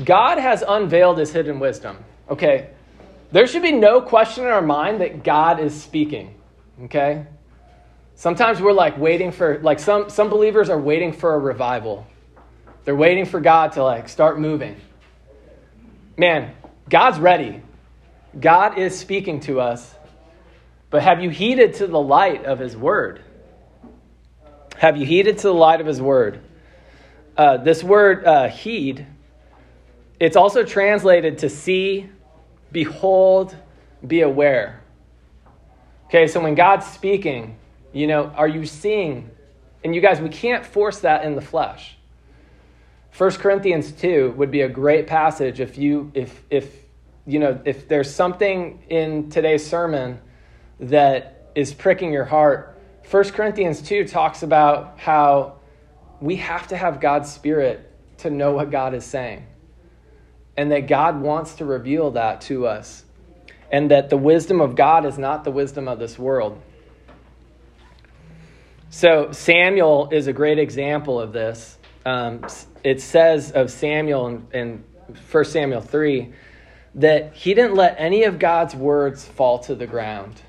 God 0.04 0.38
has 0.38 0.62
unveiled 0.66 1.18
his 1.18 1.32
hidden 1.32 1.58
wisdom. 1.58 1.98
Okay? 2.30 2.70
There 3.32 3.48
should 3.48 3.62
be 3.62 3.72
no 3.72 4.00
question 4.00 4.44
in 4.44 4.50
our 4.50 4.62
mind 4.62 5.00
that 5.00 5.24
God 5.24 5.58
is 5.58 5.74
speaking. 5.80 6.34
Okay? 6.84 7.26
Sometimes 8.14 8.60
we're 8.60 8.72
like 8.72 8.96
waiting 8.96 9.32
for, 9.32 9.58
like 9.60 9.80
some, 9.80 10.08
some 10.08 10.30
believers 10.30 10.70
are 10.70 10.80
waiting 10.80 11.12
for 11.12 11.34
a 11.34 11.38
revival. 11.38 12.06
They're 12.84 12.94
waiting 12.94 13.24
for 13.24 13.40
God 13.40 13.72
to 13.72 13.82
like 13.82 14.08
start 14.08 14.38
moving. 14.38 14.76
Man, 16.16 16.54
God's 16.88 17.18
ready. 17.18 17.60
God 18.38 18.78
is 18.78 18.96
speaking 18.96 19.40
to 19.40 19.60
us. 19.60 19.94
But 20.96 21.02
have 21.02 21.22
you 21.22 21.28
heeded 21.28 21.74
to 21.74 21.86
the 21.86 22.00
light 22.00 22.46
of 22.46 22.58
his 22.58 22.74
word? 22.74 23.20
Have 24.78 24.96
you 24.96 25.04
heeded 25.04 25.36
to 25.36 25.48
the 25.48 25.52
light 25.52 25.82
of 25.82 25.86
his 25.86 26.00
word? 26.00 26.40
Uh, 27.36 27.58
this 27.58 27.84
word 27.84 28.24
uh, 28.24 28.48
heed 28.48 29.06
it's 30.18 30.36
also 30.36 30.64
translated 30.64 31.36
to 31.40 31.50
see, 31.50 32.08
behold, 32.72 33.54
be 34.06 34.22
aware. 34.22 34.80
Okay, 36.06 36.26
so 36.26 36.40
when 36.40 36.54
God's 36.54 36.86
speaking, 36.86 37.58
you 37.92 38.06
know, 38.06 38.28
are 38.34 38.48
you 38.48 38.64
seeing? 38.64 39.30
And 39.84 39.94
you 39.94 40.00
guys, 40.00 40.18
we 40.18 40.30
can't 40.30 40.64
force 40.64 41.00
that 41.00 41.26
in 41.26 41.34
the 41.34 41.42
flesh. 41.42 41.98
1 43.18 43.32
Corinthians 43.32 43.92
2 43.92 44.32
would 44.38 44.50
be 44.50 44.62
a 44.62 44.68
great 44.70 45.06
passage 45.06 45.60
if 45.60 45.76
you 45.76 46.10
if 46.14 46.42
if 46.48 46.74
you 47.26 47.38
know, 47.38 47.60
if 47.66 47.86
there's 47.86 48.10
something 48.10 48.82
in 48.88 49.28
today's 49.28 49.66
sermon 49.66 50.20
that 50.80 51.50
is 51.54 51.72
pricking 51.72 52.12
your 52.12 52.24
heart, 52.24 52.78
1 53.10 53.24
Corinthians 53.30 53.80
2 53.82 54.06
talks 54.06 54.42
about 54.42 54.98
how 54.98 55.56
we 56.20 56.36
have 56.36 56.68
to 56.68 56.76
have 56.76 57.00
God's 57.00 57.32
spirit 57.32 57.90
to 58.18 58.30
know 58.30 58.52
what 58.52 58.70
God 58.70 58.94
is 58.94 59.04
saying 59.04 59.46
and 60.56 60.72
that 60.72 60.86
God 60.86 61.20
wants 61.20 61.56
to 61.56 61.64
reveal 61.64 62.12
that 62.12 62.40
to 62.42 62.66
us, 62.66 63.04
and 63.70 63.90
that 63.90 64.10
the 64.10 64.16
wisdom 64.16 64.60
of 64.60 64.74
God 64.74 65.04
is 65.04 65.18
not 65.18 65.44
the 65.44 65.50
wisdom 65.50 65.88
of 65.88 65.98
this 65.98 66.18
world. 66.18 66.60
So, 68.88 69.32
Samuel 69.32 70.08
is 70.12 70.26
a 70.26 70.32
great 70.32 70.58
example 70.58 71.20
of 71.20 71.32
this. 71.32 71.76
Um, 72.06 72.46
it 72.82 73.00
says 73.00 73.50
of 73.50 73.70
Samuel 73.70 74.28
in, 74.28 74.46
in 74.52 74.84
1 75.30 75.44
Samuel 75.44 75.80
3 75.80 76.32
that 76.94 77.34
he 77.34 77.52
didn't 77.52 77.74
let 77.74 77.96
any 77.98 78.24
of 78.24 78.38
God's 78.38 78.74
words 78.74 79.24
fall 79.24 79.58
to 79.60 79.74
the 79.74 79.86
ground. 79.86 80.40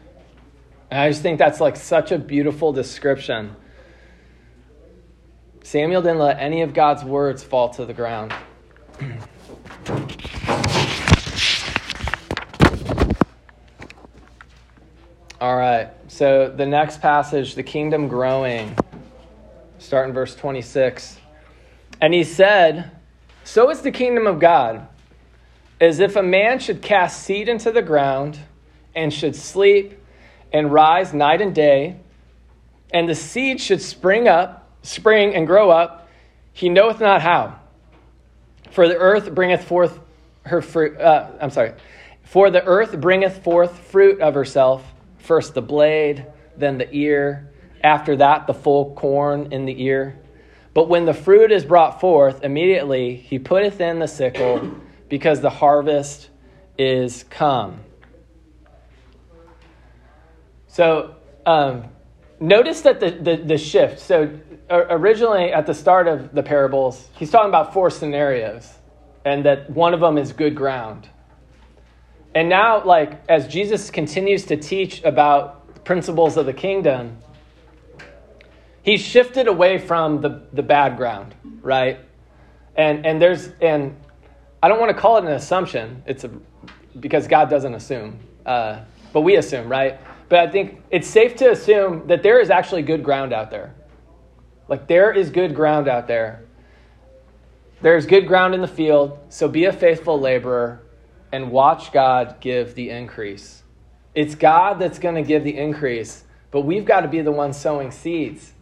And 0.90 1.02
I 1.02 1.10
just 1.10 1.22
think 1.22 1.38
that's 1.40 1.60
like 1.60 1.76
such 1.76 2.12
a 2.12 2.18
beautiful 2.18 2.72
description. 2.72 3.56
Samuel 5.64 6.02
didn't 6.02 6.20
let 6.20 6.40
any 6.40 6.62
of 6.62 6.74
God's 6.74 7.04
words 7.04 7.44
fall 7.44 7.70
to 7.72 7.86
the 7.86 7.94
ground. 7.94 8.34
All 15.40 15.56
right, 15.56 15.92
so 16.08 16.50
the 16.50 16.66
next 16.66 17.00
passage, 17.00 17.54
the 17.54 17.62
kingdom 17.64 18.08
growing, 18.08 18.76
start 19.78 20.08
in 20.08 20.14
verse 20.14 20.36
26. 20.36 21.20
And 22.02 22.14
he 22.14 22.24
said, 22.24 22.92
So 23.44 23.70
is 23.70 23.82
the 23.82 23.92
kingdom 23.92 24.26
of 24.26 24.40
God, 24.40 24.88
as 25.80 26.00
if 26.00 26.16
a 26.16 26.24
man 26.24 26.60
should 26.60 26.82
cast 26.82 27.24
seed 27.24 27.50
into 27.50 27.72
the 27.72 27.84
ground 27.84 28.40
and 28.96 29.14
should 29.14 29.36
sleep 29.36 29.97
and 30.52 30.72
rise 30.72 31.14
night 31.14 31.42
and 31.42 31.54
day, 31.54 31.98
and 32.94 33.08
the 33.08 33.16
seed 33.16 33.60
should 33.60 33.82
spring 33.82 34.28
up, 34.28 34.70
spring 34.82 35.36
and 35.36 35.46
grow 35.46 35.70
up, 35.70 36.08
he 36.54 36.70
knoweth 36.70 37.00
not 37.00 37.22
how. 37.22 37.60
For 38.72 38.88
the 38.88 38.98
earth 38.98 39.34
bringeth 39.34 39.64
forth 39.64 40.00
her 40.44 40.62
fruit. 40.62 41.00
Uh, 41.00 41.30
I'm 41.42 41.50
sorry. 41.50 41.74
For 42.24 42.50
the 42.50 42.64
earth 42.64 43.00
bringeth 43.00 43.44
forth 43.44 43.78
fruit 43.78 44.22
of 44.22 44.34
herself, 44.34 44.84
first 45.20 45.54
the 45.54 45.62
blade, 45.62 46.26
then 46.58 46.78
the 46.78 46.94
ear, 46.94 47.52
after 47.84 48.16
that 48.18 48.48
the 48.48 48.54
full 48.54 48.94
corn 48.96 49.52
in 49.52 49.66
the 49.66 49.84
ear. 49.84 50.18
But 50.74 50.90
when 50.90 51.06
the 51.06 51.14
fruit 51.14 51.52
is 51.52 51.66
brought 51.66 52.00
forth, 52.00 52.44
immediately 52.44 53.16
he 53.16 53.40
putteth 53.40 53.82
in 53.82 54.00
the 54.00 54.08
sickle, 54.08 54.76
because 55.10 55.42
the 55.42 55.50
harvest 55.50 56.30
is 56.78 57.24
come. 57.30 57.80
So 60.78 61.16
um, 61.48 61.86
notice 62.40 62.82
that 62.82 63.00
the, 63.00 63.10
the, 63.10 63.38
the 63.38 63.58
shift. 63.58 64.00
So 64.00 64.40
originally 64.70 65.52
at 65.52 65.66
the 65.66 65.74
start 65.74 66.08
of 66.08 66.36
the 66.36 66.44
parables, 66.44 67.10
he's 67.18 67.32
talking 67.32 67.50
about 67.50 67.74
four 67.74 67.90
scenarios, 67.90 68.72
and 69.26 69.44
that 69.44 69.72
one 69.72 69.96
of 69.96 70.02
them 70.02 70.20
is 70.20 70.34
good 70.34 70.54
ground. 70.54 71.10
And 72.36 72.48
now, 72.48 72.84
like, 72.86 73.24
as 73.28 73.48
Jesus 73.48 73.90
continues 73.90 74.46
to 74.46 74.56
teach 74.56 75.04
about 75.04 75.84
principles 75.84 76.38
of 76.38 76.46
the 76.46 76.54
kingdom, 76.54 77.18
he's 78.84 79.02
shifted 79.02 79.48
away 79.48 79.80
from 79.80 80.22
the, 80.22 80.44
the 80.54 80.62
bad 80.62 80.96
ground, 80.96 81.34
right? 81.64 82.02
And 82.76 83.04
and 83.04 83.20
there's 83.20 83.50
and 83.62 83.96
I 84.62 84.68
don't 84.68 84.80
want 84.80 84.96
to 84.96 85.02
call 85.02 85.18
it 85.18 85.26
an 85.26 85.32
assumption. 85.32 86.04
It's 86.06 86.24
a 86.24 86.30
because 87.00 87.28
God 87.28 87.50
doesn't 87.50 87.74
assume, 87.74 88.20
uh, 88.46 88.82
but 89.12 89.22
we 89.22 89.38
assume, 89.38 89.70
right? 89.70 90.00
But 90.30 90.40
I 90.40 90.52
think 90.52 90.82
it's 90.90 91.08
safe 91.08 91.36
to 91.38 91.52
assume 91.52 92.08
that 92.08 92.24
there 92.24 92.40
is 92.40 92.50
actually 92.50 92.82
good 92.82 93.04
ground 93.04 93.34
out 93.34 93.50
there. 93.50 93.74
Like 94.68 94.88
there 94.88 95.14
is 95.14 95.30
good 95.30 95.56
ground 95.56 95.88
out 95.88 96.08
there. 96.08 96.44
There's 97.82 98.06
good 98.06 98.28
ground 98.28 98.56
in 98.56 98.62
the 98.62 98.68
field, 98.68 99.20
so 99.30 99.48
be 99.48 99.66
a 99.66 99.74
faithful 99.74 100.20
laborer 100.20 100.82
and 101.32 101.52
watch 101.52 101.92
God 101.92 102.38
give 102.40 102.76
the 102.76 102.90
increase. 102.90 103.62
It's 104.16 104.34
God 104.34 104.80
that's 104.80 104.98
going 104.98 105.16
to 105.16 105.22
give 105.22 105.44
the 105.44 105.56
increase, 105.56 106.24
but 106.50 106.62
we've 106.62 106.86
got 106.86 107.02
to 107.02 107.08
be 107.08 107.22
the 107.22 107.32
ones 107.32 107.56
sowing 107.56 107.92
seeds. 107.92 108.54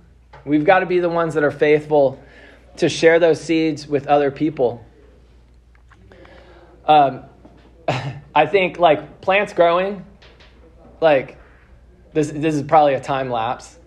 We've 0.43 0.65
got 0.65 0.79
to 0.79 0.85
be 0.85 0.99
the 0.99 1.09
ones 1.09 1.33
that 1.35 1.43
are 1.43 1.51
faithful 1.51 2.21
to 2.77 2.89
share 2.89 3.19
those 3.19 3.39
seeds 3.39 3.87
with 3.87 4.05
other 4.07 4.31
people. 4.31 4.85
Um, 6.85 7.23
I 8.35 8.45
think 8.45 8.79
like 8.79 9.21
plants 9.21 9.53
growing, 9.53 10.05
like 10.99 11.37
this, 12.15 12.31
this 12.31 12.55
is 12.55 12.63
probably 12.63 12.93
a 12.93 12.99
time 12.99 13.29
lapse. 13.29 13.77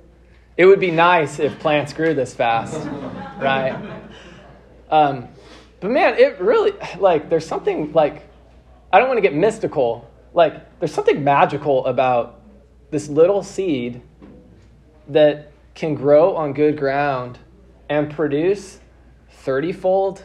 It 0.58 0.66
would 0.66 0.80
be 0.80 0.90
nice 0.90 1.38
if 1.38 1.58
plants 1.58 1.94
grew 1.94 2.12
this 2.12 2.34
fast, 2.34 2.86
right? 3.40 4.02
Um, 4.90 5.28
but 5.80 5.90
man, 5.90 6.18
it 6.18 6.38
really, 6.38 6.72
like, 6.98 7.30
there's 7.30 7.46
something, 7.46 7.92
like, 7.94 8.28
I 8.92 8.98
don't 8.98 9.08
want 9.08 9.16
to 9.16 9.22
get 9.22 9.34
mystical. 9.34 10.10
Like, 10.34 10.78
there's 10.78 10.92
something 10.92 11.24
magical 11.24 11.86
about 11.86 12.42
this 12.90 13.08
little 13.08 13.42
seed 13.42 14.02
that 15.08 15.50
can 15.74 15.94
grow 15.94 16.36
on 16.36 16.52
good 16.52 16.76
ground 16.76 17.38
and 17.88 18.10
produce 18.10 18.80
30 19.30 19.72
fold, 19.72 20.24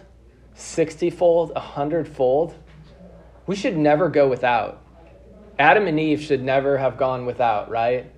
60 0.56 1.10
fold, 1.10 1.54
100 1.54 2.06
fold. 2.06 2.56
We 3.48 3.56
should 3.56 3.78
never 3.78 4.10
go 4.10 4.28
without. 4.28 4.83
Adam 5.64 5.88
and 5.88 5.98
Eve 5.98 6.22
should 6.22 6.44
never 6.44 6.78
have 6.78 6.98
gone 6.98 7.26
without, 7.26 7.70
right? 7.70 8.12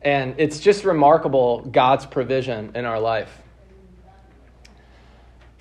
And 0.00 0.34
it's 0.38 0.60
just 0.60 0.82
remarkable 0.82 1.60
God's 1.60 2.06
provision 2.06 2.72
in 2.74 2.86
our 2.86 2.98
life. 2.98 3.42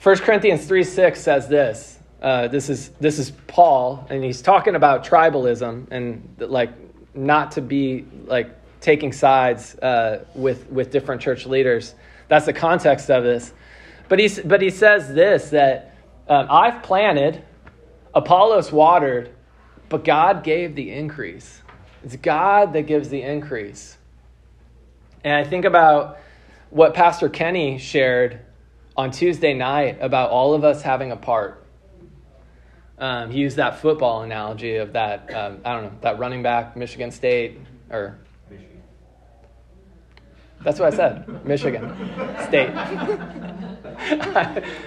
1 0.02 0.18
Corinthians 0.20 0.66
3 0.66 0.86
6 0.86 1.20
says 1.20 1.50
this. 1.50 2.00
Uh, 2.22 2.48
this 2.48 2.70
is 2.70 2.88
this 3.02 3.20
is 3.20 3.32
Paul, 3.48 4.08
and 4.10 4.24
he's 4.24 4.42
talking 4.42 4.76
about 4.76 5.04
tribalism 5.04 5.92
and 5.92 6.36
like 6.40 6.72
not 7.14 7.52
to 7.52 7.62
be 7.62 8.06
like 8.26 8.50
taking 8.80 9.12
sides 9.12 9.76
uh, 9.80 10.24
with 10.36 10.70
with 10.72 10.90
different 10.90 11.22
church 11.22 11.46
leaders. 11.46 11.96
That's 12.30 12.46
the 12.46 12.54
context 12.54 13.12
of 13.12 13.26
this. 13.26 13.52
But 14.08 14.20
he 14.20 14.30
but 14.46 14.62
he 14.62 14.70
says 14.70 15.14
this 15.14 15.50
that 15.50 15.98
um, 16.30 16.48
I've 16.50 16.82
planted, 16.82 17.44
Apollos 18.14 18.72
watered, 18.72 19.36
but 19.92 20.06
God 20.06 20.44
gave 20.44 20.74
the 20.74 20.90
increase. 20.90 21.62
It's 22.04 22.16
God 22.16 22.72
that 22.74 22.84
gives 22.84 23.10
the 23.10 23.22
increase. 23.22 23.98
And 25.24 25.34
I 25.34 25.44
think 25.44 25.66
about 25.66 26.18
what 26.70 26.94
Pastor 26.94 27.28
Kenny 27.28 27.78
shared 27.78 28.40
on 28.96 29.12
Tuesday 29.12 29.54
night 29.54 29.98
about 30.00 30.32
all 30.32 30.54
of 30.54 30.64
us 30.64 30.82
having 30.82 31.12
a 31.12 31.18
part. 31.18 31.64
Um, 32.98 33.32
he 33.32 33.40
used 33.40 33.58
that 33.58 33.82
football 33.82 34.22
analogy 34.22 34.78
of 34.78 34.94
that, 34.94 35.34
um, 35.34 35.60
I 35.66 35.74
don't 35.74 35.84
know, 35.84 35.92
that 36.02 36.18
running 36.20 36.42
back, 36.42 36.78
Michigan 36.78 37.12
State, 37.12 37.60
or 37.90 38.18
that's 40.64 40.80
what 40.80 40.94
I 40.94 40.96
said, 40.96 41.46
Michigan 41.46 41.94
State. 42.48 42.72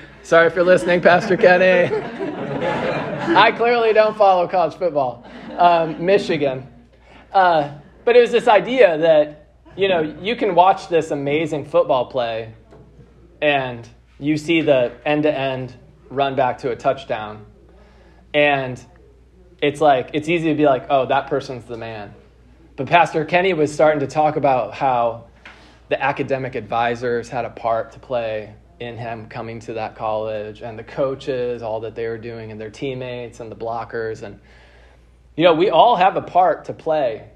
Sorry 0.23 0.47
if 0.47 0.55
you're 0.55 0.65
listening, 0.65 1.03
Pastor 1.03 1.37
Kenny. 1.37 2.93
I 3.27 3.53
clearly 3.53 3.93
don't 3.93 4.17
follow 4.17 4.47
college 4.47 4.75
football. 4.75 5.25
Um, 5.57 6.05
Michigan. 6.05 6.69
Uh, 7.33 7.79
but 8.05 8.17
it 8.17 8.21
was 8.21 8.31
this 8.31 8.49
idea 8.49 8.99
that, 8.99 9.57
you 9.77 9.89
know, 9.89 10.01
you 10.01 10.37
can 10.37 10.55
watch 10.55 10.89
this 10.89 11.11
amazing 11.11 11.65
football 11.65 12.07
play 12.07 12.53
and 13.41 13.89
you 14.19 14.37
see 14.37 14.61
the 14.61 14.93
end 15.05 15.23
to 15.25 15.33
end 15.37 15.75
run 16.11 16.37
back 16.37 16.59
to 16.59 16.71
a 16.71 16.77
touchdown. 16.77 17.47
And 18.33 18.85
it's 19.63 19.81
like, 19.81 20.11
it's 20.13 20.29
easy 20.29 20.49
to 20.51 20.55
be 20.55 20.67
like, 20.67 20.87
oh, 20.91 21.07
that 21.07 21.27
person's 21.27 21.65
the 21.65 21.77
man. 21.77 22.15
But 22.77 22.87
Pastor 22.87 23.25
Kenny 23.25 23.55
was 23.55 23.73
starting 23.73 24.01
to 24.01 24.07
talk 24.07 24.37
about 24.37 24.75
how 24.75 25.27
the 25.89 26.03
academic 26.03 26.55
advisors 26.55 27.29
had 27.29 27.45
a 27.45 27.51
part 27.51 27.93
to 27.93 27.99
play 27.99 28.55
in 28.81 28.97
him 28.97 29.27
coming 29.29 29.61
to 29.61 29.75
that 29.75 29.97
college 29.97 30.63
and 30.63 30.79
the 30.79 30.85
coaches, 30.85 31.63
all 31.63 31.81
that 31.81 31.95
they 31.95 32.07
were 32.09 32.19
doing, 32.19 32.51
and 32.51 32.61
their 32.61 32.71
teammates 32.71 33.41
and 33.41 33.51
the 33.51 33.57
blockers. 33.57 34.23
And, 34.23 34.41
you 35.37 35.45
know, 35.45 35.55
we 35.55 35.71
all 35.71 35.97
have 35.97 36.17
a 36.17 36.23
part 36.23 36.67
to 36.67 36.73
play. 36.73 37.29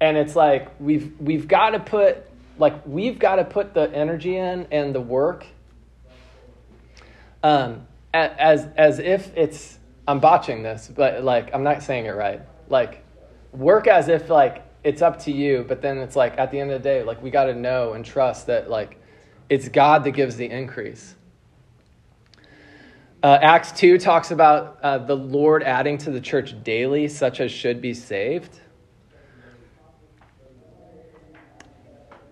And 0.00 0.16
it's 0.16 0.36
like 0.36 0.78
we've, 0.80 1.12
we've 1.20 1.48
got 1.48 1.70
to 1.70 1.80
put, 1.80 2.28
like, 2.58 2.86
we've 2.86 3.18
got 3.18 3.36
to 3.36 3.44
put 3.44 3.74
the 3.74 3.90
energy 3.94 4.36
in 4.36 4.66
and 4.70 4.94
the 4.94 5.00
work 5.00 5.46
um, 7.42 7.86
as, 8.12 8.66
as 8.76 8.98
if 8.98 9.34
it's, 9.36 9.78
I'm 10.08 10.20
botching 10.20 10.62
this, 10.62 10.90
but 10.94 11.22
like, 11.24 11.54
I'm 11.54 11.62
not 11.62 11.82
saying 11.82 12.06
it 12.06 12.14
right. 12.14 12.42
Like, 12.68 13.04
work 13.52 13.86
as 13.86 14.08
if, 14.08 14.28
like, 14.28 14.64
it's 14.84 15.02
up 15.02 15.20
to 15.20 15.32
you, 15.32 15.64
but 15.66 15.80
then 15.80 15.98
it's 15.98 16.16
like, 16.16 16.38
at 16.38 16.50
the 16.50 16.60
end 16.60 16.70
of 16.70 16.82
the 16.82 16.88
day, 16.88 17.02
like, 17.02 17.22
we 17.22 17.30
got 17.30 17.44
to 17.44 17.54
know 17.54 17.94
and 17.94 18.04
trust 18.04 18.46
that, 18.46 18.68
like, 18.70 19.00
it's 19.48 19.68
God 19.68 20.04
that 20.04 20.12
gives 20.12 20.36
the 20.36 20.46
increase. 20.50 21.14
Uh, 23.22 23.38
Acts 23.42 23.72
2 23.72 23.98
talks 23.98 24.30
about 24.30 24.78
uh, 24.82 24.98
the 24.98 25.16
Lord 25.16 25.62
adding 25.62 25.98
to 25.98 26.10
the 26.10 26.20
church 26.20 26.54
daily, 26.62 27.08
such 27.08 27.40
as 27.40 27.50
should 27.50 27.80
be 27.80 27.94
saved. 27.94 28.60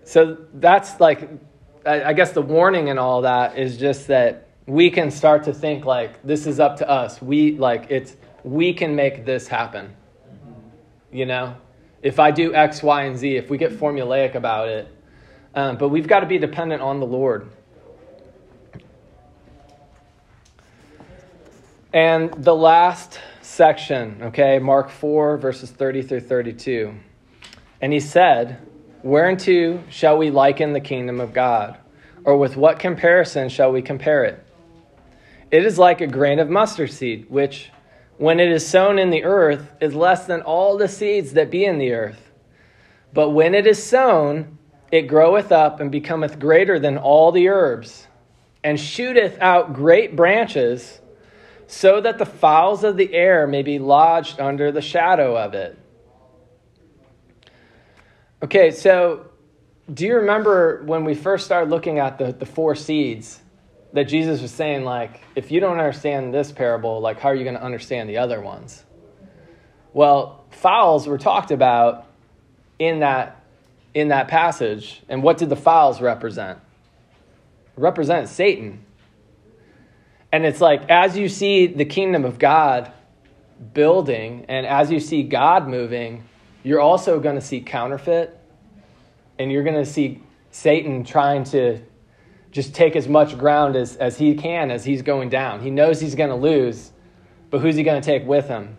So 0.03 0.37
that's 0.53 0.99
like, 0.99 1.27
I, 1.85 2.03
I 2.03 2.13
guess 2.13 2.31
the 2.31 2.41
warning 2.41 2.89
and 2.89 2.99
all 2.99 3.23
that 3.23 3.57
is 3.57 3.77
just 3.77 4.07
that 4.07 4.45
we 4.67 4.89
can 4.89 5.11
start 5.11 5.43
to 5.43 5.53
think 5.53 5.85
like 5.85 6.21
this 6.23 6.47
is 6.47 6.59
up 6.59 6.77
to 6.77 6.89
us. 6.89 7.21
We 7.21 7.57
like 7.57 7.87
it's 7.89 8.15
we 8.43 8.73
can 8.73 8.95
make 8.95 9.25
this 9.25 9.47
happen. 9.47 9.95
You 11.11 11.25
know, 11.25 11.55
if 12.01 12.19
I 12.19 12.31
do 12.31 12.53
X, 12.53 12.83
Y, 12.83 13.03
and 13.03 13.17
Z, 13.17 13.35
if 13.35 13.49
we 13.49 13.57
get 13.57 13.71
formulaic 13.71 14.35
about 14.35 14.69
it, 14.69 14.94
um, 15.55 15.77
but 15.77 15.89
we've 15.89 16.07
got 16.07 16.19
to 16.19 16.25
be 16.25 16.37
dependent 16.37 16.81
on 16.81 16.99
the 16.99 17.05
Lord. 17.05 17.49
And 21.93 22.33
the 22.33 22.53
last 22.53 23.21
section, 23.41 24.21
okay, 24.21 24.59
Mark 24.59 24.89
4, 24.89 25.37
verses 25.37 25.71
30 25.71 26.01
through 26.01 26.19
32. 26.21 26.93
And 27.79 27.93
he 27.93 28.01
said, 28.01 28.59
Whereunto 29.01 29.83
shall 29.89 30.17
we 30.17 30.29
liken 30.29 30.73
the 30.73 30.81
kingdom 30.81 31.21
of 31.21 31.31
God? 31.31 31.77
Or 32.25 32.37
with 32.37 32.57
what 32.57 32.79
comparison 32.79 33.47
shall 33.47 33.71
we 33.71 33.81
compare 33.81 34.25
it? 34.25 34.45
It 35.51 35.65
is 35.65 35.77
like 35.77 36.01
a 36.01 36.07
grain 36.07 36.39
of 36.39 36.49
mustard 36.49 36.91
seed, 36.91 37.29
which, 37.29 37.69
when 38.17 38.41
it 38.41 38.51
is 38.51 38.67
sown 38.67 38.99
in 38.99 39.09
the 39.09 39.23
earth, 39.23 39.71
is 39.79 39.93
less 39.93 40.25
than 40.25 40.41
all 40.41 40.75
the 40.75 40.89
seeds 40.89 41.33
that 41.33 41.49
be 41.49 41.63
in 41.63 41.77
the 41.77 41.93
earth. 41.93 42.31
But 43.13 43.29
when 43.29 43.53
it 43.55 43.67
is 43.67 43.81
sown, 43.81 44.57
it 44.95 45.07
groweth 45.07 45.51
up 45.51 45.81
and 45.81 45.91
becometh 45.91 46.39
greater 46.39 46.79
than 46.79 46.97
all 46.97 47.33
the 47.33 47.49
herbs, 47.49 48.07
and 48.63 48.79
shooteth 48.79 49.37
out 49.41 49.73
great 49.73 50.15
branches, 50.15 51.01
so 51.67 51.99
that 51.99 52.17
the 52.17 52.25
fowls 52.25 52.83
of 52.83 52.95
the 52.95 53.13
air 53.13 53.45
may 53.45 53.61
be 53.61 53.77
lodged 53.77 54.39
under 54.39 54.71
the 54.71 54.81
shadow 54.81 55.37
of 55.37 55.53
it. 55.53 55.77
Okay, 58.41 58.71
so 58.71 59.25
do 59.93 60.05
you 60.05 60.15
remember 60.15 60.83
when 60.85 61.03
we 61.03 61.13
first 61.13 61.45
started 61.45 61.69
looking 61.69 61.99
at 61.99 62.17
the, 62.17 62.31
the 62.31 62.45
four 62.45 62.73
seeds 62.75 63.41
that 63.91 64.05
Jesus 64.05 64.41
was 64.41 64.51
saying, 64.51 64.85
like, 64.85 65.21
if 65.35 65.51
you 65.51 65.59
don't 65.59 65.77
understand 65.77 66.33
this 66.33 66.51
parable, 66.51 67.01
like, 67.01 67.19
how 67.19 67.29
are 67.29 67.35
you 67.35 67.43
going 67.43 67.55
to 67.55 67.63
understand 67.63 68.09
the 68.09 68.17
other 68.17 68.39
ones? 68.41 68.83
Well, 69.93 70.45
fowls 70.51 71.05
were 71.05 71.17
talked 71.17 71.51
about 71.51 72.07
in 72.79 72.99
that 72.99 73.44
in 73.95 74.09
that 74.09 74.27
passage. 74.27 75.01
And 75.09 75.23
what 75.23 75.37
did 75.37 75.49
the 75.49 75.55
files 75.55 76.01
represent? 76.01 76.59
Represent 77.77 78.27
Satan. 78.27 78.85
And 80.31 80.45
it's 80.45 80.61
like 80.61 80.87
as 80.89 81.17
you 81.17 81.29
see 81.29 81.65
the 81.65 81.85
kingdom 81.85 82.25
of 82.25 82.37
God 82.37 82.91
building 83.73 84.45
and 84.49 84.65
as 84.65 84.91
you 84.91 84.99
see 84.99 85.23
God 85.23 85.69
moving, 85.69 86.25
you're 86.61 86.81
also 86.81 87.21
going 87.21 87.35
to 87.35 87.41
see 87.41 87.61
counterfeit 87.61 88.37
and 89.39 89.49
you're 89.49 89.63
going 89.63 89.81
to 89.81 89.89
see 89.89 90.21
Satan 90.51 91.05
trying 91.05 91.45
to 91.45 91.79
just 92.51 92.75
take 92.75 92.97
as 92.97 93.07
much 93.07 93.37
ground 93.37 93.77
as, 93.77 93.95
as 93.95 94.17
he 94.17 94.35
can 94.35 94.71
as 94.71 94.83
he's 94.83 95.01
going 95.01 95.29
down. 95.29 95.61
He 95.61 95.69
knows 95.69 96.01
he's 96.01 96.15
going 96.15 96.29
to 96.29 96.35
lose, 96.35 96.91
but 97.49 97.61
who's 97.61 97.75
he 97.75 97.83
going 97.83 98.01
to 98.01 98.05
take 98.05 98.27
with 98.27 98.49
him? 98.49 98.75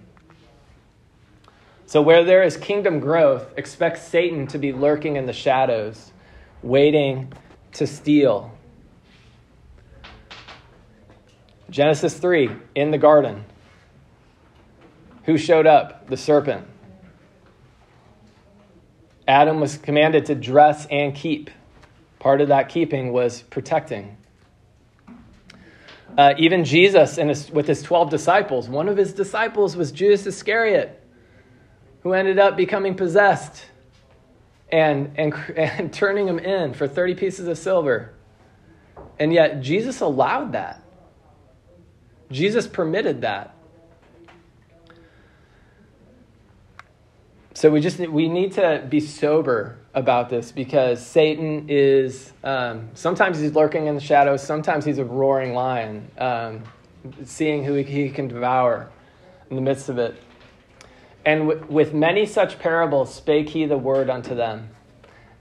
So, 1.88 2.02
where 2.02 2.24
there 2.24 2.42
is 2.42 2.56
kingdom 2.56 2.98
growth, 2.98 3.54
expect 3.56 3.98
Satan 3.98 4.48
to 4.48 4.58
be 4.58 4.72
lurking 4.72 5.14
in 5.14 5.26
the 5.26 5.32
shadows, 5.32 6.12
waiting 6.60 7.32
to 7.74 7.86
steal. 7.86 8.50
Genesis 11.70 12.14
3, 12.14 12.50
in 12.74 12.90
the 12.90 12.98
garden. 12.98 13.44
Who 15.26 15.38
showed 15.38 15.66
up? 15.66 16.08
The 16.08 16.16
serpent. 16.16 16.66
Adam 19.28 19.60
was 19.60 19.78
commanded 19.78 20.26
to 20.26 20.34
dress 20.34 20.86
and 20.90 21.14
keep. 21.14 21.50
Part 22.18 22.40
of 22.40 22.48
that 22.48 22.68
keeping 22.68 23.12
was 23.12 23.42
protecting. 23.42 24.16
Uh, 26.18 26.34
even 26.36 26.64
Jesus, 26.64 27.14
his, 27.14 27.50
with 27.50 27.68
his 27.68 27.82
12 27.82 28.10
disciples, 28.10 28.68
one 28.68 28.88
of 28.88 28.96
his 28.96 29.12
disciples 29.12 29.76
was 29.76 29.92
Judas 29.92 30.26
Iscariot 30.26 30.95
who 32.06 32.12
ended 32.12 32.38
up 32.38 32.56
becoming 32.56 32.94
possessed 32.94 33.64
and, 34.70 35.10
and, 35.16 35.34
and 35.56 35.92
turning 35.92 36.28
him 36.28 36.38
in 36.38 36.72
for 36.72 36.86
30 36.86 37.16
pieces 37.16 37.48
of 37.48 37.58
silver. 37.58 38.14
And 39.18 39.32
yet, 39.32 39.60
Jesus 39.60 40.00
allowed 40.00 40.52
that. 40.52 40.80
Jesus 42.30 42.68
permitted 42.68 43.22
that. 43.22 43.56
So 47.54 47.70
we 47.70 47.80
just 47.80 47.98
we 47.98 48.28
need 48.28 48.52
to 48.52 48.86
be 48.88 49.00
sober 49.00 49.76
about 49.92 50.28
this 50.28 50.52
because 50.52 51.04
Satan 51.04 51.66
is 51.68 52.32
um, 52.44 52.90
sometimes 52.94 53.40
he's 53.40 53.52
lurking 53.52 53.88
in 53.88 53.96
the 53.96 54.00
shadows, 54.00 54.44
sometimes 54.44 54.84
he's 54.84 54.98
a 54.98 55.04
roaring 55.04 55.54
lion, 55.54 56.08
um, 56.18 56.62
seeing 57.24 57.64
who 57.64 57.74
he, 57.74 57.82
he 57.82 58.10
can 58.10 58.28
devour 58.28 58.90
in 59.50 59.56
the 59.56 59.62
midst 59.62 59.88
of 59.88 59.98
it. 59.98 60.14
And 61.26 61.48
w- 61.48 61.66
with 61.68 61.92
many 61.92 62.24
such 62.24 62.60
parables 62.60 63.12
spake 63.12 63.50
he 63.50 63.66
the 63.66 63.76
word 63.76 64.08
unto 64.08 64.34
them, 64.34 64.70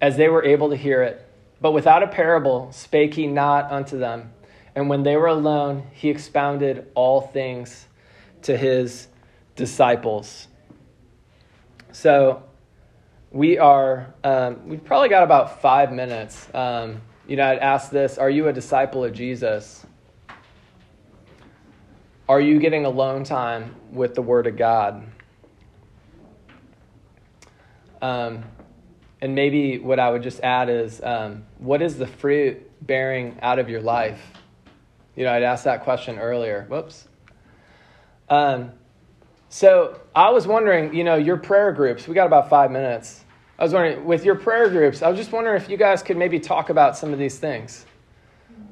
as 0.01 0.17
they 0.17 0.27
were 0.27 0.43
able 0.43 0.71
to 0.71 0.75
hear 0.75 1.03
it. 1.03 1.25
But 1.61 1.71
without 1.71 2.01
a 2.01 2.07
parable 2.07 2.71
spake 2.71 3.13
he 3.13 3.27
not 3.27 3.71
unto 3.71 3.97
them. 3.97 4.33
And 4.75 4.89
when 4.89 5.03
they 5.03 5.15
were 5.15 5.27
alone, 5.27 5.83
he 5.93 6.09
expounded 6.09 6.87
all 6.95 7.21
things 7.21 7.87
to 8.41 8.57
his 8.57 9.07
disciples. 9.55 10.47
So 11.91 12.43
we 13.31 13.57
are, 13.57 14.13
um, 14.23 14.67
we've 14.67 14.83
probably 14.83 15.09
got 15.09 15.23
about 15.23 15.61
five 15.61 15.93
minutes. 15.93 16.47
Um, 16.53 17.01
you 17.27 17.37
know, 17.37 17.47
I'd 17.47 17.59
ask 17.59 17.91
this 17.91 18.17
Are 18.17 18.29
you 18.29 18.47
a 18.47 18.53
disciple 18.53 19.03
of 19.03 19.13
Jesus? 19.13 19.85
Are 22.27 22.41
you 22.41 22.59
getting 22.59 22.85
alone 22.85 23.23
time 23.23 23.75
with 23.91 24.15
the 24.15 24.23
Word 24.23 24.47
of 24.47 24.57
God? 24.57 25.05
Um, 28.05 28.43
and 29.21 29.33
maybe 29.33 29.79
what 29.79 29.99
I 29.99 30.11
would 30.11 30.21
just 30.21 30.39
add 30.41 30.69
is 30.69 31.01
um, 31.01 31.45
what 31.57 31.81
is 31.81 31.97
the 31.97 32.05
fruit 32.05 32.61
bearing 32.85 33.37
out 33.41 33.57
of 33.57 33.67
your 33.67 33.81
life? 33.81 34.21
You 35.15 35.23
know, 35.23 35.31
I'd 35.31 35.41
asked 35.41 35.63
that 35.63 35.83
question 35.83 36.19
earlier. 36.19 36.65
Whoops. 36.69 37.07
Um, 38.29 38.71
so 39.49 39.99
I 40.15 40.29
was 40.29 40.45
wondering, 40.45 40.93
you 40.93 41.03
know, 41.03 41.15
your 41.15 41.37
prayer 41.37 41.71
groups, 41.71 42.07
we 42.07 42.13
got 42.13 42.27
about 42.27 42.49
five 42.49 42.69
minutes. 42.69 43.23
I 43.57 43.63
was 43.63 43.73
wondering, 43.73 44.05
with 44.05 44.23
your 44.25 44.35
prayer 44.35 44.69
groups, 44.69 45.01
I 45.01 45.09
was 45.09 45.17
just 45.17 45.31
wondering 45.31 45.59
if 45.59 45.69
you 45.69 45.77
guys 45.77 46.03
could 46.03 46.17
maybe 46.17 46.39
talk 46.39 46.69
about 46.69 46.97
some 46.97 47.11
of 47.13 47.17
these 47.17 47.39
things 47.39 47.85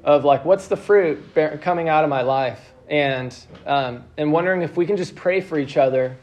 of 0.04 0.26
like, 0.26 0.46
what's 0.46 0.68
the 0.68 0.78
fruit 0.78 1.34
bear, 1.34 1.58
coming 1.58 1.90
out 1.90 2.04
of 2.04 2.10
my 2.10 2.22
life? 2.22 2.74
and 2.90 3.36
um, 3.66 4.04
and 4.18 4.32
wondering 4.32 4.62
if 4.62 4.76
we 4.76 4.86
can 4.86 4.98
just 4.98 5.16
pray 5.16 5.42
for 5.42 5.58
each 5.58 5.78
other 5.78 6.18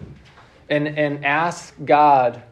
and 0.69 0.87
and 0.87 1.25
ask 1.25 1.75
God 1.85 2.43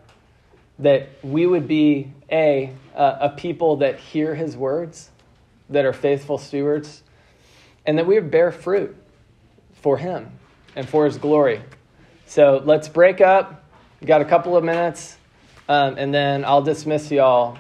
that 0.79 1.09
we 1.23 1.47
would 1.47 1.67
be 1.69 2.13
a 2.31 2.73
a 2.95 3.33
people 3.37 3.77
that 3.77 3.99
hear 3.99 4.35
His 4.35 4.57
words, 4.57 5.11
that 5.71 5.85
are 5.85 5.93
faithful 5.93 6.37
stewards, 6.37 7.03
and 7.87 7.97
that 7.97 8.07
we 8.07 8.17
would 8.17 8.31
bear 8.31 8.51
fruit 8.51 8.97
for 9.75 9.99
Him 9.99 10.33
and 10.75 10.89
for 10.89 11.05
His 11.05 11.17
glory. 11.17 11.63
So 12.27 12.61
let's 12.65 12.89
break 12.89 13.21
up. 13.21 13.65
We 14.01 14.07
got 14.07 14.21
a 14.21 14.25
couple 14.25 14.57
of 14.57 14.65
minutes, 14.65 15.17
um, 15.69 15.97
and 15.97 16.13
then 16.13 16.45
I'll 16.45 16.63
dismiss 16.63 17.11
y'all 17.11 17.57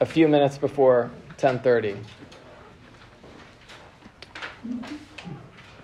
a 0.00 0.06
few 0.06 0.28
minutes 0.28 0.58
before 0.58 1.10
10:30. 1.38 1.96